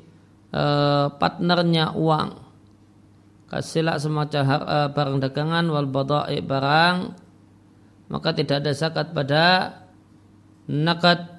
uh, 0.52 1.08
partnernya 1.16 1.96
uang. 1.96 2.47
Kasihlah 3.48 3.96
semacam 3.96 4.42
uh, 4.44 4.88
barang 4.92 5.18
dagangan 5.24 5.64
wal 5.72 5.88
bada'i 5.88 6.44
barang 6.44 6.96
maka 8.12 8.32
tidak 8.36 8.64
ada 8.64 8.72
zakat 8.76 9.12
pada 9.16 9.44
nakad 10.68 11.38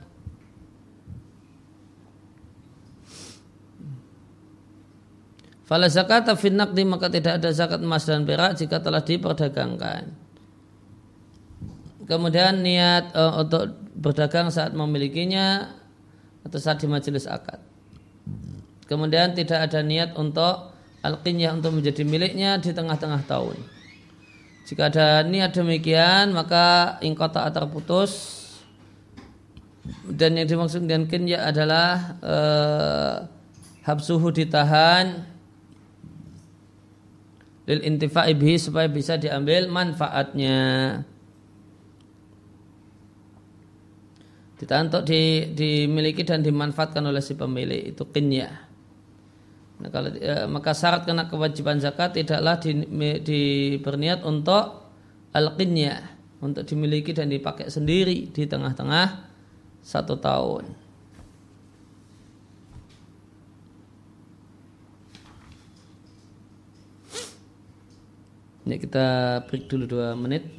Fala 5.70 5.86
zakat 5.86 6.26
fin 6.42 6.58
naqdi 6.58 6.82
maka 6.82 7.14
tidak 7.14 7.38
ada 7.38 7.54
zakat 7.54 7.78
emas 7.78 8.02
dan 8.10 8.26
perak 8.26 8.58
jika 8.58 8.82
telah 8.82 9.06
diperdagangkan. 9.06 10.10
Kemudian 12.10 12.66
niat 12.66 13.14
uh, 13.14 13.38
untuk 13.38 13.78
berdagang 13.94 14.50
saat 14.50 14.74
memilikinya 14.74 15.70
atau 16.42 16.58
saat 16.58 16.82
di 16.82 16.90
majelis 16.90 17.30
akad. 17.30 17.62
Kemudian 18.90 19.38
tidak 19.38 19.70
ada 19.70 19.86
niat 19.86 20.18
untuk 20.18 20.74
al 21.00 21.20
untuk 21.24 21.72
menjadi 21.72 22.04
miliknya 22.04 22.60
di 22.60 22.76
tengah-tengah 22.76 23.24
tahun. 23.24 23.58
Jika 24.68 24.94
ada 24.94 25.26
niat 25.26 25.56
demikian 25.56 26.36
maka 26.36 27.00
ingkota 27.02 27.50
terputus 27.50 28.38
dan 30.06 30.38
yang 30.38 30.46
dimaksud 30.46 30.86
dengan 30.86 31.10
kinya 31.10 31.50
adalah 31.50 32.20
uh, 32.22 33.16
habsuhu 33.82 34.30
ditahan 34.30 35.26
lil 37.70 37.82
intifa'i 37.86 38.34
bihi 38.34 38.58
supaya 38.58 38.90
bisa 38.90 39.18
diambil 39.18 39.70
manfaatnya. 39.70 40.58
Ditahan 44.60 44.92
untuk 44.92 45.08
di, 45.08 45.54
dimiliki 45.56 46.26
dan 46.28 46.44
dimanfaatkan 46.44 47.06
oleh 47.06 47.24
si 47.24 47.38
pemilik 47.38 47.96
itu 47.96 48.04
kinya. 48.12 48.69
Nah, 49.80 49.90
kalau 49.96 50.12
e, 50.12 50.34
maka 50.52 50.76
syarat 50.76 51.08
kena 51.08 51.32
kewajiban 51.32 51.80
zakat 51.80 52.12
tidaklah 52.12 52.60
di, 52.60 52.84
di 53.24 53.42
berniat 53.80 54.28
untuk 54.28 54.92
al 55.32 55.56
untuk 56.40 56.64
dimiliki 56.68 57.16
dan 57.16 57.32
dipakai 57.32 57.72
sendiri 57.72 58.28
di 58.32 58.44
tengah-tengah 58.44 59.08
satu 59.80 60.20
tahun. 60.20 60.90
Ini 68.68 68.76
kita 68.78 69.08
break 69.50 69.66
dulu 69.66 69.86
dua 69.88 70.14
menit. 70.14 70.59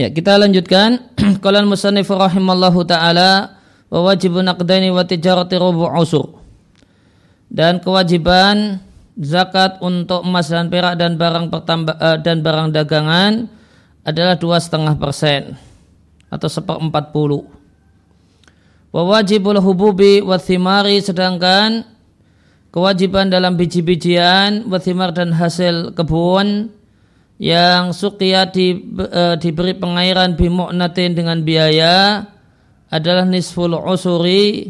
Ya, 0.00 0.08
kita 0.08 0.40
lanjutkan. 0.40 1.12
Qala 1.44 1.60
al-musannif 1.60 2.08
rahimallahu 2.08 2.88
taala 2.88 3.60
wa 3.92 4.00
wajibun 4.08 4.48
aqdaini 4.48 4.88
wa 4.88 5.04
tijarati 5.04 5.60
rubu 5.60 5.92
usur. 5.92 6.40
Dan 7.52 7.84
kewajiban 7.84 8.80
zakat 9.20 9.76
untuk 9.84 10.24
emas 10.24 10.48
dan 10.48 10.72
perak 10.72 10.96
dan 10.96 11.20
barang 11.20 11.52
pertambah 11.52 12.00
uh, 12.00 12.16
dan 12.16 12.40
barang 12.40 12.72
dagangan 12.72 13.52
adalah 14.00 14.40
dua 14.40 14.56
setengah 14.56 14.96
persen 14.96 15.60
atau 16.32 16.48
seperempat 16.48 17.12
puluh. 17.12 17.44
Wa 18.88 19.04
wajibul 19.04 19.60
hububi 19.60 20.24
wa 20.24 20.40
thimari 20.40 20.96
sedangkan 21.04 21.84
kewajiban 22.72 23.28
dalam 23.28 23.52
biji-bijian 23.52 24.64
wa 24.64 24.80
thimar 24.80 25.12
dan 25.12 25.36
hasil 25.36 25.92
kebun 25.92 26.79
yang 27.40 27.96
suqiyah 27.96 28.52
di, 28.52 28.76
e, 29.00 29.40
diberi 29.40 29.72
pengairan 29.72 30.36
bimu'natin 30.36 31.16
dengan 31.16 31.40
biaya 31.40 32.28
adalah 32.92 33.24
nisful 33.24 33.72
usuri 33.80 34.68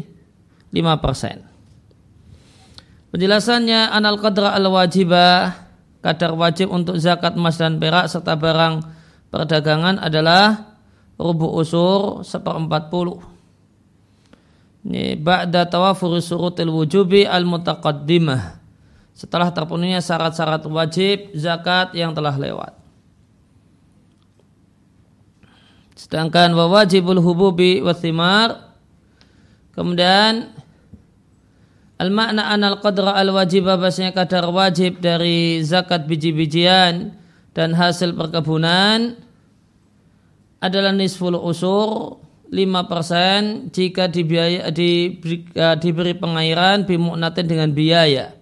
5%. 0.71 3.11
Penjelasannya 3.11 3.91
anal 3.91 4.15
qadra 4.23 4.55
al 4.55 4.71
wajibah 4.71 5.67
kadar 5.99 6.31
wajib 6.31 6.71
untuk 6.71 6.95
zakat 6.95 7.35
emas 7.35 7.59
dan 7.59 7.75
perak 7.75 8.07
serta 8.07 8.39
barang 8.39 8.79
perdagangan 9.27 9.99
adalah 9.99 10.79
rubu 11.19 11.51
usur 11.59 12.23
seperempat 12.23 12.87
puluh. 12.87 13.19
Ini 14.87 15.19
ba'da 15.19 15.67
tawafur 15.67 16.23
surutil 16.23 16.71
wujubi 16.71 17.27
al 17.27 17.43
mutaqaddimah 17.43 18.60
setelah 19.21 19.53
terpenuhnya 19.53 20.01
syarat-syarat 20.01 20.65
wajib 20.65 21.29
zakat 21.37 21.93
yang 21.93 22.09
telah 22.17 22.33
lewat. 22.33 22.73
Sedangkan 25.93 26.57
wajibul 26.57 27.21
hububi 27.21 27.85
wa 27.85 27.93
thimar 27.93 28.73
kemudian 29.77 30.49
al 32.01 32.09
makna 32.09 32.49
anal 32.49 32.81
qadra 32.81 33.13
al 33.13 33.29
wajibah 33.29 33.77
bahasanya 33.77 34.09
kadar 34.09 34.49
wajib 34.49 34.97
dari 34.97 35.61
zakat 35.61 36.09
biji-bijian 36.09 37.13
dan 37.53 37.77
hasil 37.77 38.17
perkebunan 38.17 39.21
adalah 40.57 40.89
nisful 40.89 41.37
usur 41.37 42.17
5% 42.49 43.69
jika 43.69 44.09
dibiaya, 44.09 44.73
diberi, 44.73 45.47
diberi 45.79 46.13
pengairan 46.17 46.83
bimu'natin 46.83 47.47
dengan 47.47 47.69
biaya. 47.71 48.40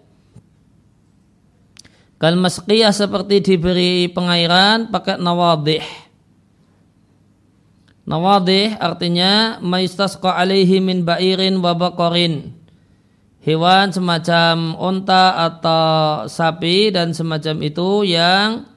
Kal 2.19 2.35
masqiyah 2.35 2.91
seperti 2.91 3.39
diberi 3.39 4.11
pengairan 4.11 4.91
pakai 4.91 5.15
nawadih. 5.15 5.87
Nawadih 8.03 8.75
artinya 8.75 9.63
maistasqa 9.63 10.35
alaihi 10.35 10.83
min 10.83 11.07
ba'irin 11.07 11.63
wa 11.63 11.71
baqarin. 11.71 12.59
Hewan 13.39 13.95
semacam 13.95 14.75
onta 14.75 15.47
atau 15.47 16.27
sapi 16.27 16.91
dan 16.91 17.15
semacam 17.15 17.63
itu 17.63 18.03
yang 18.03 18.67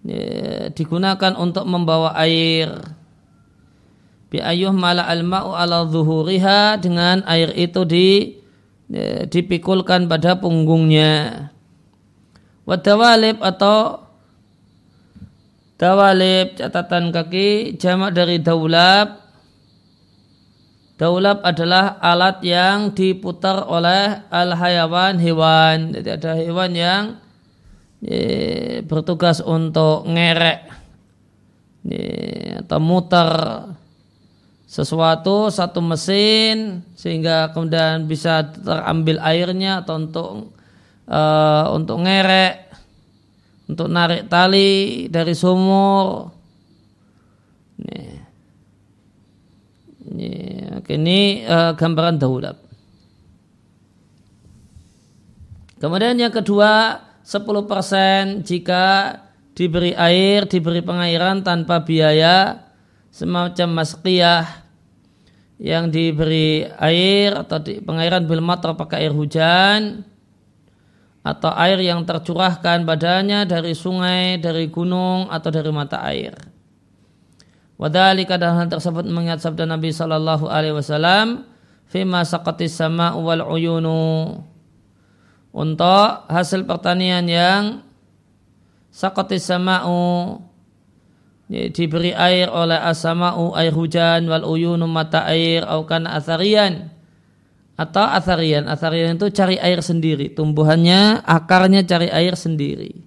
ya, 0.00 0.72
digunakan 0.72 1.36
untuk 1.36 1.68
membawa 1.68 2.16
air. 2.16 2.80
Bi 4.32 4.40
ayuh 4.40 4.72
mala 4.72 5.04
al-ma'u 5.04 5.52
ala 5.52 5.84
zuhuriha 5.84 6.80
dengan 6.80 7.28
air 7.28 7.52
itu 7.60 7.84
di 7.84 8.40
ya, 8.88 9.28
dipikulkan 9.28 10.08
pada 10.08 10.40
punggungnya. 10.40 11.52
Wadawalib 12.64 13.44
atau 13.44 14.00
dawalib 15.76 16.56
catatan 16.56 17.12
kaki 17.12 17.76
jamak 17.76 18.16
dari 18.16 18.40
daulab. 18.40 19.20
Daulab 20.96 21.44
adalah 21.44 21.98
alat 22.00 22.40
yang 22.40 22.94
diputar 22.94 23.66
oleh 23.68 24.24
al-hayawan 24.30 25.20
hewan. 25.20 25.92
Jadi 25.92 26.08
ada 26.08 26.32
hewan 26.38 26.72
yang 26.72 27.02
ye, 28.00 28.80
bertugas 28.86 29.44
untuk 29.44 30.06
ngerek 30.08 30.70
ye, 31.84 32.06
atau 32.64 32.78
muter 32.80 33.30
sesuatu 34.64 35.52
satu 35.52 35.78
mesin 35.84 36.82
sehingga 36.98 37.52
kemudian 37.52 38.10
bisa 38.10 38.42
terambil 38.54 39.22
airnya 39.22 39.84
atau 39.84 39.94
untuk 40.00 40.54
uh, 41.08 41.72
untuk 41.72 42.04
ngerek, 42.04 42.56
untuk 43.68 43.88
narik 43.88 44.28
tali 44.28 45.06
dari 45.08 45.34
sumur. 45.36 46.30
Nih. 47.80 48.12
Ini, 50.84 51.42
uh, 51.48 51.72
gambaran 51.74 52.16
daulab. 52.20 52.56
Kemudian 55.80 56.16
yang 56.20 56.30
kedua, 56.30 57.02
10% 57.24 58.44
jika 58.44 59.16
diberi 59.56 59.96
air, 59.96 60.44
diberi 60.44 60.84
pengairan 60.84 61.40
tanpa 61.40 61.82
biaya 61.82 62.68
semacam 63.08 63.80
masqiyah 63.80 64.44
yang 65.62 65.88
diberi 65.88 66.66
air 66.82 67.32
atau 67.38 67.62
di, 67.62 67.78
pengairan 67.80 68.26
bil 68.26 68.42
pakai 68.44 69.06
air 69.06 69.14
hujan 69.14 70.02
atau 71.24 71.48
air 71.56 71.80
yang 71.80 72.04
tercurahkan 72.04 72.84
padanya 72.84 73.48
dari 73.48 73.72
sungai, 73.72 74.36
dari 74.36 74.68
gunung 74.68 75.32
atau 75.32 75.48
dari 75.48 75.72
mata 75.72 76.04
air. 76.04 76.36
Wadali 77.80 78.28
kadang 78.28 78.60
hal 78.60 78.68
tersebut 78.68 79.08
mengingat 79.08 79.40
sabda 79.40 79.64
Nabi 79.64 79.90
Shallallahu 79.90 80.46
Alaihi 80.46 80.76
Wasallam, 80.76 81.48
"Fima 81.88 82.22
sakatis 82.22 82.76
sama 82.76 83.16
wal 83.16 83.40
uyunu." 83.40 84.44
Untuk 85.50 86.28
hasil 86.28 86.68
pertanian 86.68 87.24
yang 87.24 87.82
sakatis 88.92 89.48
sama'u 89.48 90.38
diberi 91.48 92.10
air 92.14 92.50
oleh 92.50 92.78
asama'u 92.78 93.54
air 93.54 93.74
hujan 93.74 94.26
wal 94.26 94.44
uyunu 94.46 94.86
mata 94.90 95.26
air 95.30 95.62
aukan 95.66 96.10
asarian 96.10 96.94
atau 97.74 98.06
atharian. 98.06 98.70
Atharian 98.70 99.18
itu 99.18 99.30
cari 99.34 99.58
air 99.58 99.82
sendiri. 99.82 100.30
Tumbuhannya, 100.30 101.22
akarnya 101.26 101.82
cari 101.82 102.08
air 102.10 102.38
sendiri. 102.38 103.02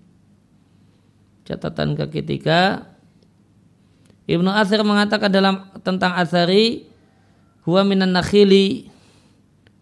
Catatan 1.47 1.95
ke 1.95 2.19
ketiga. 2.19 2.83
Ibnu 4.27 4.51
Athir 4.51 4.83
mengatakan 4.83 5.31
dalam 5.31 5.71
tentang 5.79 6.11
athari 6.19 6.83
huwa 7.63 7.87
minan 7.87 8.11
nakhili 8.11 8.91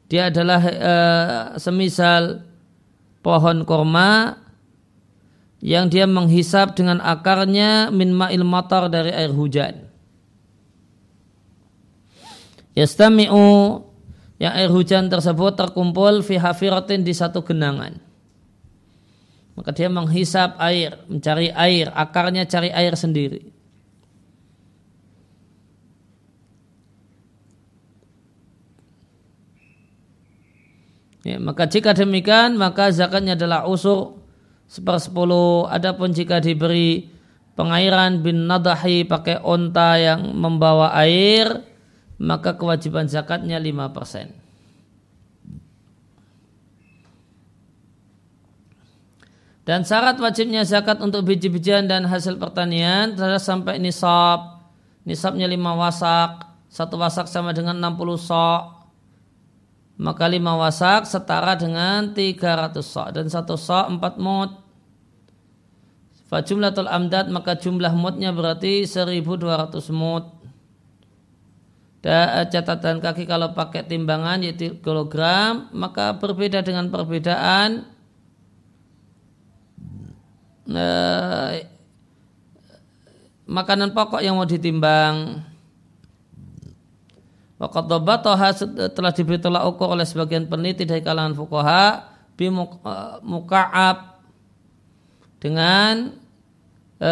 dia 0.06 0.30
adalah 0.30 0.62
e, 0.62 0.94
semisal 1.58 2.46
pohon 3.26 3.66
korma 3.66 4.38
yang 5.66 5.90
dia 5.90 6.06
menghisap 6.06 6.78
dengan 6.78 7.02
akarnya 7.02 7.90
min 7.90 8.14
ma'il 8.14 8.46
matar 8.46 8.86
dari 8.86 9.10
air 9.10 9.34
hujan. 9.34 9.90
Yastami'u 12.78 13.82
yang 14.36 14.52
air 14.52 14.68
hujan 14.68 15.08
tersebut 15.08 15.56
terkumpul 15.56 16.20
fi 16.20 16.36
hafiratin 16.36 17.08
di 17.08 17.16
satu 17.16 17.40
genangan. 17.44 17.96
Maka 19.56 19.72
dia 19.72 19.88
menghisap 19.88 20.60
air, 20.60 21.00
mencari 21.08 21.48
air, 21.56 21.88
akarnya 21.96 22.44
cari 22.44 22.76
air 22.76 22.92
sendiri. 23.00 23.56
Ya, 31.26 31.42
maka 31.42 31.66
jika 31.66 31.98
demikian 31.98 32.54
maka 32.54 32.94
zakatnya 32.94 33.34
adalah 33.34 33.66
usur 33.66 34.22
sepersepuluh. 34.70 35.66
Adapun 35.74 36.14
jika 36.14 36.38
diberi 36.38 37.10
pengairan 37.58 38.22
bin 38.22 38.46
nadahi 38.46 39.10
pakai 39.10 39.42
onta 39.42 39.98
yang 39.98 40.38
membawa 40.38 40.94
air, 40.94 41.66
maka 42.20 42.56
kewajiban 42.56 43.08
zakatnya 43.12 43.60
5%. 43.60 44.46
Dan 49.66 49.82
syarat 49.82 50.22
wajibnya 50.22 50.62
zakat 50.62 51.02
untuk 51.02 51.26
biji-bijian 51.26 51.90
dan 51.90 52.06
hasil 52.06 52.38
pertanian 52.38 53.18
adalah 53.18 53.42
sampai 53.42 53.82
nisab. 53.82 54.62
Nisabnya 55.10 55.50
5 55.50 55.82
wasak. 55.82 56.32
Satu 56.70 57.02
wasak 57.02 57.26
sama 57.26 57.50
dengan 57.50 57.74
60 57.82 58.14
sok. 58.14 58.62
Maka 59.98 60.30
5 60.30 60.38
wasak 60.62 61.02
setara 61.10 61.58
dengan 61.58 62.14
300 62.14 62.78
sok. 62.78 63.10
Dan 63.18 63.26
satu 63.26 63.58
sok 63.58 63.98
4 63.98 64.22
mut. 64.22 64.54
Fajumlatul 66.30 66.86
amdad 66.90 67.34
maka 67.34 67.58
jumlah 67.58 67.94
mutnya 67.98 68.30
berarti 68.30 68.86
1200 68.86 69.82
mut. 69.90 70.35
Eh, 72.06 72.46
catatan 72.54 73.02
kaki 73.02 73.26
kalau 73.26 73.58
pakai 73.58 73.82
timbangan 73.82 74.38
yaitu 74.38 74.78
kilogram 74.78 75.74
maka 75.74 76.14
berbeda 76.14 76.62
dengan 76.62 76.94
perbedaan 76.94 77.82
uh, 80.70 81.50
makanan 83.50 83.98
pokok 83.98 84.22
yang 84.22 84.38
mau 84.38 84.46
ditimbang. 84.46 85.42
Waqad 87.58 87.90
toha 88.22 88.54
telah 88.94 89.10
diberi 89.10 89.42
tolak 89.42 89.66
ukur 89.66 89.98
oleh 89.98 90.06
sebagian 90.06 90.46
peneliti 90.46 90.86
dari 90.86 91.02
kalangan 91.02 91.34
fuqaha 91.34 91.86
bi 92.38 92.54
muka'ab 93.24 94.22
dengan 95.42 96.14
e, 97.00 97.12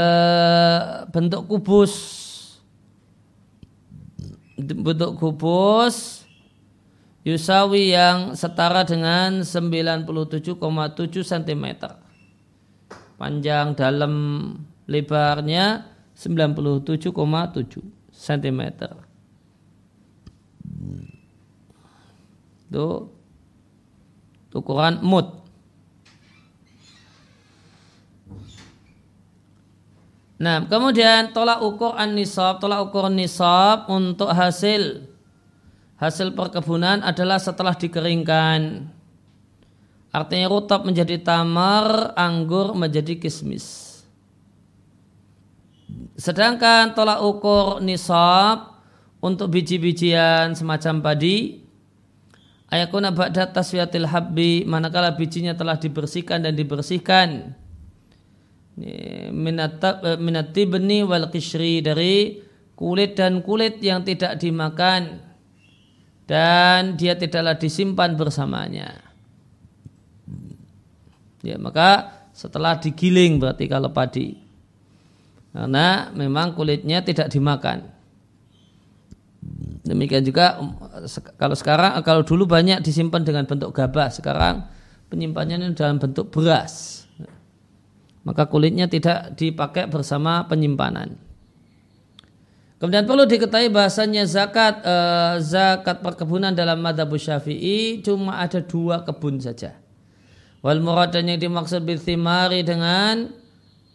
bentuk 1.15 1.47
kubus 1.47 2.22
bentuk 4.72 5.20
kubus 5.20 6.24
yusawi 7.24 7.95
yang 7.95 8.36
setara 8.36 8.84
dengan 8.84 9.43
97,7 9.43 10.07
cm 11.24 11.66
panjang 13.16 13.76
dalam 13.76 14.14
lebarnya 14.88 15.88
97,7 16.16 17.80
cm 18.11 18.61
itu 22.68 22.88
ukuran 24.53 25.01
mut 25.01 25.42
Nah, 30.41 30.65
kemudian 30.65 31.29
tolak 31.29 31.61
ukur 31.61 31.93
an-nisab, 31.93 32.57
tolak 32.57 32.81
ukur 32.89 33.07
nisab 33.13 33.86
untuk 33.89 34.34
hasil 34.34 35.05
hasil 36.01 36.36
perkebunan 36.36 37.05
adalah 37.05 37.38
setelah 37.39 37.77
dikeringkan. 37.77 38.89
Artinya 40.13 40.45
rutab 40.49 40.86
menjadi 40.86 41.17
tamar, 41.21 42.13
anggur 42.13 42.77
menjadi 42.77 43.17
kismis. 43.17 43.93
Sedangkan 46.17 46.93
tolak 46.93 47.21
ukur 47.21 47.81
nisab 47.81 48.73
untuk 49.23 49.49
biji-bijian 49.55 50.51
semacam 50.53 50.99
padi 50.99 51.63
ayakuna 52.67 53.15
ba'da 53.15 53.47
taswiyatil 53.47 54.11
habbi 54.11 54.67
manakala 54.67 55.15
bijinya 55.15 55.55
telah 55.55 55.79
dibersihkan 55.79 56.43
dan 56.43 56.53
dibersihkan 56.59 57.55
minatibni 60.17 61.05
wal 61.05 61.30
kishri 61.30 61.86
dari 61.86 62.41
kulit 62.74 63.13
dan 63.13 63.45
kulit 63.45 63.78
yang 63.86 64.01
tidak 64.01 64.41
dimakan 64.41 65.21
dan 66.26 66.97
dia 66.97 67.13
tidaklah 67.13 67.59
disimpan 67.59 68.17
bersamanya. 68.17 68.97
Ya, 71.43 71.59
maka 71.59 72.24
setelah 72.32 72.80
digiling 72.80 73.38
berarti 73.38 73.67
kalau 73.67 73.91
padi. 73.91 74.39
Karena 75.53 76.09
memang 76.15 76.57
kulitnya 76.57 77.05
tidak 77.05 77.30
dimakan. 77.30 77.93
Demikian 79.84 80.24
juga 80.24 80.57
um, 80.63 80.71
kalau 81.36 81.53
sekarang 81.53 81.99
kalau 82.01 82.24
dulu 82.24 82.47
banyak 82.47 82.80
disimpan 82.80 83.21
dengan 83.28 83.43
bentuk 83.43 83.76
gabah, 83.76 84.07
sekarang 84.09 84.63
penyimpanannya 85.11 85.76
dalam 85.76 85.99
bentuk 85.99 86.32
beras 86.32 87.03
maka 88.24 88.47
kulitnya 88.47 88.88
tidak 88.88 89.36
dipakai 89.36 89.88
bersama 89.91 90.47
penyimpanan. 90.47 91.19
Kemudian 92.84 93.07
perlu 93.07 93.24
diketahui 93.24 93.71
bahasanya 93.71 94.28
zakat 94.28 94.84
eh, 94.84 95.39
zakat 95.39 96.03
perkebunan 96.03 96.51
dalam 96.51 96.84
madhab 96.84 97.15
syafi'i 97.15 98.03
cuma 98.03 98.43
ada 98.43 98.59
dua 98.59 99.07
kebun 99.07 99.39
saja. 99.39 99.80
Wal 100.59 100.84
murad 100.84 101.15
yang 101.15 101.39
dimaksud 101.39 101.84
thimari 102.03 102.59
dengan 102.63 103.32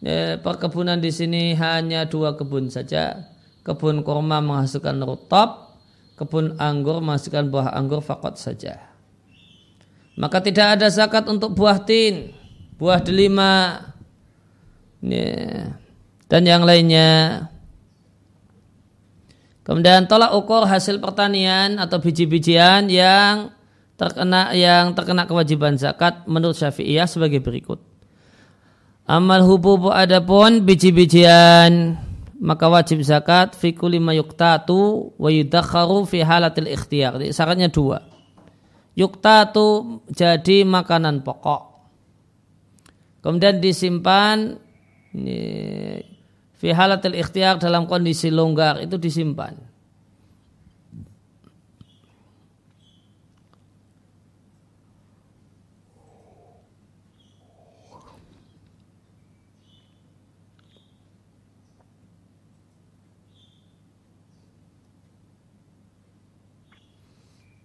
eh, 0.00 0.40
perkebunan 0.40 1.00
di 1.00 1.12
sini 1.12 1.52
hanya 1.56 2.08
dua 2.08 2.32
kebun 2.32 2.72
saja. 2.72 3.28
Kebun 3.60 4.00
kurma 4.00 4.40
menghasilkan 4.40 4.96
rutab, 5.04 5.76
kebun 6.16 6.56
anggur 6.56 7.04
menghasilkan 7.04 7.52
buah 7.52 7.76
anggur 7.76 8.00
fakot 8.00 8.40
saja. 8.40 8.88
Maka 10.16 10.40
tidak 10.40 10.80
ada 10.80 10.88
zakat 10.88 11.28
untuk 11.28 11.52
buah 11.52 11.84
tin, 11.84 12.32
buah 12.80 13.04
delima, 13.04 13.84
ya. 15.02 15.74
dan 16.28 16.42
yang 16.44 16.62
lainnya. 16.62 17.44
Kemudian 19.64 20.08
tolak 20.08 20.32
ukur 20.32 20.64
hasil 20.64 20.96
pertanian 20.96 21.76
atau 21.76 22.00
biji-bijian 22.00 22.88
yang 22.88 23.52
terkena 24.00 24.56
yang 24.56 24.96
terkena 24.96 25.28
kewajiban 25.28 25.76
zakat 25.76 26.24
menurut 26.24 26.56
Syafi'iyah 26.56 27.04
sebagai 27.04 27.44
berikut. 27.44 27.82
Amal 29.04 29.44
hububu 29.44 29.92
adapun 29.92 30.64
biji-bijian 30.64 32.00
maka 32.38 32.70
wajib 32.70 33.02
zakat 33.02 33.58
fi 33.58 33.74
kulli 33.74 33.98
ma 33.98 34.14
yuktatu 34.14 35.12
wa 35.18 35.28
yudakharu 35.28 36.06
fi 36.06 36.22
halatil 36.22 36.70
ikhtiyar. 36.70 37.18
Syaratnya 37.34 37.68
dua. 37.68 38.06
Yuktatu 38.94 40.00
jadi 40.10 40.62
makanan 40.62 41.22
pokok. 41.26 41.62
Kemudian 43.22 43.58
disimpan 43.58 44.58
fi 46.58 46.68
halatil 46.74 47.16
ikhtiar 47.16 47.56
dalam 47.56 47.86
kondisi 47.88 48.28
longgar 48.28 48.82
itu 48.82 48.98
disimpan. 48.98 49.68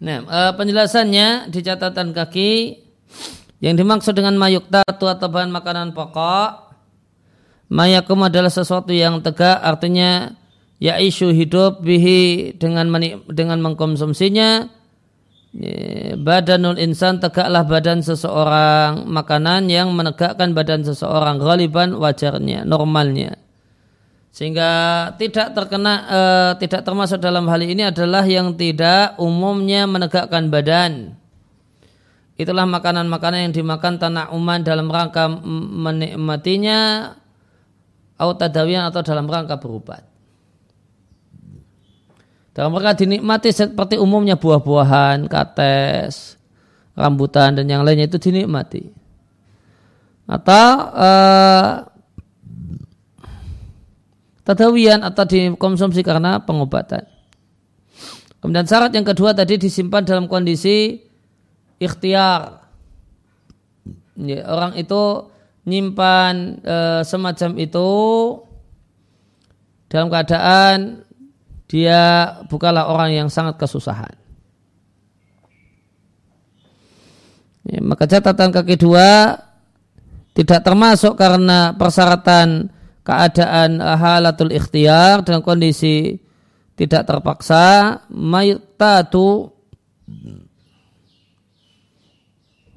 Nah, 0.04 0.20
eh, 0.20 0.52
penjelasannya 0.60 1.48
di 1.48 1.60
catatan 1.64 2.12
kaki 2.12 2.76
yang 3.64 3.80
dimaksud 3.80 4.12
dengan 4.12 4.36
mayuk 4.36 4.68
tatu 4.68 5.08
atau 5.08 5.32
bahan 5.32 5.48
makanan 5.48 5.96
pokok 5.96 6.63
Mayakum 7.72 8.20
adalah 8.24 8.52
sesuatu 8.52 8.92
yang 8.92 9.24
tegak 9.24 9.60
artinya 9.64 10.36
ya 10.84 11.00
isu 11.00 11.32
hidup 11.32 11.80
bihi 11.80 12.54
dengan 12.60 12.92
dengan 13.32 13.60
mengkonsumsinya. 13.64 14.68
Badanul 16.18 16.82
insan 16.82 17.22
tegaklah 17.22 17.62
badan 17.62 18.02
seseorang 18.02 19.06
makanan 19.06 19.70
yang 19.70 19.94
menegakkan 19.94 20.50
badan 20.58 20.82
seseorang 20.82 21.38
galiban 21.38 21.94
wajarnya 21.94 22.66
normalnya. 22.66 23.38
Sehingga 24.34 25.14
tidak 25.22 25.54
terkena 25.54 25.94
uh, 26.10 26.52
tidak 26.58 26.82
termasuk 26.82 27.22
dalam 27.22 27.46
hal 27.46 27.62
ini 27.62 27.86
adalah 27.86 28.26
yang 28.26 28.58
tidak 28.58 29.14
umumnya 29.22 29.86
menegakkan 29.86 30.50
badan. 30.50 31.14
Itulah 32.34 32.66
makanan-makanan 32.66 33.46
yang 33.46 33.54
dimakan 33.54 34.02
tanah 34.02 34.34
uman 34.34 34.66
dalam 34.66 34.90
rangka 34.90 35.30
menikmatinya 35.30 37.14
tadawian 38.18 38.88
atau 38.90 39.02
dalam 39.02 39.26
rangka 39.26 39.58
berobat. 39.58 40.06
Dalam 42.54 42.70
rangka 42.78 43.04
dinikmati 43.04 43.50
seperti 43.50 43.98
umumnya 43.98 44.38
buah-buahan, 44.38 45.26
kates, 45.26 46.38
rambutan 46.94 47.58
dan 47.58 47.66
yang 47.66 47.82
lainnya 47.82 48.06
itu 48.06 48.22
dinikmati. 48.22 48.94
Atau 50.30 50.68
uh, 50.94 51.84
tadawian 54.46 55.02
atau 55.02 55.26
dikonsumsi 55.26 56.06
karena 56.06 56.40
pengobatan. 56.46 57.10
Kemudian 58.44 58.68
syarat 58.68 58.92
yang 58.92 59.08
kedua 59.08 59.32
tadi 59.32 59.56
disimpan 59.56 60.04
dalam 60.04 60.28
kondisi 60.28 61.00
ikhtiar. 61.80 62.60
Ya, 64.20 64.46
orang 64.46 64.78
itu 64.78 65.33
nyimpan 65.64 66.34
e, 66.60 66.78
semacam 67.08 67.52
itu 67.60 67.92
dalam 69.88 70.08
keadaan 70.12 71.06
dia 71.70 72.02
bukanlah 72.52 72.92
orang 72.92 73.12
yang 73.16 73.30
sangat 73.32 73.58
kesusahan. 73.58 74.14
Ya, 77.64 77.80
maka 77.80 78.04
catatan 78.06 78.52
kaki 78.52 78.76
dua 78.76 79.40
tidak 80.36 80.66
termasuk 80.68 81.16
karena 81.16 81.72
persyaratan 81.80 82.68
keadaan 83.08 83.80
halatul 83.80 84.52
ikhtiar 84.52 85.24
dalam 85.24 85.40
kondisi 85.40 86.20
tidak 86.76 87.06
terpaksa 87.08 88.02
maytatu 88.10 89.54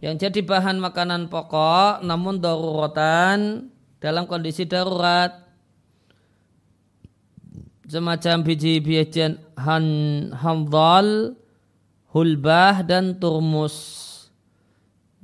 yang 0.07 0.23
jadi 0.23 0.39
bahan 0.39 0.79
makanan 0.79 1.27
pokok 1.27 2.07
namun 2.07 2.39
daruratan 2.39 3.67
dalam 3.99 4.31
kondisi 4.31 4.63
darurat 4.63 5.35
semacam 7.91 8.47
biji-bijian 8.47 9.35
han, 9.59 9.87
handal, 10.31 11.35
hulbah 12.15 12.87
dan 12.87 13.19
turmus. 13.19 14.05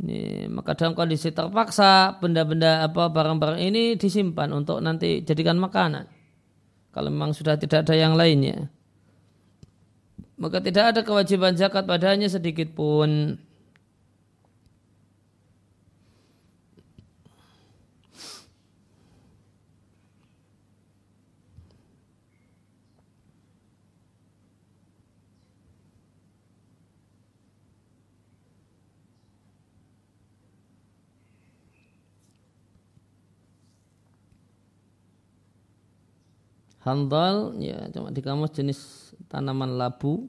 Ini, 0.03 0.51
maka 0.51 0.75
dalam 0.75 0.99
kondisi 0.99 1.31
terpaksa 1.31 2.19
benda-benda 2.19 2.83
apa 2.83 3.07
barang-barang 3.07 3.63
ini 3.63 3.95
disimpan 3.95 4.51
untuk 4.51 4.83
nanti 4.83 5.23
jadikan 5.23 5.63
makanan. 5.63 6.11
Kalau 6.91 7.07
memang 7.07 7.31
sudah 7.39 7.55
tidak 7.55 7.87
ada 7.87 7.95
yang 7.95 8.19
lainnya. 8.19 8.67
Maka 10.43 10.59
tidak 10.59 10.91
ada 10.91 11.01
kewajiban 11.07 11.55
zakat 11.55 11.87
padanya 11.87 12.27
sedikit 12.27 12.75
pun. 12.75 13.39
Handal 36.83 37.55
ya 37.63 37.87
cuma 37.95 38.11
di 38.11 38.19
kamus 38.19 38.51
jenis 38.51 38.81
tanaman 39.31 39.79
labu. 39.79 40.27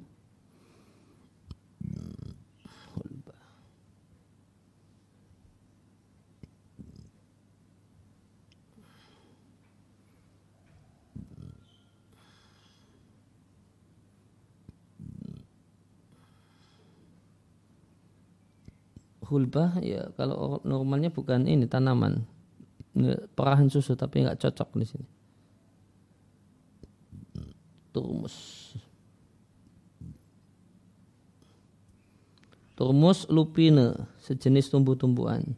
Hulbah 19.24 19.82
ya 19.82 20.14
kalau 20.14 20.62
normalnya 20.62 21.10
bukan 21.10 21.50
ini 21.50 21.66
tanaman 21.66 22.22
perahan 23.34 23.66
susu 23.66 23.98
tapi 23.98 24.22
nggak 24.22 24.38
cocok 24.38 24.70
di 24.78 24.86
sini 24.86 25.23
turmus. 27.94 28.74
Turmus 32.74 33.30
lupine, 33.30 34.10
sejenis 34.18 34.74
tumbuh-tumbuhan. 34.74 35.54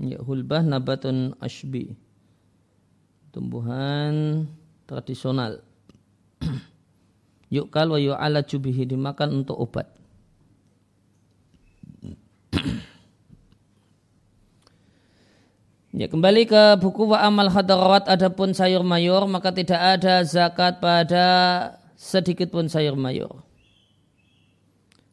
Ya, 0.00 0.09
hulbah 0.22 0.62
nabatun 0.64 1.34
ashbi. 1.40 1.96
Tumbuhan 3.30 4.46
tradisional. 4.84 5.62
Yukal 7.54 7.90
wa 7.90 7.98
yu'ala 7.98 8.42
jubihi 8.42 8.86
dimakan 8.86 9.44
untuk 9.44 9.58
obat. 9.58 9.86
Ya, 15.90 16.06
kembali 16.06 16.46
ke 16.46 16.78
buku 16.78 17.02
wa 17.02 17.18
amal 17.18 17.50
hadarawat 17.50 18.06
adapun 18.06 18.54
sayur 18.54 18.86
mayur 18.86 19.26
maka 19.26 19.50
tidak 19.50 19.98
ada 19.98 20.22
zakat 20.22 20.78
pada 20.78 21.26
sedikit 21.98 22.54
pun 22.54 22.70
sayur 22.70 22.94
mayur. 22.94 23.42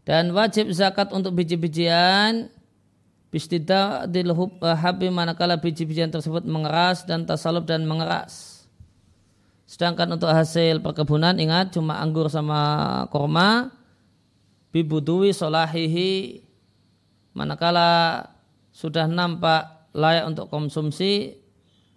Dan 0.05 0.37
wajib 0.37 0.69
zakat 0.71 1.09
untuk 1.11 1.33
biji-bijian 1.33 2.53
Bistida 3.37 4.09
dilhub 4.09 4.57
eh, 4.65 4.73
habi 4.73 5.13
manakala 5.13 5.61
biji-bijian 5.61 6.09
tersebut 6.09 6.41
mengeras 6.49 7.05
dan 7.05 7.21
tasalub 7.21 7.69
dan 7.69 7.85
mengeras. 7.85 8.65
Sedangkan 9.69 10.09
untuk 10.17 10.33
hasil 10.33 10.81
perkebunan 10.81 11.37
ingat 11.37 11.77
cuma 11.77 12.01
anggur 12.01 12.33
sama 12.33 13.05
korma 13.13 13.69
bibudui 14.73 15.37
solahihi 15.37 16.41
manakala 17.37 18.25
sudah 18.73 19.05
nampak 19.05 19.85
layak 19.93 20.25
untuk 20.25 20.49
konsumsi 20.49 21.37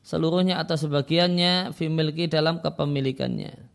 seluruhnya 0.05 0.61
atau 0.61 0.77
sebagiannya 0.77 1.73
fimilki 1.73 2.29
dalam 2.29 2.61
kepemilikannya. 2.61 3.70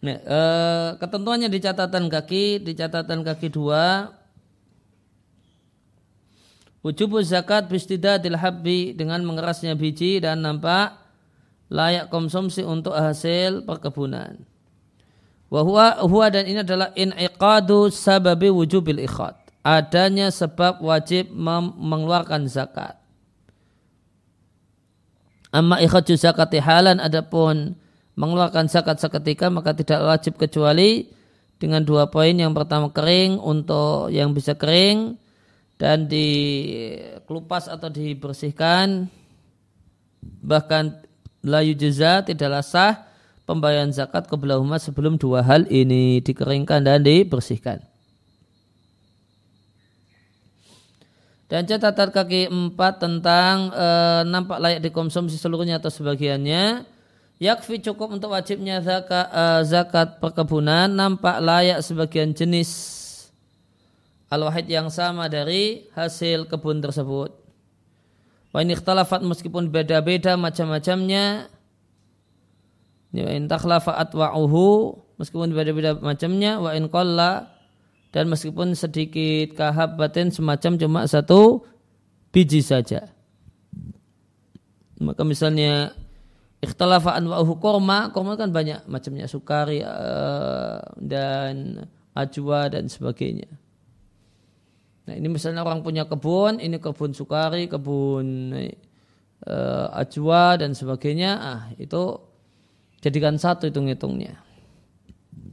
Nah, 0.00 0.16
e, 0.16 0.40
ketentuannya 0.96 1.52
di 1.52 1.60
catatan 1.60 2.08
kaki, 2.08 2.64
di 2.64 2.72
catatan 2.72 3.20
kaki 3.20 3.52
dua, 3.52 4.08
wujub 6.80 7.20
zakat 7.20 7.68
bistidadil 7.68 8.40
habbi 8.40 8.96
dengan 8.96 9.20
mengerasnya 9.28 9.76
biji 9.76 10.24
dan 10.24 10.40
nampak 10.40 10.96
layak 11.68 12.08
konsumsi 12.08 12.64
untuk 12.64 12.96
hasil 12.96 13.68
perkebunan. 13.68 14.40
Wahua 15.50 16.00
huwa 16.06 16.30
dan 16.30 16.46
ini 16.46 16.62
adalah 16.62 16.94
in'iqadu 16.94 17.90
sababi 17.90 18.48
wujubil 18.48 19.02
ikhad. 19.02 19.36
Adanya 19.60 20.32
sebab 20.32 20.80
wajib 20.80 21.28
mengeluarkan 21.34 22.48
zakat. 22.48 22.96
Amma 25.50 25.82
ikhadu 25.82 26.14
zakati 26.14 26.62
halan 26.62 27.02
adapun 27.02 27.74
mengeluarkan 28.20 28.68
zakat 28.68 29.00
seketika 29.00 29.48
maka 29.48 29.72
tidak 29.72 30.04
wajib 30.04 30.36
kecuali 30.36 31.08
dengan 31.56 31.80
dua 31.80 32.12
poin. 32.12 32.36
Yang 32.36 32.52
pertama 32.52 32.92
kering 32.92 33.40
untuk 33.40 34.12
yang 34.12 34.36
bisa 34.36 34.52
kering 34.52 35.16
dan 35.80 36.04
dikelupas 36.04 37.72
atau 37.72 37.88
dibersihkan. 37.88 39.08
Bahkan 40.20 40.84
layu 41.48 41.72
jeza 41.72 42.20
tidaklah 42.20 42.60
sah 42.60 43.08
pembayaran 43.48 43.88
zakat 43.88 44.28
ke 44.28 44.36
umat 44.36 44.84
sebelum 44.84 45.16
dua 45.16 45.40
hal 45.40 45.64
ini 45.72 46.20
dikeringkan 46.20 46.84
dan 46.84 47.00
dibersihkan. 47.00 47.80
Dan 51.50 51.66
catatan 51.66 52.14
kaki 52.14 52.46
empat 52.46 53.02
tentang 53.02 53.74
e, 53.74 53.86
nampak 54.22 54.62
layak 54.62 54.86
dikonsumsi 54.86 55.34
seluruhnya 55.34 55.82
atau 55.82 55.90
sebagiannya 55.90 56.86
yakfi 57.40 57.80
cukup 57.80 58.20
untuk 58.20 58.36
wajibnya 58.36 58.84
zakat, 58.84 59.26
uh, 59.32 59.64
zakat 59.64 60.20
perkebunan 60.20 60.92
nampak 60.92 61.40
layak 61.40 61.80
sebagian 61.80 62.36
jenis 62.36 62.70
al-wahid 64.28 64.68
yang 64.68 64.92
sama 64.92 65.26
dari 65.26 65.88
hasil 65.96 66.46
kebun 66.46 66.84
tersebut. 66.84 67.34
Wa 68.54 68.62
ini 68.62 68.76
meskipun 69.24 69.72
beda-beda 69.72 70.36
macam-macamnya 70.36 71.50
Ya 73.10 73.26
in 73.34 73.50
takhlafa 73.50 73.98
atwa'uhu 73.98 74.94
meskipun 75.18 75.50
beda-beda 75.50 75.98
macamnya 75.98 76.62
wa 76.62 76.70
in 76.78 76.86
dan 78.10 78.24
meskipun 78.30 78.74
sedikit 78.78 79.58
kahabatin 79.58 80.30
semacam 80.30 80.78
cuma 80.78 81.00
satu 81.10 81.66
biji 82.30 82.62
saja. 82.62 83.10
Maka 85.02 85.26
misalnya 85.26 85.94
ikhtalafa 86.60 87.16
anwa'uhu 87.16 87.56
korma. 87.60 88.12
Korma 88.12 88.36
kan 88.36 88.52
banyak 88.52 88.84
macamnya. 88.86 89.26
Sukari 89.26 89.80
uh, 89.80 90.80
dan 91.00 91.84
ajwa 92.16 92.68
dan 92.68 92.86
sebagainya. 92.86 93.48
Nah 95.08 95.14
ini 95.16 95.26
misalnya 95.32 95.64
orang 95.64 95.80
punya 95.82 96.06
kebun 96.06 96.60
ini 96.62 96.78
kebun 96.78 97.16
sukari 97.16 97.66
kebun 97.66 98.54
uh, 98.54 99.88
ajwa 99.96 100.60
dan 100.60 100.76
sebagainya. 100.76 101.30
Ah 101.40 101.60
itu 101.80 102.20
jadikan 103.00 103.40
satu 103.40 103.68
hitung-hitungnya. 103.72 104.36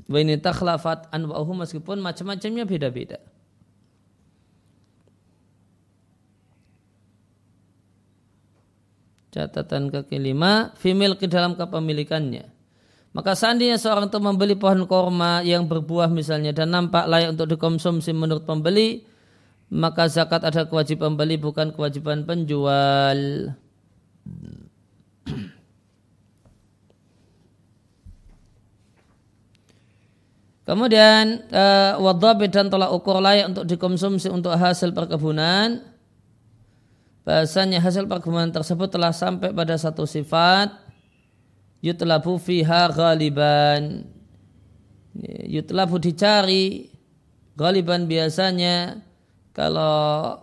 Wa 0.08 0.18
ini 0.24 0.40
takhlafat 0.40 1.12
anwa'uhu 1.12 1.64
meskipun 1.64 2.00
macam-macamnya 2.00 2.64
beda-beda 2.64 3.20
Catatan 9.28 9.92
kaki 9.92 10.18
lima, 10.18 10.72
female 10.80 11.20
ke 11.20 11.28
dalam 11.28 11.60
kepemilikannya. 11.60 12.48
Maka 13.12 13.34
seandainya 13.34 13.82
seorang 13.82 14.14
itu 14.14 14.20
membeli 14.22 14.54
pohon 14.54 14.86
korma 14.86 15.42
yang 15.42 15.66
berbuah 15.66 16.08
misalnya 16.08 16.54
dan 16.54 16.70
nampak 16.70 17.10
layak 17.10 17.34
untuk 17.34 17.50
dikonsumsi 17.50 18.14
menurut 18.14 18.46
pembeli, 18.46 19.04
maka 19.74 20.06
zakat 20.06 20.46
ada 20.46 20.70
kewajiban 20.70 21.18
pembeli 21.18 21.36
bukan 21.42 21.74
kewajiban 21.74 22.24
penjual. 22.30 23.20
Kemudian 30.68 31.48
uh, 31.48 31.96
wadhabit 32.04 32.52
dan 32.52 32.68
tolak 32.68 32.92
ukur 32.92 33.24
layak 33.24 33.56
untuk 33.56 33.64
dikonsumsi 33.72 34.28
untuk 34.28 34.52
hasil 34.52 34.92
perkebunan. 34.92 35.97
Bahasanya 37.28 37.84
hasil 37.84 38.08
perkebunan 38.08 38.56
tersebut 38.56 38.88
telah 38.88 39.12
sampai 39.12 39.52
pada 39.52 39.76
satu 39.76 40.08
sifat 40.08 40.72
yutlabu 41.84 42.40
fiha 42.40 42.88
ghaliban. 42.88 44.08
Yutlabu 45.44 46.00
dicari 46.00 46.88
ghaliban 47.60 48.08
biasanya 48.08 49.04
kalau 49.52 50.40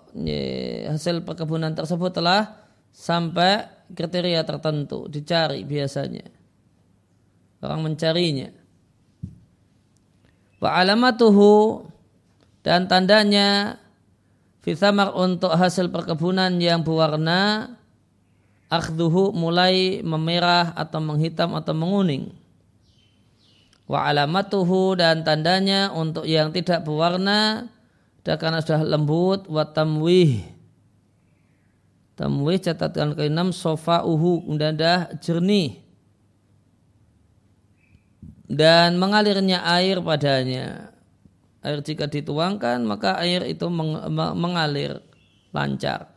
hasil 0.93 1.25
perkebunan 1.25 1.73
tersebut 1.73 2.21
telah 2.21 2.69
sampai 2.93 3.65
kriteria 3.89 4.45
tertentu 4.45 5.09
dicari 5.09 5.65
biasanya. 5.65 6.29
Orang 7.65 7.81
mencarinya. 7.81 8.53
Wa 10.61 10.85
alamatuhu 10.85 11.89
dan 12.61 12.93
tandanya 12.93 13.81
fisamar 14.65 15.13
untuk 15.13 15.53
hasil 15.53 15.93
perkebunan 15.93 16.57
yang 16.57 16.81
berwarna 16.81 17.77
akhduhu 18.73 19.37
mulai 19.37 20.01
memerah 20.01 20.73
atau 20.73 21.05
menghitam 21.05 21.53
atau 21.53 21.77
menguning. 21.77 22.33
Wa 23.85 24.09
alamatuhu 24.09 24.97
dan 24.97 25.21
tandanya 25.21 25.93
untuk 25.93 26.25
yang 26.25 26.49
tidak 26.49 26.89
berwarna 26.89 27.69
dan 28.25 28.41
karena 28.41 28.65
sudah 28.65 28.81
lembut 28.81 29.45
wa 29.53 29.69
tamwih. 29.69 30.49
Tamwih 32.17 32.57
catatan 32.57 33.13
ke-6 33.13 33.53
sofa 33.53 34.01
uhu 34.09 34.49
dah 34.57 35.13
jernih 35.21 35.85
dan 38.49 38.97
mengalirnya 38.97 39.67
air 39.67 39.99
padanya. 39.99 40.94
Air 41.65 41.81
jika 41.81 42.05
dituangkan 42.05 42.85
maka 42.85 43.17
air 43.25 43.41
itu 43.49 43.65
mengalir 44.37 45.01
lancar. 45.49 46.13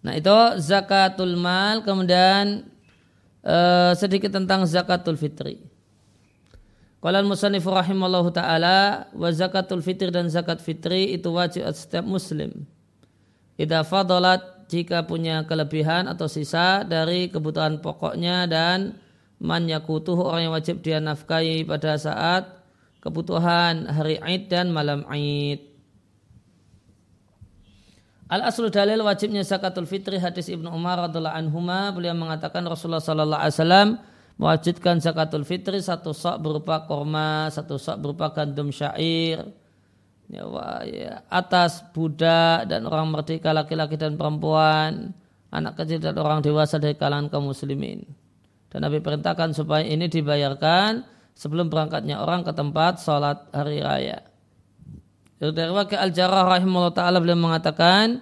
Nah 0.00 0.16
itu 0.16 0.38
zakatul 0.64 1.36
mal 1.36 1.84
kemudian 1.84 2.64
uh, 3.44 3.92
sedikit 3.92 4.32
tentang 4.32 4.64
zakatul 4.64 5.20
fitri. 5.20 5.60
Qala 6.98 7.22
al-musannif 7.22 7.62
rahimallahu 7.62 8.34
taala 8.34 9.06
wa 9.14 9.28
zakatul 9.30 9.84
fitri 9.84 10.10
dan 10.10 10.26
zakat 10.26 10.58
fitri 10.58 11.14
itu 11.14 11.30
wajib 11.30 11.62
setiap 11.70 12.02
muslim. 12.02 12.66
Ida 13.54 13.86
fadalat 13.86 14.42
jika 14.68 15.08
punya 15.08 15.48
kelebihan 15.48 16.06
atau 16.06 16.28
sisa 16.28 16.84
dari 16.84 17.32
kebutuhan 17.32 17.80
pokoknya 17.80 18.44
dan 18.44 19.00
man 19.40 19.64
yakutuh 19.64 20.14
orang 20.14 20.48
yang 20.48 20.54
wajib 20.54 20.84
dia 20.84 21.00
nafkahi 21.00 21.64
pada 21.64 21.96
saat 21.96 22.44
kebutuhan 23.00 23.88
hari 23.88 24.20
Aid 24.20 24.52
dan 24.52 24.68
malam 24.68 25.08
Aid. 25.08 25.64
Al 28.28 28.44
aslu 28.44 28.68
dalil 28.68 29.00
wajibnya 29.00 29.40
zakatul 29.40 29.88
fitri 29.88 30.20
hadis 30.20 30.52
Ibnu 30.52 30.68
Umar 30.68 31.00
radhiallahu 31.00 31.32
anhuma 31.32 31.88
beliau 31.96 32.12
mengatakan 32.12 32.60
Rasulullah 32.68 33.00
sallallahu 33.00 33.40
alaihi 33.40 33.56
wasallam 33.56 33.88
mewajibkan 34.36 35.00
zakatul 35.00 35.48
fitri 35.48 35.80
satu 35.80 36.12
sok 36.12 36.36
berupa 36.44 36.84
korma, 36.84 37.48
satu 37.48 37.80
sok 37.80 38.04
berupa 38.04 38.28
gandum 38.36 38.68
syair, 38.68 39.48
ya, 39.48 39.48
ya, 39.48 39.67
atas 41.32 41.80
budak 41.96 42.68
dan 42.68 42.84
orang 42.84 43.08
merdeka 43.08 43.56
laki-laki 43.56 43.96
dan 43.96 44.20
perempuan, 44.20 45.16
anak 45.48 45.80
kecil 45.80 46.04
dan 46.04 46.16
orang 46.20 46.44
dewasa 46.44 46.76
dari 46.76 46.94
kalangan 47.00 47.32
kaum 47.32 47.48
muslimin. 47.48 48.04
Dan 48.68 48.84
Nabi 48.84 49.00
perintahkan 49.00 49.56
supaya 49.56 49.88
ini 49.88 50.12
dibayarkan 50.12 51.00
sebelum 51.32 51.72
berangkatnya 51.72 52.20
orang 52.20 52.44
ke 52.44 52.52
tempat 52.52 53.00
sholat 53.00 53.48
hari 53.56 53.80
raya. 53.80 54.20
Dari 55.40 55.72
wakil 55.72 55.96
Al-Jarrah 55.96 56.44
rahimahullah 56.44 56.92
ta'ala 56.92 57.22
beliau 57.22 57.38
mengatakan, 57.40 58.20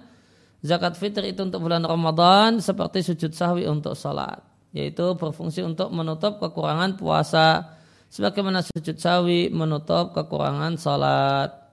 zakat 0.63 0.95
fitr 0.95 1.27
itu 1.27 1.43
untuk 1.43 1.67
bulan 1.67 1.83
Ramadan 1.83 2.63
seperti 2.63 3.03
sujud 3.03 3.35
sahwi 3.35 3.67
untuk 3.67 3.97
sholat. 3.99 4.39
Yaitu 4.71 5.03
berfungsi 5.19 5.65
untuk 5.65 5.91
menutup 5.91 6.39
kekurangan 6.39 6.95
puasa 6.95 7.75
sebagaimana 8.07 8.63
sujud 8.63 8.95
sahwi 8.95 9.51
menutup 9.51 10.15
kekurangan 10.15 10.79
sholat. 10.79 11.66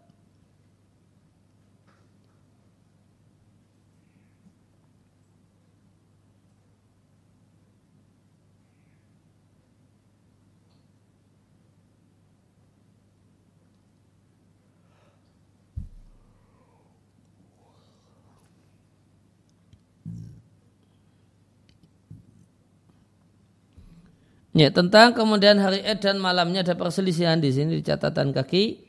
Ya, 24.54 24.70
tentang 24.70 25.18
kemudian 25.18 25.58
hari 25.58 25.82
Id 25.82 25.98
dan 25.98 26.22
malamnya 26.22 26.62
ada 26.62 26.78
perselisihan 26.78 27.42
di 27.42 27.50
sini 27.50 27.74
di 27.74 27.82
catatan 27.82 28.30
kaki. 28.30 28.86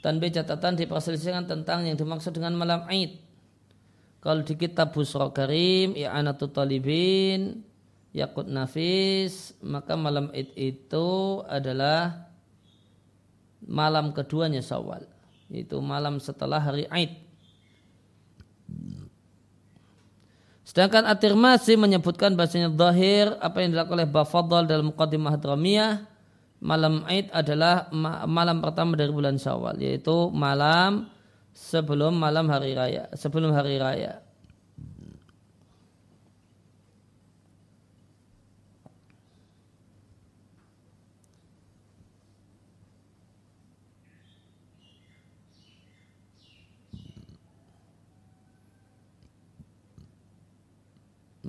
B 0.00 0.22
catatan 0.32 0.72
di 0.80 0.88
perselisihan 0.88 1.44
tentang 1.44 1.84
yang 1.84 2.00
dimaksud 2.00 2.32
dengan 2.32 2.56
malam 2.56 2.88
Id. 2.88 3.20
Kalau 4.24 4.40
di 4.40 4.56
kitab 4.56 4.96
Busra 4.96 5.28
Karim, 5.36 5.92
ya 5.92 6.16
Anatu 6.16 6.48
Talibin, 6.48 7.60
Yakut 8.16 8.48
Nafis, 8.48 9.52
maka 9.60 10.00
malam 10.00 10.32
Id 10.32 10.56
itu 10.56 11.08
adalah 11.44 12.32
malam 13.60 14.16
keduanya 14.16 14.64
Syawal. 14.64 15.04
Itu 15.52 15.84
malam 15.84 16.24
setelah 16.24 16.56
hari 16.56 16.88
Id. 16.88 17.29
Sedangkan 20.70 21.02
At-Tirmasi 21.02 21.74
menyebutkan 21.74 22.38
bahasanya 22.38 22.70
zahir 22.70 23.34
apa 23.42 23.58
yang 23.58 23.74
dilakukan 23.74 23.98
oleh 23.98 24.06
Bafadal 24.06 24.70
dalam 24.70 24.94
Muqaddimah 24.94 25.34
Dramiyah 25.34 26.06
malam 26.62 27.02
Aid 27.10 27.26
adalah 27.34 27.90
malam 28.30 28.62
pertama 28.62 28.94
dari 28.94 29.10
bulan 29.10 29.34
Syawal 29.34 29.82
yaitu 29.82 30.30
malam 30.30 31.10
sebelum 31.50 32.14
malam 32.14 32.46
hari 32.46 32.78
raya, 32.78 33.10
sebelum 33.18 33.50
hari 33.50 33.82
raya. 33.82 34.22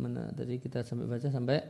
Mana 0.02 0.34
tadi 0.34 0.58
kita 0.58 0.82
sampai 0.82 1.06
baca 1.06 1.30
sampai 1.30 1.62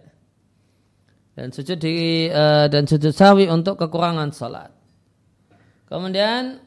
dan 1.36 1.52
sujud 1.52 1.76
di 1.76 2.28
uh, 2.32 2.72
dan 2.72 2.88
sujud 2.88 3.12
sawi 3.12 3.52
untuk 3.52 3.76
kekurangan 3.76 4.32
salat. 4.32 4.72
Kemudian 5.92 6.64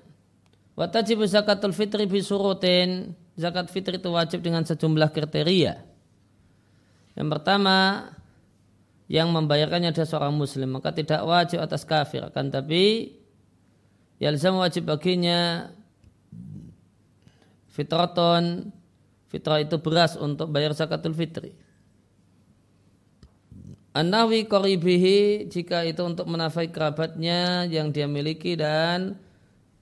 wajib 0.77 1.25
zakatul 1.25 1.73
fitri 1.73 2.05
bisurutin 2.05 3.17
zakat 3.35 3.73
fitri 3.73 3.97
itu 3.97 4.13
wajib 4.13 4.45
dengan 4.45 4.63
sejumlah 4.63 5.11
kriteria. 5.11 5.81
Yang 7.15 7.29
pertama 7.31 8.09
yang 9.07 9.29
membayarkannya 9.31 9.93
adalah 9.93 10.09
seorang 10.09 10.35
muslim 10.35 10.81
maka 10.81 10.93
tidak 10.93 11.21
wajib 11.29 11.61
atas 11.61 11.85
kafir 11.85 12.25
akan 12.25 12.49
tapi 12.49 13.13
yalzam 14.17 14.57
wajib 14.57 14.89
baginya 14.89 15.69
fitraton 17.69 18.73
Fitrah 19.35 19.59
itu 19.59 19.83
beras 19.83 20.15
untuk 20.15 20.47
bayar 20.55 20.79
zakatul 20.79 21.11
fitri. 21.11 21.59
An-Nawi 23.91 24.47
koribihi 24.47 25.51
jika 25.51 25.83
itu 25.83 26.07
untuk 26.07 26.31
menafai 26.31 26.71
kerabatnya 26.71 27.67
yang 27.67 27.91
dia 27.91 28.07
miliki 28.07 28.55
dan 28.55 29.19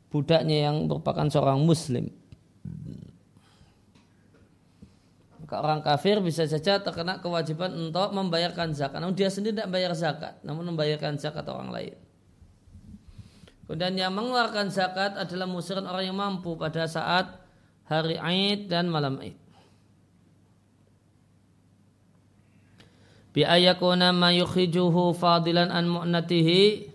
budaknya 0.08 0.72
yang 0.72 0.88
merupakan 0.88 1.28
seorang 1.28 1.60
muslim. 1.60 2.08
Maka 5.44 5.60
orang 5.60 5.84
kafir 5.84 6.24
bisa 6.24 6.48
saja 6.48 6.80
terkena 6.80 7.20
kewajiban 7.20 7.76
untuk 7.76 8.08
membayarkan 8.08 8.72
zakat. 8.72 9.04
Namun 9.04 9.12
dia 9.12 9.28
sendiri 9.28 9.60
tidak 9.60 9.68
bayar 9.68 9.92
zakat, 9.92 10.40
namun 10.40 10.72
membayarkan 10.72 11.20
zakat 11.20 11.44
orang 11.44 11.68
lain. 11.68 11.92
Kemudian 13.68 14.00
yang 14.00 14.16
mengeluarkan 14.16 14.72
zakat 14.72 15.12
adalah 15.20 15.44
musiran 15.44 15.84
orang 15.84 16.08
yang 16.08 16.16
mampu 16.16 16.56
pada 16.56 16.88
saat 16.88 17.36
hari 17.84 18.16
Aid 18.16 18.72
dan 18.72 18.88
malam 18.88 19.20
Aid. 19.20 19.41
Bi 23.32 23.48
ayakuna 23.48 24.12
ma 24.12 24.28
yukhijuhu 24.28 25.16
fadilan 25.16 25.72
an 25.72 25.88
mu'natihi 25.88 26.92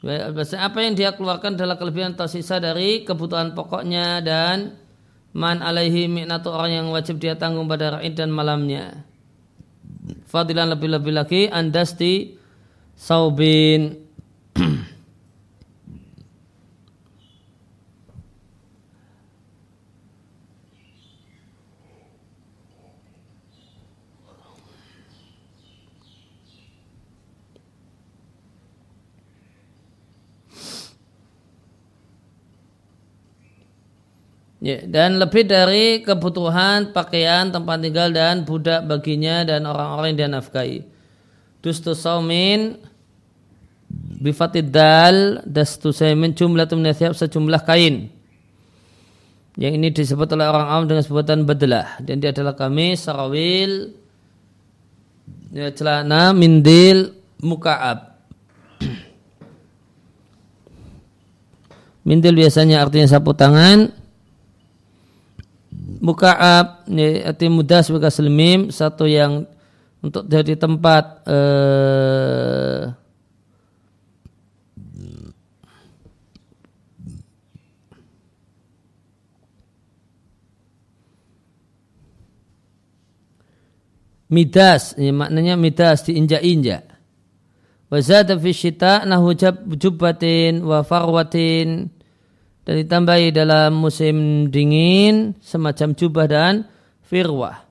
apa 0.00 0.78
yang 0.80 0.96
dia 0.96 1.12
keluarkan 1.12 1.60
adalah 1.60 1.76
kelebihan 1.76 2.16
atau 2.16 2.24
sisa 2.24 2.56
dari 2.56 3.04
kebutuhan 3.04 3.52
pokoknya 3.52 4.24
dan 4.24 4.80
man 5.36 5.60
alaihi 5.60 6.08
mi'natu 6.08 6.50
orang 6.50 6.72
yang 6.82 6.86
wajib 6.88 7.20
dia 7.20 7.36
tanggung 7.36 7.68
pada 7.68 8.00
raid 8.00 8.16
dan 8.16 8.32
malamnya. 8.32 9.04
Fadilan 10.24 10.72
lebih-lebih 10.72 11.12
lagi 11.12 11.42
andasti 11.52 12.32
saubin 12.96 14.09
Ya, 34.60 34.84
dan 34.84 35.16
lebih 35.16 35.48
dari 35.48 36.04
kebutuhan 36.04 36.92
pakaian, 36.92 37.48
tempat 37.48 37.80
tinggal 37.80 38.12
dan 38.12 38.44
budak 38.44 38.84
baginya 38.84 39.40
dan 39.40 39.64
orang-orang 39.64 40.12
yang 40.12 40.18
dia 40.20 40.28
nafkahi. 40.36 40.84
Dustu 41.64 41.96
saumin 41.96 42.76
bifatid 44.20 44.68
dal 44.68 45.40
dastu 45.48 45.96
saumin 45.96 46.36
jumlah 46.36 46.68
tumnasyab 46.68 47.16
sejumlah 47.16 47.64
kain. 47.64 48.12
Yang 49.56 49.72
ini 49.80 49.88
disebut 49.96 50.28
oleh 50.36 50.44
orang 50.44 50.66
awam 50.68 50.84
dengan 50.92 51.04
sebutan 51.08 51.48
bedelah 51.48 51.96
dan 52.04 52.20
dia 52.20 52.28
adalah 52.28 52.52
kami 52.52 53.00
sarawil 53.00 53.96
ya, 55.56 55.72
celana 55.72 56.36
mindil 56.36 57.16
mukaab. 57.40 58.12
mindil 62.08 62.36
biasanya 62.36 62.84
artinya 62.84 63.08
sapu 63.08 63.32
tangan 63.32 63.99
mukaab 66.00 66.88
arti 66.88 67.46
mudah 67.52 67.84
sebagai 67.84 68.08
selimim 68.08 68.72
satu 68.72 69.04
yang 69.04 69.44
untuk 70.00 70.24
jadi 70.24 70.56
tempat 70.56 71.04
eh, 71.28 72.88
midas. 84.30 84.94
Ini 84.96 85.12
maknanya 85.12 85.58
midas 85.58 86.06
diinjak-injak. 86.06 86.86
Wazada 87.90 88.38
fi 88.38 88.54
syita 88.54 89.02
nahu 89.02 89.34
jubbatin 89.74 90.62
wa 90.62 90.86
farwatin 90.86 91.90
dan 92.70 92.86
ditambahi 92.86 93.34
dalam 93.34 93.82
musim 93.82 94.46
dingin 94.46 95.34
semacam 95.42 95.90
jubah 95.90 96.26
dan 96.30 96.70
firwah. 97.02 97.66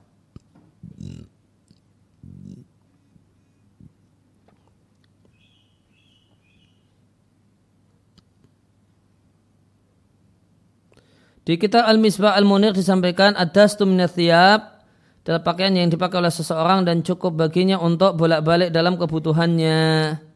Di 11.48 11.56
kitab 11.56 11.88
Al-Misbah 11.88 12.36
Al-Munir 12.36 12.76
disampaikan 12.76 13.32
adas 13.40 13.80
minathiyab 13.80 14.84
adalah 15.24 15.40
pakaian 15.40 15.80
yang 15.80 15.88
dipakai 15.88 16.20
oleh 16.20 16.28
seseorang 16.28 16.84
dan 16.84 17.00
cukup 17.00 17.40
baginya 17.40 17.80
untuk 17.80 18.20
bolak-balik 18.20 18.68
dalam 18.68 19.00
kebutuhannya. 19.00 20.29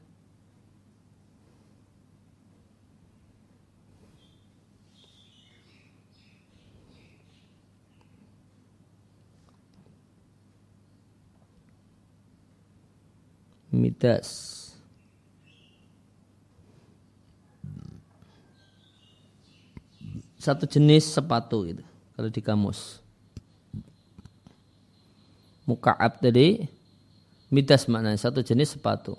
Midas. 13.74 14.62
Satu 20.38 20.68
jenis 20.68 21.08
sepatu 21.08 21.66
itu 21.66 21.82
kalau 22.14 22.30
di 22.30 22.38
kamus. 22.38 23.02
Mukaab 25.64 26.20
tadi 26.20 26.68
midas 27.48 27.88
maknanya 27.88 28.20
satu 28.20 28.44
jenis 28.44 28.76
sepatu. 28.76 29.16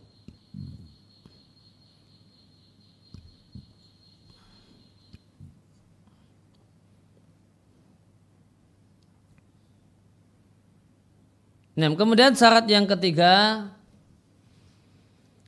Nah, 11.75 11.91
kemudian 11.91 12.31
syarat 12.31 12.63
yang 12.71 12.87
ketiga 12.87 13.67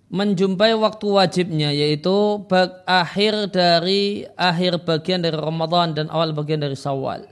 menjumpai 0.08 0.72
waktu 0.80 1.06
wajibnya 1.08 1.76
yaitu 1.76 2.48
akhir 2.88 3.52
dari 3.52 4.24
akhir 4.40 4.88
bagian 4.88 5.20
dari 5.20 5.36
Ramadan 5.36 5.92
dan 5.92 6.08
awal 6.08 6.32
bagian 6.32 6.64
dari 6.64 6.80
Syawal. 6.80 7.28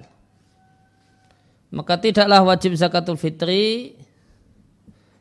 Maka 1.72 2.00
tidaklah 2.00 2.44
wajib 2.44 2.76
zakatul 2.76 3.20
fitri 3.20 3.96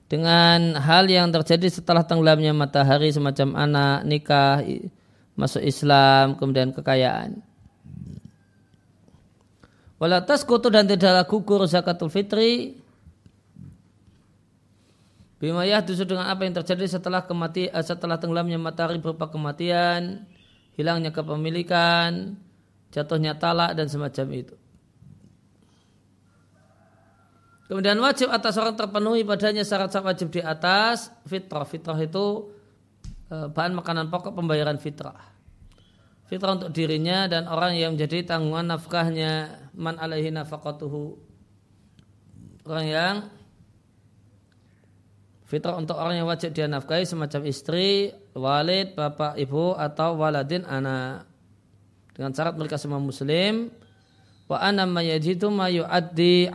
dengan 0.07 0.79
hal 0.79 1.11
yang 1.11 1.31
terjadi 1.35 1.67
setelah 1.71 2.07
tenggelamnya 2.07 2.55
matahari 2.55 3.11
semacam 3.11 3.59
anak, 3.59 3.99
nikah, 4.07 4.63
masuk 5.35 5.63
Islam, 5.63 6.39
kemudian 6.39 6.71
kekayaan. 6.71 7.43
Walatas 9.99 10.45
kutu 10.45 10.69
dan 10.69 10.91
tidaklah 10.91 11.25
gugur 11.27 11.65
zakatul 11.71 12.11
fitri 12.11 12.84
Bima 15.43 15.67
yahdusu 15.67 16.07
dengan 16.07 16.31
apa 16.31 16.47
yang 16.47 16.55
terjadi 16.55 16.99
setelah 16.99 17.27
kemati, 17.27 17.69
eh, 17.69 17.85
setelah 17.85 18.17
tenggelamnya 18.17 18.57
matahari 18.57 19.03
berupa 19.03 19.27
kematian, 19.27 20.25
hilangnya 20.79 21.11
kepemilikan, 21.11 22.39
jatuhnya 22.95 23.35
talak 23.35 23.75
dan 23.75 23.91
semacam 23.91 24.27
itu. 24.31 24.55
Kemudian 27.65 27.97
wajib 27.99 28.29
atas 28.29 28.55
orang 28.61 28.77
terpenuhi 28.77 29.25
padanya 29.25 29.65
syarat-syarat 29.65 30.15
wajib 30.15 30.29
di 30.31 30.41
atas 30.45 31.11
fitrah. 31.27 31.67
Fitrah 31.67 31.99
itu 31.99 32.55
eh, 33.33 33.49
bahan 33.51 33.75
makanan 33.75 34.13
pokok 34.13 34.37
pembayaran 34.37 34.79
fitrah. 34.79 35.33
Fitrah 36.29 36.57
untuk 36.57 36.71
dirinya 36.73 37.29
dan 37.29 37.49
orang 37.51 37.77
yang 37.77 37.97
menjadi 37.97 38.37
tanggungan 38.37 38.69
nafkahnya 38.69 39.61
man 39.75 39.97
alaihi 39.97 40.33
nafaqatuhu. 40.33 41.21
Orang 42.65 42.87
yang 42.89 43.15
Fitrah 45.55 45.79
untuk 45.79 45.95
orang 45.95 46.19
yang 46.19 46.27
wajib 46.27 46.51
dia 46.51 46.67
nafkahi 46.67 47.07
semacam 47.07 47.47
istri, 47.47 48.11
walid, 48.35 48.99
bapak, 48.99 49.39
ibu, 49.39 49.79
atau 49.79 50.19
waladin 50.19 50.67
anak. 50.67 51.31
Dengan 52.11 52.35
syarat 52.35 52.59
mereka 52.59 52.75
semua 52.75 52.99
muslim. 52.99 53.71
Wa 54.51 54.59
ana 54.59 54.83
mayajidu 54.83 55.55
ma 55.55 55.71
yu'addi 55.71 56.51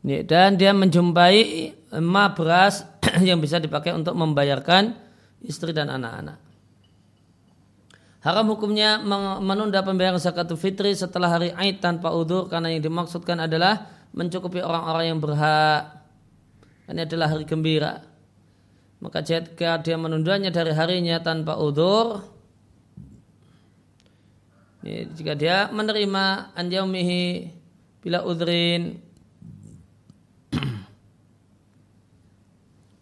Dan 0.00 0.56
dia 0.56 0.72
menjumpai 0.72 1.36
ma 2.00 2.32
beras 2.32 2.88
yang 3.28 3.36
bisa 3.36 3.60
dipakai 3.60 3.92
untuk 3.92 4.16
membayarkan 4.16 4.96
istri 5.44 5.76
dan 5.76 5.92
anak-anak. 5.92 6.40
Haram 8.20 8.52
hukumnya 8.52 9.00
menunda 9.40 9.80
pembayaran 9.80 10.20
zakatul 10.20 10.60
fitri 10.60 10.92
setelah 10.92 11.40
hari 11.40 11.56
Aid 11.56 11.80
tanpa 11.80 12.12
udur 12.12 12.52
karena 12.52 12.68
yang 12.68 12.84
dimaksudkan 12.84 13.40
adalah 13.48 13.88
mencukupi 14.12 14.60
orang-orang 14.60 15.04
yang 15.08 15.20
berhak. 15.24 16.04
Ini 16.84 17.08
adalah 17.08 17.32
hari 17.32 17.48
gembira. 17.48 18.04
Maka 19.00 19.24
jika 19.24 19.80
dia 19.80 19.96
menundanya 19.96 20.52
dari 20.52 20.76
harinya 20.76 21.16
tanpa 21.24 21.56
udur, 21.56 22.20
jika 24.84 25.32
dia 25.32 25.72
menerima 25.72 26.52
anjaumihi 26.52 27.24
bila 28.04 28.20
udrin 28.28 29.00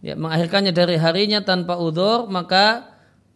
ya, 0.05 0.15
mengakhirkannya 0.15 0.71
dari 0.75 0.97
harinya 0.99 1.43
tanpa 1.43 1.79
udur 1.79 2.31
maka 2.31 2.89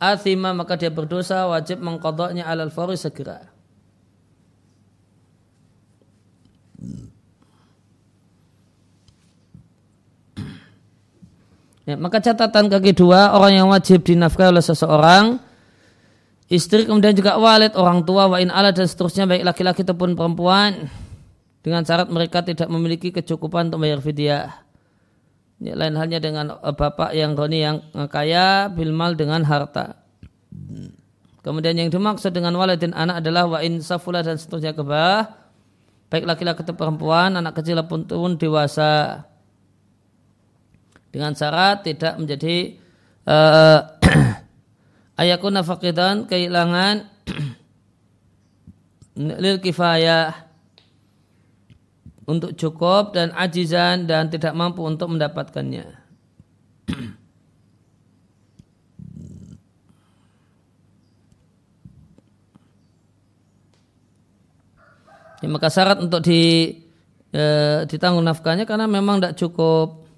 athima 0.03 0.51
maka 0.51 0.75
dia 0.75 0.91
berdosa 0.91 1.47
wajib 1.47 1.79
mengkodoknya 1.79 2.47
alal 2.47 2.71
fawri 2.71 2.99
segera. 2.99 3.53
Ya, 11.83 11.99
maka 11.99 12.23
catatan 12.23 12.71
kaki 12.71 12.95
dua 12.95 13.35
orang 13.35 13.59
yang 13.59 13.67
wajib 13.67 14.07
dinafkahi 14.07 14.55
oleh 14.55 14.63
seseorang 14.63 15.43
istri 16.47 16.87
kemudian 16.87 17.11
juga 17.11 17.35
walid 17.35 17.75
orang 17.75 18.07
tua 18.07 18.31
wa 18.31 18.39
in 18.39 18.55
ala 18.55 18.71
dan 18.71 18.87
seterusnya 18.87 19.27
baik 19.27 19.43
laki-laki 19.43 19.83
ataupun 19.83 20.15
perempuan 20.15 20.87
dengan 21.59 21.83
syarat 21.83 22.07
mereka 22.07 22.39
tidak 22.47 22.71
memiliki 22.71 23.11
kecukupan 23.11 23.71
untuk 23.71 23.83
bayar 23.83 23.99
fidyah. 23.99 24.62
Lain 25.71 25.95
halnya 25.95 26.19
dengan 26.19 26.59
eh, 26.59 26.75
bapak 26.75 27.15
yang 27.15 27.39
roni 27.39 27.63
yang 27.63 27.79
kaya 28.11 28.67
bilmal 28.67 29.15
dengan 29.15 29.47
harta. 29.47 30.03
Kemudian 31.43 31.79
yang 31.79 31.91
dimaksud 31.91 32.35
dengan 32.35 32.55
walid 32.59 32.83
dan 32.83 32.95
anak 32.95 33.23
adalah 33.23 33.47
wa 33.47 33.59
in 33.63 33.79
safula 33.79 34.23
dan 34.23 34.39
seterusnya 34.39 34.75
kebah 34.75 35.43
baik 36.13 36.29
laki-laki 36.29 36.61
atau 36.61 36.77
perempuan, 36.77 37.41
anak 37.41 37.57
kecil 37.57 37.81
pun 37.89 38.05
dewasa. 38.37 39.25
Dengan 41.09 41.33
syarat 41.33 41.89
tidak 41.89 42.21
menjadi 42.21 42.77
uh, 43.33 43.81
ayakuna 45.17 45.65
faqidan 45.65 46.29
kehilangan 46.29 47.09
lil 49.41 49.57
kifayah 49.65 50.52
untuk 52.33 52.57
cukup 52.57 53.13
dan 53.13 53.29
ajizan 53.37 54.09
dan 54.09 54.33
tidak 54.33 54.57
mampu 54.57 54.81
untuk 54.81 55.13
mendapatkannya. 55.13 55.85
ya, 65.45 65.49
maka 65.53 65.69
syarat 65.69 66.01
untuk 66.01 66.25
di, 66.25 66.73
e, 67.29 67.45
ditanggung 67.85 68.25
nafkahnya 68.25 68.65
karena 68.65 68.89
memang 68.89 69.21
tidak 69.21 69.37
cukup 69.37 70.09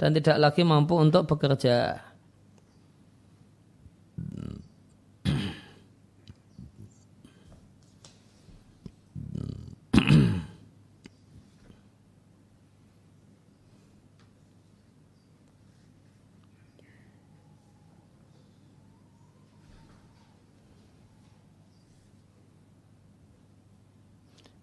dan 0.00 0.16
tidak 0.16 0.40
lagi 0.40 0.64
mampu 0.64 0.96
untuk 0.96 1.28
bekerja. 1.28 2.07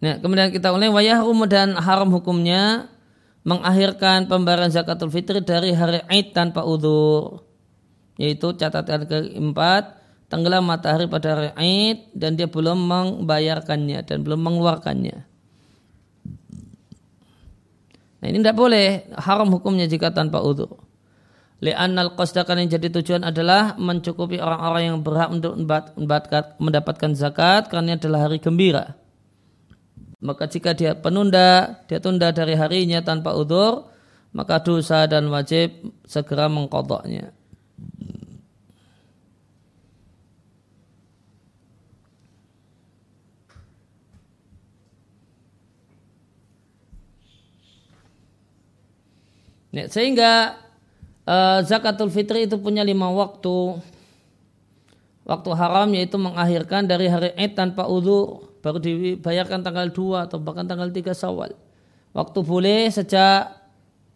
Nah, 0.05 0.21
kemudian 0.21 0.53
kita 0.53 0.69
ulangi 0.69 0.93
wayah 0.93 1.25
dan 1.49 1.73
haram 1.81 2.13
hukumnya 2.13 2.93
mengakhirkan 3.41 4.29
pembayaran 4.29 4.69
zakatul 4.69 5.09
fitri 5.09 5.41
dari 5.41 5.73
hari 5.73 6.05
Id 6.05 6.29
tanpa 6.37 6.61
udur. 6.61 7.41
Yaitu 8.21 8.53
catatan 8.53 9.09
keempat, 9.09 9.97
tenggelam 10.29 10.69
matahari 10.69 11.09
pada 11.09 11.33
hari 11.33 11.49
Id 11.57 12.13
dan 12.13 12.37
dia 12.37 12.45
belum 12.45 12.85
membayarkannya 12.85 14.05
dan 14.05 14.21
belum 14.21 14.45
mengeluarkannya. 14.45 15.17
Nah 18.21 18.27
ini 18.29 18.37
tidak 18.45 18.57
boleh, 18.61 19.09
haram 19.17 19.49
hukumnya 19.49 19.89
jika 19.89 20.13
tanpa 20.13 20.45
udur. 20.45 20.85
Li'annal 21.65 22.13
qasdakan 22.13 22.61
yang 22.61 22.77
jadi 22.77 22.93
tujuan 23.01 23.25
adalah 23.25 23.73
mencukupi 23.81 24.37
orang-orang 24.37 24.83
yang 24.85 24.97
berhak 25.01 25.33
untuk 25.33 25.57
mendapatkan 26.61 27.11
zakat 27.17 27.73
karena 27.73 27.97
adalah 27.97 28.29
hari 28.29 28.37
gembira 28.37 29.01
maka 30.25 30.49
jika 30.49 30.73
dia 30.73 30.97
penunda, 30.97 31.79
dia 31.85 32.01
tunda 32.01 32.33
dari 32.33 32.57
harinya 32.57 33.05
tanpa 33.05 33.37
udur, 33.37 33.85
maka 34.33 34.57
dosa 34.59 35.05
dan 35.05 35.29
wajib 35.29 35.93
segera 36.09 36.49
mengkodoknya. 36.49 37.29
Ya, 49.75 49.91
sehingga 49.91 50.55
uh, 51.27 51.59
zakatul 51.67 52.07
fitri 52.07 52.47
itu 52.47 52.55
punya 52.55 52.79
lima 52.81 53.11
waktu. 53.11 53.75
Waktu 55.27 55.49
haram 55.57 55.89
yaitu 55.91 56.15
mengakhirkan 56.15 56.87
dari 56.87 57.11
hari 57.11 57.35
Id 57.35 57.59
tanpa 57.59 57.89
udur 57.89 58.54
baru 58.65 58.81
dibayarkan 58.81 59.61
tanggal 59.61 59.93
2 59.93 60.25
atau 60.25 60.41
bahkan 60.41 60.65
tanggal 60.65 60.89
3 60.89 61.13
Syawal. 61.13 61.53
Waktu 62.17 62.39
boleh 62.41 62.89
sejak 62.89 63.53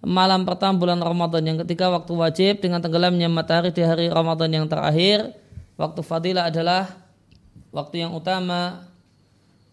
malam 0.02 0.42
pertama 0.42 0.82
bulan 0.82 0.98
Ramadan 0.98 1.46
yang 1.46 1.58
ketiga 1.62 1.94
waktu 1.94 2.10
wajib 2.18 2.54
dengan 2.58 2.82
tenggelamnya 2.82 3.30
matahari 3.30 3.70
di 3.70 3.86
hari 3.86 4.10
Ramadan 4.10 4.50
yang 4.50 4.66
terakhir. 4.66 5.38
Waktu 5.78 6.02
fadilah 6.02 6.50
adalah 6.50 6.90
waktu 7.70 8.02
yang 8.02 8.18
utama 8.18 8.90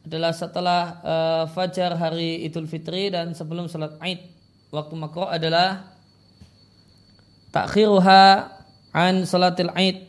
adalah 0.05 0.37
setelah 0.37 0.83
uh, 1.03 1.45
fajar 1.51 1.97
hari 1.97 2.45
Idul 2.45 2.69
Fitri 2.69 3.09
dan 3.09 3.33
sebelum 3.33 3.73
salat 3.73 3.97
Aid. 4.05 4.29
Waktu 4.71 4.93
makruh 4.93 5.27
adalah 5.27 5.97
takhiruha 7.51 8.53
an 8.93 9.25
salatil 9.25 9.73
Aid 9.73 10.05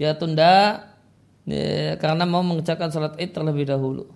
dia 0.00 0.16
tunda 0.16 0.88
ya, 1.44 2.00
karena 2.00 2.24
mau 2.24 2.40
mengerjakan 2.40 2.88
salat 2.88 3.20
id 3.20 3.36
terlebih 3.36 3.68
dahulu. 3.68 4.08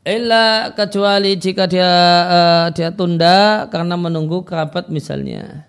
Illa 0.00 0.72
kecuali 0.72 1.36
jika 1.36 1.68
dia 1.68 1.92
uh, 2.24 2.66
dia 2.72 2.88
tunda 2.96 3.68
karena 3.68 4.00
menunggu 4.00 4.40
kerabat 4.48 4.88
misalnya. 4.88 5.68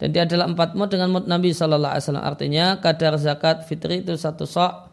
Dan 0.00 0.16
dia 0.16 0.24
adalah 0.24 0.48
empat 0.48 0.72
mud 0.72 0.88
dengan 0.88 1.12
mud 1.12 1.28
Nabi 1.28 1.52
Sallallahu 1.52 1.92
Alaihi 1.92 2.04
Wasallam. 2.08 2.24
Artinya 2.24 2.64
kadar 2.80 3.20
zakat 3.20 3.68
fitri 3.68 4.00
itu 4.00 4.16
satu 4.16 4.48
sok. 4.48 4.88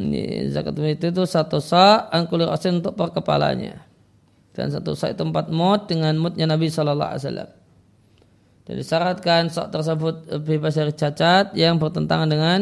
Ini 0.00 0.48
zakat 0.56 0.72
fitri 0.72 1.12
itu 1.12 1.28
satu 1.28 1.60
sok 1.60 2.08
angkulir 2.08 2.48
asin 2.48 2.80
untuk 2.80 2.96
per 2.96 3.12
kepalanya. 3.12 3.84
Dan 4.56 4.72
satu 4.72 4.96
sok 4.96 5.12
itu 5.12 5.22
empat 5.22 5.52
mud 5.52 5.84
dengan 5.84 6.16
mudnya 6.16 6.48
Nabi 6.48 6.72
Sallallahu 6.72 7.12
Alaihi 7.12 7.24
Wasallam. 7.28 7.50
Dan 8.66 8.82
disyaratkan 8.82 9.46
sok 9.46 9.70
tersebut 9.70 10.14
bebas 10.42 10.74
dari 10.74 10.90
cacat 10.90 11.54
yang 11.54 11.78
bertentangan 11.78 12.26
dengan 12.26 12.60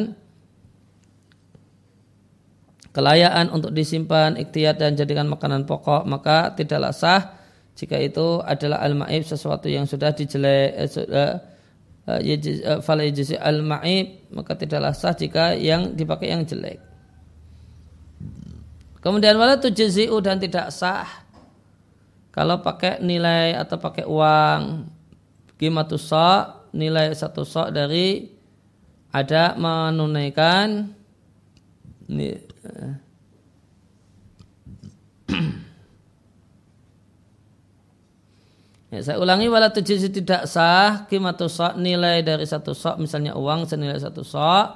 kelayaan 2.93 3.49
untuk 3.51 3.73
disimpan, 3.73 4.37
ikhtiar 4.37 4.77
dan 4.77 4.95
jadikan 4.95 5.27
makanan 5.27 5.65
pokok, 5.65 6.05
maka 6.05 6.53
tidaklah 6.53 6.93
sah 6.93 7.41
jika 7.75 7.99
itu 7.99 8.39
adalah 8.45 8.85
al-ma'ib 8.87 9.27
sesuatu 9.27 9.67
yang 9.67 9.89
sudah 9.89 10.15
dijelek 10.15 10.69
eh, 10.79 10.87
sudah 10.87 11.31
eh, 12.07 12.39
eh, 12.39 13.41
al-ma'ib 13.43 14.31
maka 14.31 14.53
tidaklah 14.55 14.95
sah 14.95 15.17
jika 15.17 15.59
yang 15.59 15.97
dipakai 15.97 16.31
yang 16.31 16.47
jelek. 16.47 16.79
Kemudian 19.03 19.41
wala 19.41 19.57
tujzi'u 19.57 20.21
dan 20.21 20.37
tidak 20.39 20.69
sah 20.69 21.09
kalau 22.31 22.63
pakai 22.63 23.03
nilai 23.03 23.59
atau 23.59 23.77
pakai 23.81 24.07
uang 24.07 24.61
Kimatus 25.65 26.13
sa' 26.13 26.69
nilai 26.77 27.09
satu 27.17 27.41
sa' 27.41 27.73
dari 27.73 28.29
ada 29.17 29.57
menunaikan 29.57 30.93
ini, 32.13 32.37
eh, 32.69 32.93
Ya, 38.93 39.03
saya 39.03 39.19
ulangi 39.19 39.51
wala 39.51 39.75
tujisi 39.75 40.07
tidak 40.07 40.47
sah 40.47 41.09
kimatus 41.11 41.59
sa' 41.59 41.75
nilai 41.75 42.23
dari 42.23 42.47
satu 42.47 42.77
sok 42.77 43.03
misalnya 43.03 43.35
uang 43.35 43.67
senilai 43.67 43.99
satu 43.99 44.23
sok 44.23 44.67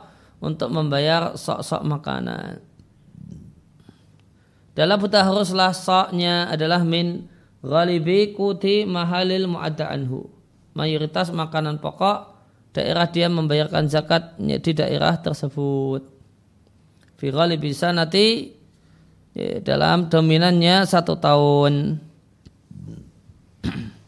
untuk 0.40 0.74
membayar 0.74 1.38
sok-sok 1.38 1.86
makanan. 1.86 2.58
Dalam 4.74 4.96
buta 4.98 5.22
haruslah 5.22 5.70
soknya 5.70 6.50
adalah 6.50 6.82
min 6.82 7.30
ghalibi 7.62 8.34
kuti 8.34 8.82
mahalil 8.88 9.46
mu'adda 9.54 9.86
anhu 9.86 10.37
mayoritas 10.78 11.34
makanan 11.34 11.82
pokok 11.82 12.38
daerah 12.70 13.10
dia 13.10 13.26
membayarkan 13.26 13.90
zakat 13.90 14.38
di 14.38 14.70
daerah 14.70 15.18
tersebut. 15.18 16.06
Firali 17.18 17.58
bisa 17.58 17.90
nanti 17.90 18.54
ya, 19.34 19.58
dalam 19.58 20.06
dominannya 20.06 20.86
satu 20.86 21.18
tahun. 21.18 21.74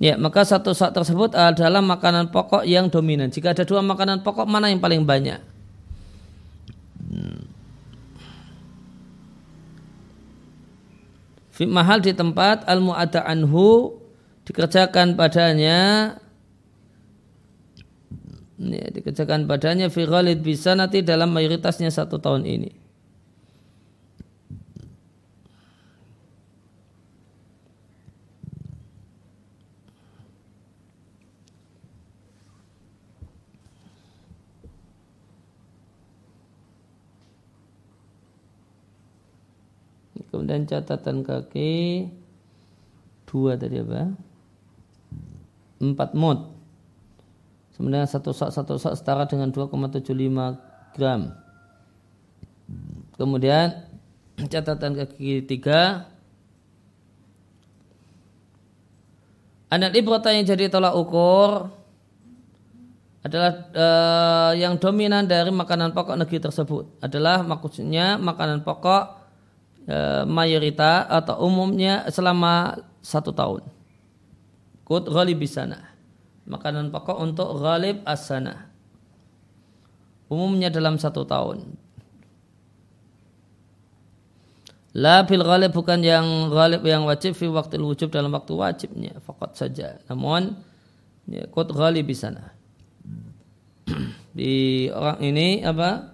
Ya, 0.00 0.16
maka 0.16 0.48
satu 0.48 0.72
saat 0.72 0.96
tersebut 0.96 1.36
adalah 1.36 1.84
makanan 1.84 2.32
pokok 2.32 2.64
yang 2.64 2.88
dominan. 2.88 3.28
Jika 3.28 3.52
ada 3.52 3.68
dua 3.68 3.84
makanan 3.84 4.24
pokok, 4.24 4.48
mana 4.48 4.72
yang 4.72 4.80
paling 4.80 5.04
banyak? 5.04 5.36
fi 11.60 11.68
mahal 11.68 12.00
di 12.00 12.16
tempat 12.16 12.64
al 12.64 12.80
mu'adda 12.80 13.20
anhu 13.28 13.99
dikerjakan 14.50 15.14
padanya 15.14 15.78
ya, 18.58 18.86
dikerjakan 18.90 19.46
padanya 19.46 19.86
fi 19.86 20.02
bisa 20.42 20.74
nanti 20.74 21.06
dalam 21.06 21.30
mayoritasnya 21.30 21.86
satu 21.86 22.18
tahun 22.18 22.42
ini. 22.50 22.70
Kemudian 40.30 40.66
catatan 40.66 41.22
kaki 41.26 42.06
dua 43.30 43.54
tadi 43.54 43.82
apa? 43.82 44.29
Empat 45.80 46.12
mod. 46.12 46.52
Sebenarnya 47.72 48.04
satu 48.04 48.36
sak 48.36 48.52
satu 48.52 48.76
sak 48.76 49.00
setara 49.00 49.24
dengan 49.24 49.48
2,75 49.48 50.12
gram. 50.92 51.32
Kemudian 53.16 53.88
catatan 54.52 54.92
kaki 55.00 55.48
tiga. 55.48 56.04
Anak 59.70 59.94
ibrata 59.96 60.34
yang 60.34 60.44
jadi 60.44 60.66
tolak 60.68 60.92
ukur 60.98 61.70
adalah 63.20 63.52
uh, 63.76 64.52
yang 64.56 64.80
dominan 64.80 65.28
dari 65.28 65.52
makanan 65.52 65.92
pokok 65.92 66.16
negeri 66.16 66.40
tersebut 66.40 67.04
adalah 67.04 67.44
maksudnya 67.44 68.16
makanan 68.16 68.64
pokok 68.64 69.04
uh, 69.86 70.24
mayoritas 70.24 71.04
atau 71.06 71.44
umumnya 71.44 72.08
selama 72.08 72.80
satu 73.04 73.30
tahun. 73.30 73.79
Kut 74.90 75.06
ghalibi 75.06 75.46
sana 75.46 75.90
makanan 76.50 76.90
pokok 76.90 77.22
untuk 77.22 77.62
ghalib 77.62 78.02
asana. 78.02 78.66
Umumnya 80.26 80.66
dalam 80.70 80.98
satu 80.98 81.22
tahun. 81.22 81.78
La 84.98 85.22
bil 85.22 85.46
ghalib 85.46 85.70
bukan 85.70 86.02
yang 86.02 86.50
ghalib 86.50 86.82
yang 86.82 87.06
wajib 87.06 87.38
fi 87.38 87.46
waktu 87.46 87.78
wujub 87.78 88.10
dalam 88.10 88.34
waktu 88.34 88.50
wajibnya. 88.50 89.22
Fakat 89.22 89.54
saja. 89.54 90.02
Namun 90.10 90.58
kot 91.54 91.70
ghalib. 91.70 92.10
Di 94.38 94.86
orang 94.90 95.18
ini 95.22 95.62
apa? 95.62 96.09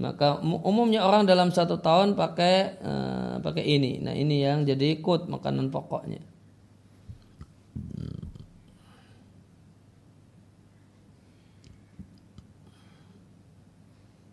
Maka 0.00 0.40
umumnya 0.40 1.04
orang 1.04 1.28
dalam 1.28 1.52
satu 1.52 1.76
tahun 1.76 2.16
pakai 2.16 2.56
uh, 2.80 3.34
pakai 3.44 3.64
ini. 3.68 4.00
Nah 4.00 4.16
ini 4.16 4.40
yang 4.40 4.64
jadi 4.64 4.96
ikut 4.96 5.28
makanan 5.28 5.68
pokoknya. 5.68 6.24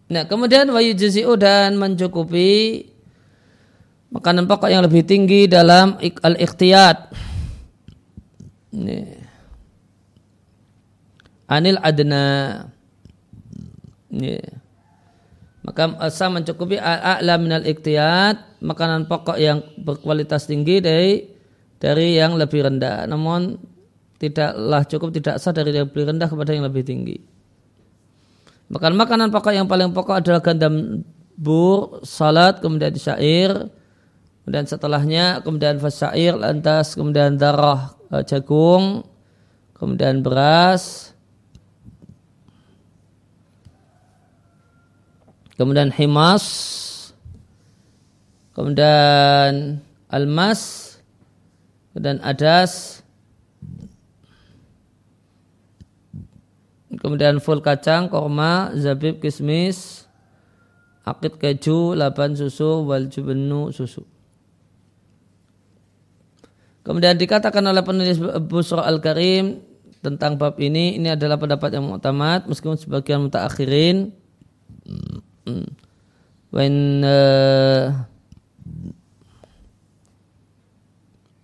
Nah 0.08 0.24
kemudian 0.24 0.72
wayu 0.72 0.96
jaziu 0.96 1.36
dan 1.36 1.76
mencukupi 1.76 2.88
makanan 4.08 4.48
pokok 4.48 4.72
yang 4.72 4.88
lebih 4.88 5.04
tinggi 5.04 5.52
dalam 5.52 6.00
al-ikhtiyat. 6.00 7.12
Anil 11.52 11.80
adna. 11.84 12.24
Yeah 14.16 14.57
maka 15.68 16.00
asa 16.00 16.32
mencukupi 16.32 16.80
a'la 16.80 17.36
minal 17.36 17.68
iktiyat 17.68 18.64
makanan 18.64 19.04
pokok 19.12 19.36
yang 19.36 19.60
berkualitas 19.76 20.48
tinggi 20.48 20.80
dari 20.80 21.28
dari 21.76 22.16
yang 22.16 22.40
lebih 22.40 22.64
rendah. 22.72 23.04
Namun 23.04 23.60
tidaklah 24.16 24.88
cukup 24.88 25.12
tidak 25.12 25.44
sah 25.44 25.52
dari 25.52 25.76
yang 25.76 25.92
lebih 25.92 26.08
rendah 26.08 26.32
kepada 26.32 26.56
yang 26.56 26.64
lebih 26.64 26.88
tinggi. 26.88 27.20
Makan 28.72 28.96
makanan 28.96 29.28
pokok 29.28 29.52
yang 29.52 29.68
paling 29.68 29.92
pokok 29.92 30.24
adalah 30.24 30.40
gandum 30.40 31.04
bur 31.36 32.00
salat 32.02 32.64
kemudian 32.64 32.96
syair 32.98 33.70
kemudian 34.42 34.66
setelahnya 34.66 35.46
kemudian 35.46 35.78
fasair 35.78 36.34
lantas 36.34 36.98
kemudian 36.98 37.38
darah 37.38 37.94
eh, 38.10 38.26
jagung 38.26 39.06
kemudian 39.78 40.26
beras 40.26 41.14
kemudian 45.58 45.90
himas, 45.90 46.46
kemudian 48.54 49.82
almas, 50.08 50.94
kemudian 51.92 52.22
adas, 52.22 53.02
kemudian 57.02 57.42
full 57.42 57.60
kacang, 57.60 58.08
korma, 58.08 58.72
zabib, 58.78 59.18
kismis, 59.18 60.06
akid 61.04 61.42
keju, 61.42 61.98
laban 61.98 62.38
susu, 62.38 62.86
wal 62.86 63.10
jubenu 63.10 63.74
susu. 63.74 64.06
Kemudian 66.86 67.20
dikatakan 67.20 67.68
oleh 67.68 67.84
penulis 67.84 68.16
Busra 68.48 68.88
Al-Karim 68.88 69.60
tentang 70.00 70.40
bab 70.40 70.56
ini, 70.56 70.96
ini 70.96 71.12
adalah 71.12 71.36
pendapat 71.36 71.76
yang 71.76 71.84
mutamat, 71.84 72.48
meskipun 72.48 72.80
sebagian 72.80 73.28
mutakhirin 73.28 74.16
when 76.52 77.04
uh, 77.04 78.06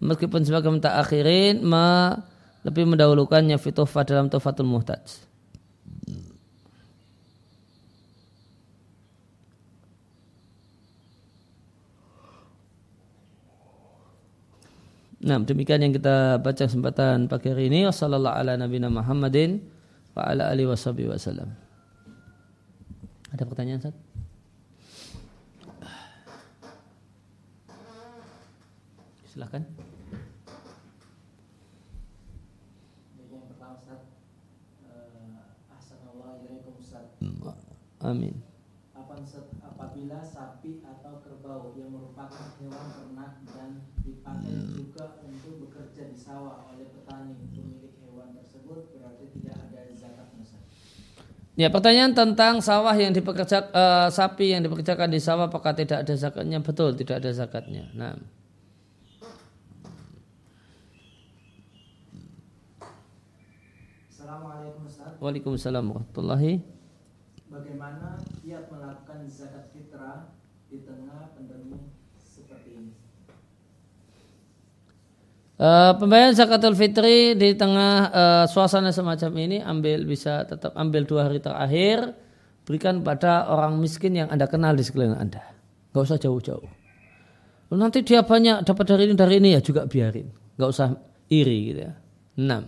meskipun 0.03 0.43
sebagai 0.43 0.69
minta 0.71 0.99
akhirin 0.99 1.63
ma 1.63 2.19
lebih 2.63 2.87
mendahulukannya 2.87 3.59
fitufa 3.59 4.03
dalam 4.07 4.31
tufatul 4.31 4.67
muhtaj. 4.67 5.31
Nah, 15.23 15.39
demikian 15.39 15.79
yang 15.79 15.95
kita 15.95 16.35
baca 16.43 16.67
kesempatan 16.67 17.31
pagi 17.31 17.47
hari 17.47 17.71
ini. 17.71 17.87
Wassalamualaikum 17.87 18.91
warahmatullahi 18.91 19.63
wabarakatuh. 20.11 21.62
Ada 23.33 23.49
pertanyaan, 23.49 23.81
Ustaz? 23.81 23.97
Silahkan. 29.25 29.65
Yang 33.33 33.45
pertama 33.49 33.81
Ustaz, 33.81 34.05
uh, 34.85 35.09
Amin. 38.05 38.37
Apa 38.93 39.17
apabila 39.65 40.21
sapi 40.21 40.85
atau 40.85 41.17
kerbau 41.25 41.73
yang 41.73 41.89
merupakan 41.89 42.53
hewan 42.61 42.85
ternak 42.93 43.41
dan 43.49 43.81
dipakai 44.05 44.53
hmm. 44.53 44.77
juga 44.77 45.17
untuk 45.25 45.65
bekerja 45.65 46.13
di 46.13 46.17
sawah 46.21 46.69
oleh 46.69 46.85
petani 46.93 47.33
pemilik 47.49 47.97
hewan 48.05 48.37
tersebut 48.37 48.93
berarti 48.93 49.25
tidak 49.33 49.57
ada 49.57 49.89
zakat 49.97 50.29
Ustaz. 50.37 50.61
Ya 51.53 51.69
pertanyaan 51.69 52.17
tentang 52.17 52.65
sawah 52.65 52.97
yang 52.97 53.13
dipekerja 53.13 53.69
uh, 53.69 54.09
sapi 54.09 54.57
yang 54.57 54.65
dipekerjakan 54.65 55.13
di 55.13 55.21
sawah 55.21 55.45
apakah 55.45 55.77
tidak 55.77 56.01
ada 56.01 56.13
zakatnya 56.17 56.57
betul 56.65 56.97
tidak 56.97 57.21
ada 57.21 57.29
zakatnya. 57.29 57.89
Nah. 57.93 58.17
Waalaikumsalam 65.23 65.87
warahmatullahi 65.87 66.59
Bagaimana 67.47 68.19
kiat 68.43 68.67
melakukan 68.67 69.23
zakat 69.29 69.71
fitrah 69.71 70.35
di 70.67 70.83
tengah 70.83 71.31
pandemi 71.31 71.79
seperti 72.17 72.81
ini? 72.81 72.93
Uh, 75.63 75.95
pembayaran 75.95 76.35
zakatul 76.35 76.75
fitri 76.75 77.39
di 77.39 77.55
tengah 77.55 78.11
uh, 78.11 78.45
suasana 78.51 78.91
semacam 78.91 79.31
ini 79.47 79.63
ambil 79.63 80.03
bisa 80.03 80.43
tetap 80.43 80.75
ambil 80.75 81.07
dua 81.07 81.31
hari 81.31 81.39
terakhir 81.39 82.19
berikan 82.67 82.99
pada 82.99 83.47
orang 83.47 83.79
miskin 83.79 84.11
yang 84.11 84.27
anda 84.27 84.43
kenal 84.51 84.75
di 84.75 84.83
sekeliling 84.83 85.15
anda. 85.15 85.39
Nggak 85.95 86.03
usah 86.03 86.19
jauh-jauh. 86.19 86.67
Nanti 87.79 88.03
dia 88.03 88.27
banyak 88.27 88.67
dapat 88.67 88.85
dari 88.91 89.07
ini 89.07 89.15
dari 89.15 89.39
ini 89.39 89.55
ya 89.55 89.63
juga 89.63 89.87
biarin. 89.87 90.27
Nggak 90.59 90.67
usah 90.67 90.99
iri 91.31 91.57
gitu 91.71 91.81
ya. 91.87 91.95
Enam. 92.35 92.67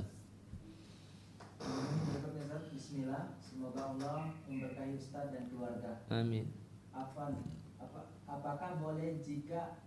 Amin. 6.16 6.48
Apa, 6.96 7.36
apa, 7.76 8.00
apakah 8.24 8.80
boleh 8.80 9.20
jika 9.20 9.84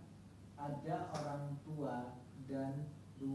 ada 0.61 1.09
orang 1.17 1.57
tua 1.65 2.13
dan 2.45 2.85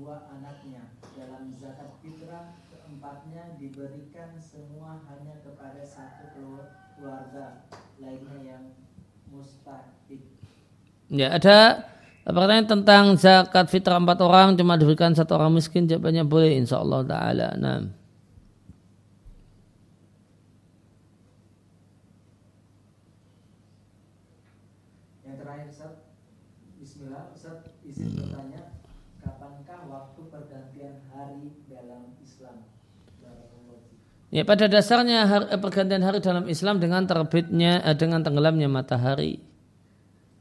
dua 0.04 0.28
anaknya 0.28 0.84
dalam 1.16 1.48
zakat 1.56 1.96
fitrah 2.04 2.52
seperempatnya 2.68 3.56
diberikan 3.56 4.36
semua 4.36 5.00
hanya 5.08 5.40
kepada 5.40 5.80
satu 5.80 6.60
keluarga 6.92 7.64
lainnya 7.96 8.36
yang 8.44 8.64
mustahik. 9.32 10.20
Ya 11.08 11.32
ada 11.32 11.88
pertanyaan 12.24 12.68
tentang 12.68 13.04
zakat 13.16 13.72
fitrah 13.72 13.96
empat 13.96 14.20
orang 14.20 14.60
cuma 14.60 14.76
diberikan 14.76 15.16
satu 15.16 15.40
orang 15.40 15.56
miskin 15.56 15.88
jawabannya 15.88 16.24
boleh 16.28 16.52
insya 16.52 16.84
Allah 16.84 17.00
taala. 17.04 17.48
Nah. 17.56 17.80
Yang 25.24 25.36
terakhir 25.40 25.66
Ustaz, 25.72 25.94
Bismillah 26.80 27.24
Ustaz 27.32 27.58
izin 27.84 28.16
bertanya 28.16 28.74
kapankah 29.20 29.80
waktu 29.88 30.20
pergantian 30.28 31.04
hari 31.12 31.52
dalam 31.68 32.16
Islam? 32.20 32.64
Ya 34.34 34.42
pada 34.42 34.66
dasarnya 34.66 35.30
hari, 35.30 35.46
eh, 35.54 35.60
pergantian 35.62 36.02
hari 36.02 36.18
dalam 36.18 36.50
Islam 36.50 36.82
dengan 36.82 37.06
terbitnya 37.06 37.86
eh, 37.86 37.94
dengan 37.94 38.18
tenggelamnya 38.18 38.66
matahari 38.66 39.38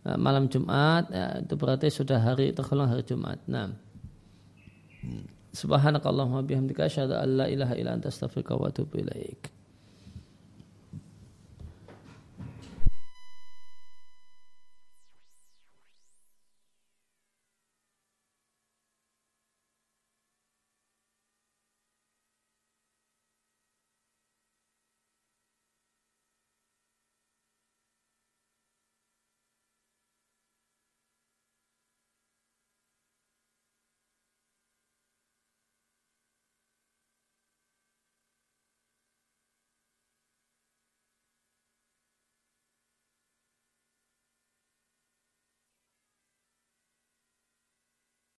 nah, 0.02 0.18
malam 0.18 0.49
Jumat 0.49 1.14
ya, 1.14 1.45
itu 1.45 1.53
berarti 1.53 1.94
sudah 1.94 2.18
hari 2.18 2.57
tergolong 2.57 2.90
hari 2.90 3.06
Jumat. 3.06 3.38
Nah. 3.45 3.70
Subhanakallahumma 5.53 6.41
bihamdika 6.41 6.90
asyhadu 6.90 7.14
an 7.14 7.30
la 7.38 7.45
ilaha 7.45 7.78
illa 7.78 7.94
anta 7.94 8.10
astaghfiruka 8.10 8.57
wa 8.57 8.74
atubu 8.74 8.98
ilaik. 8.98 9.53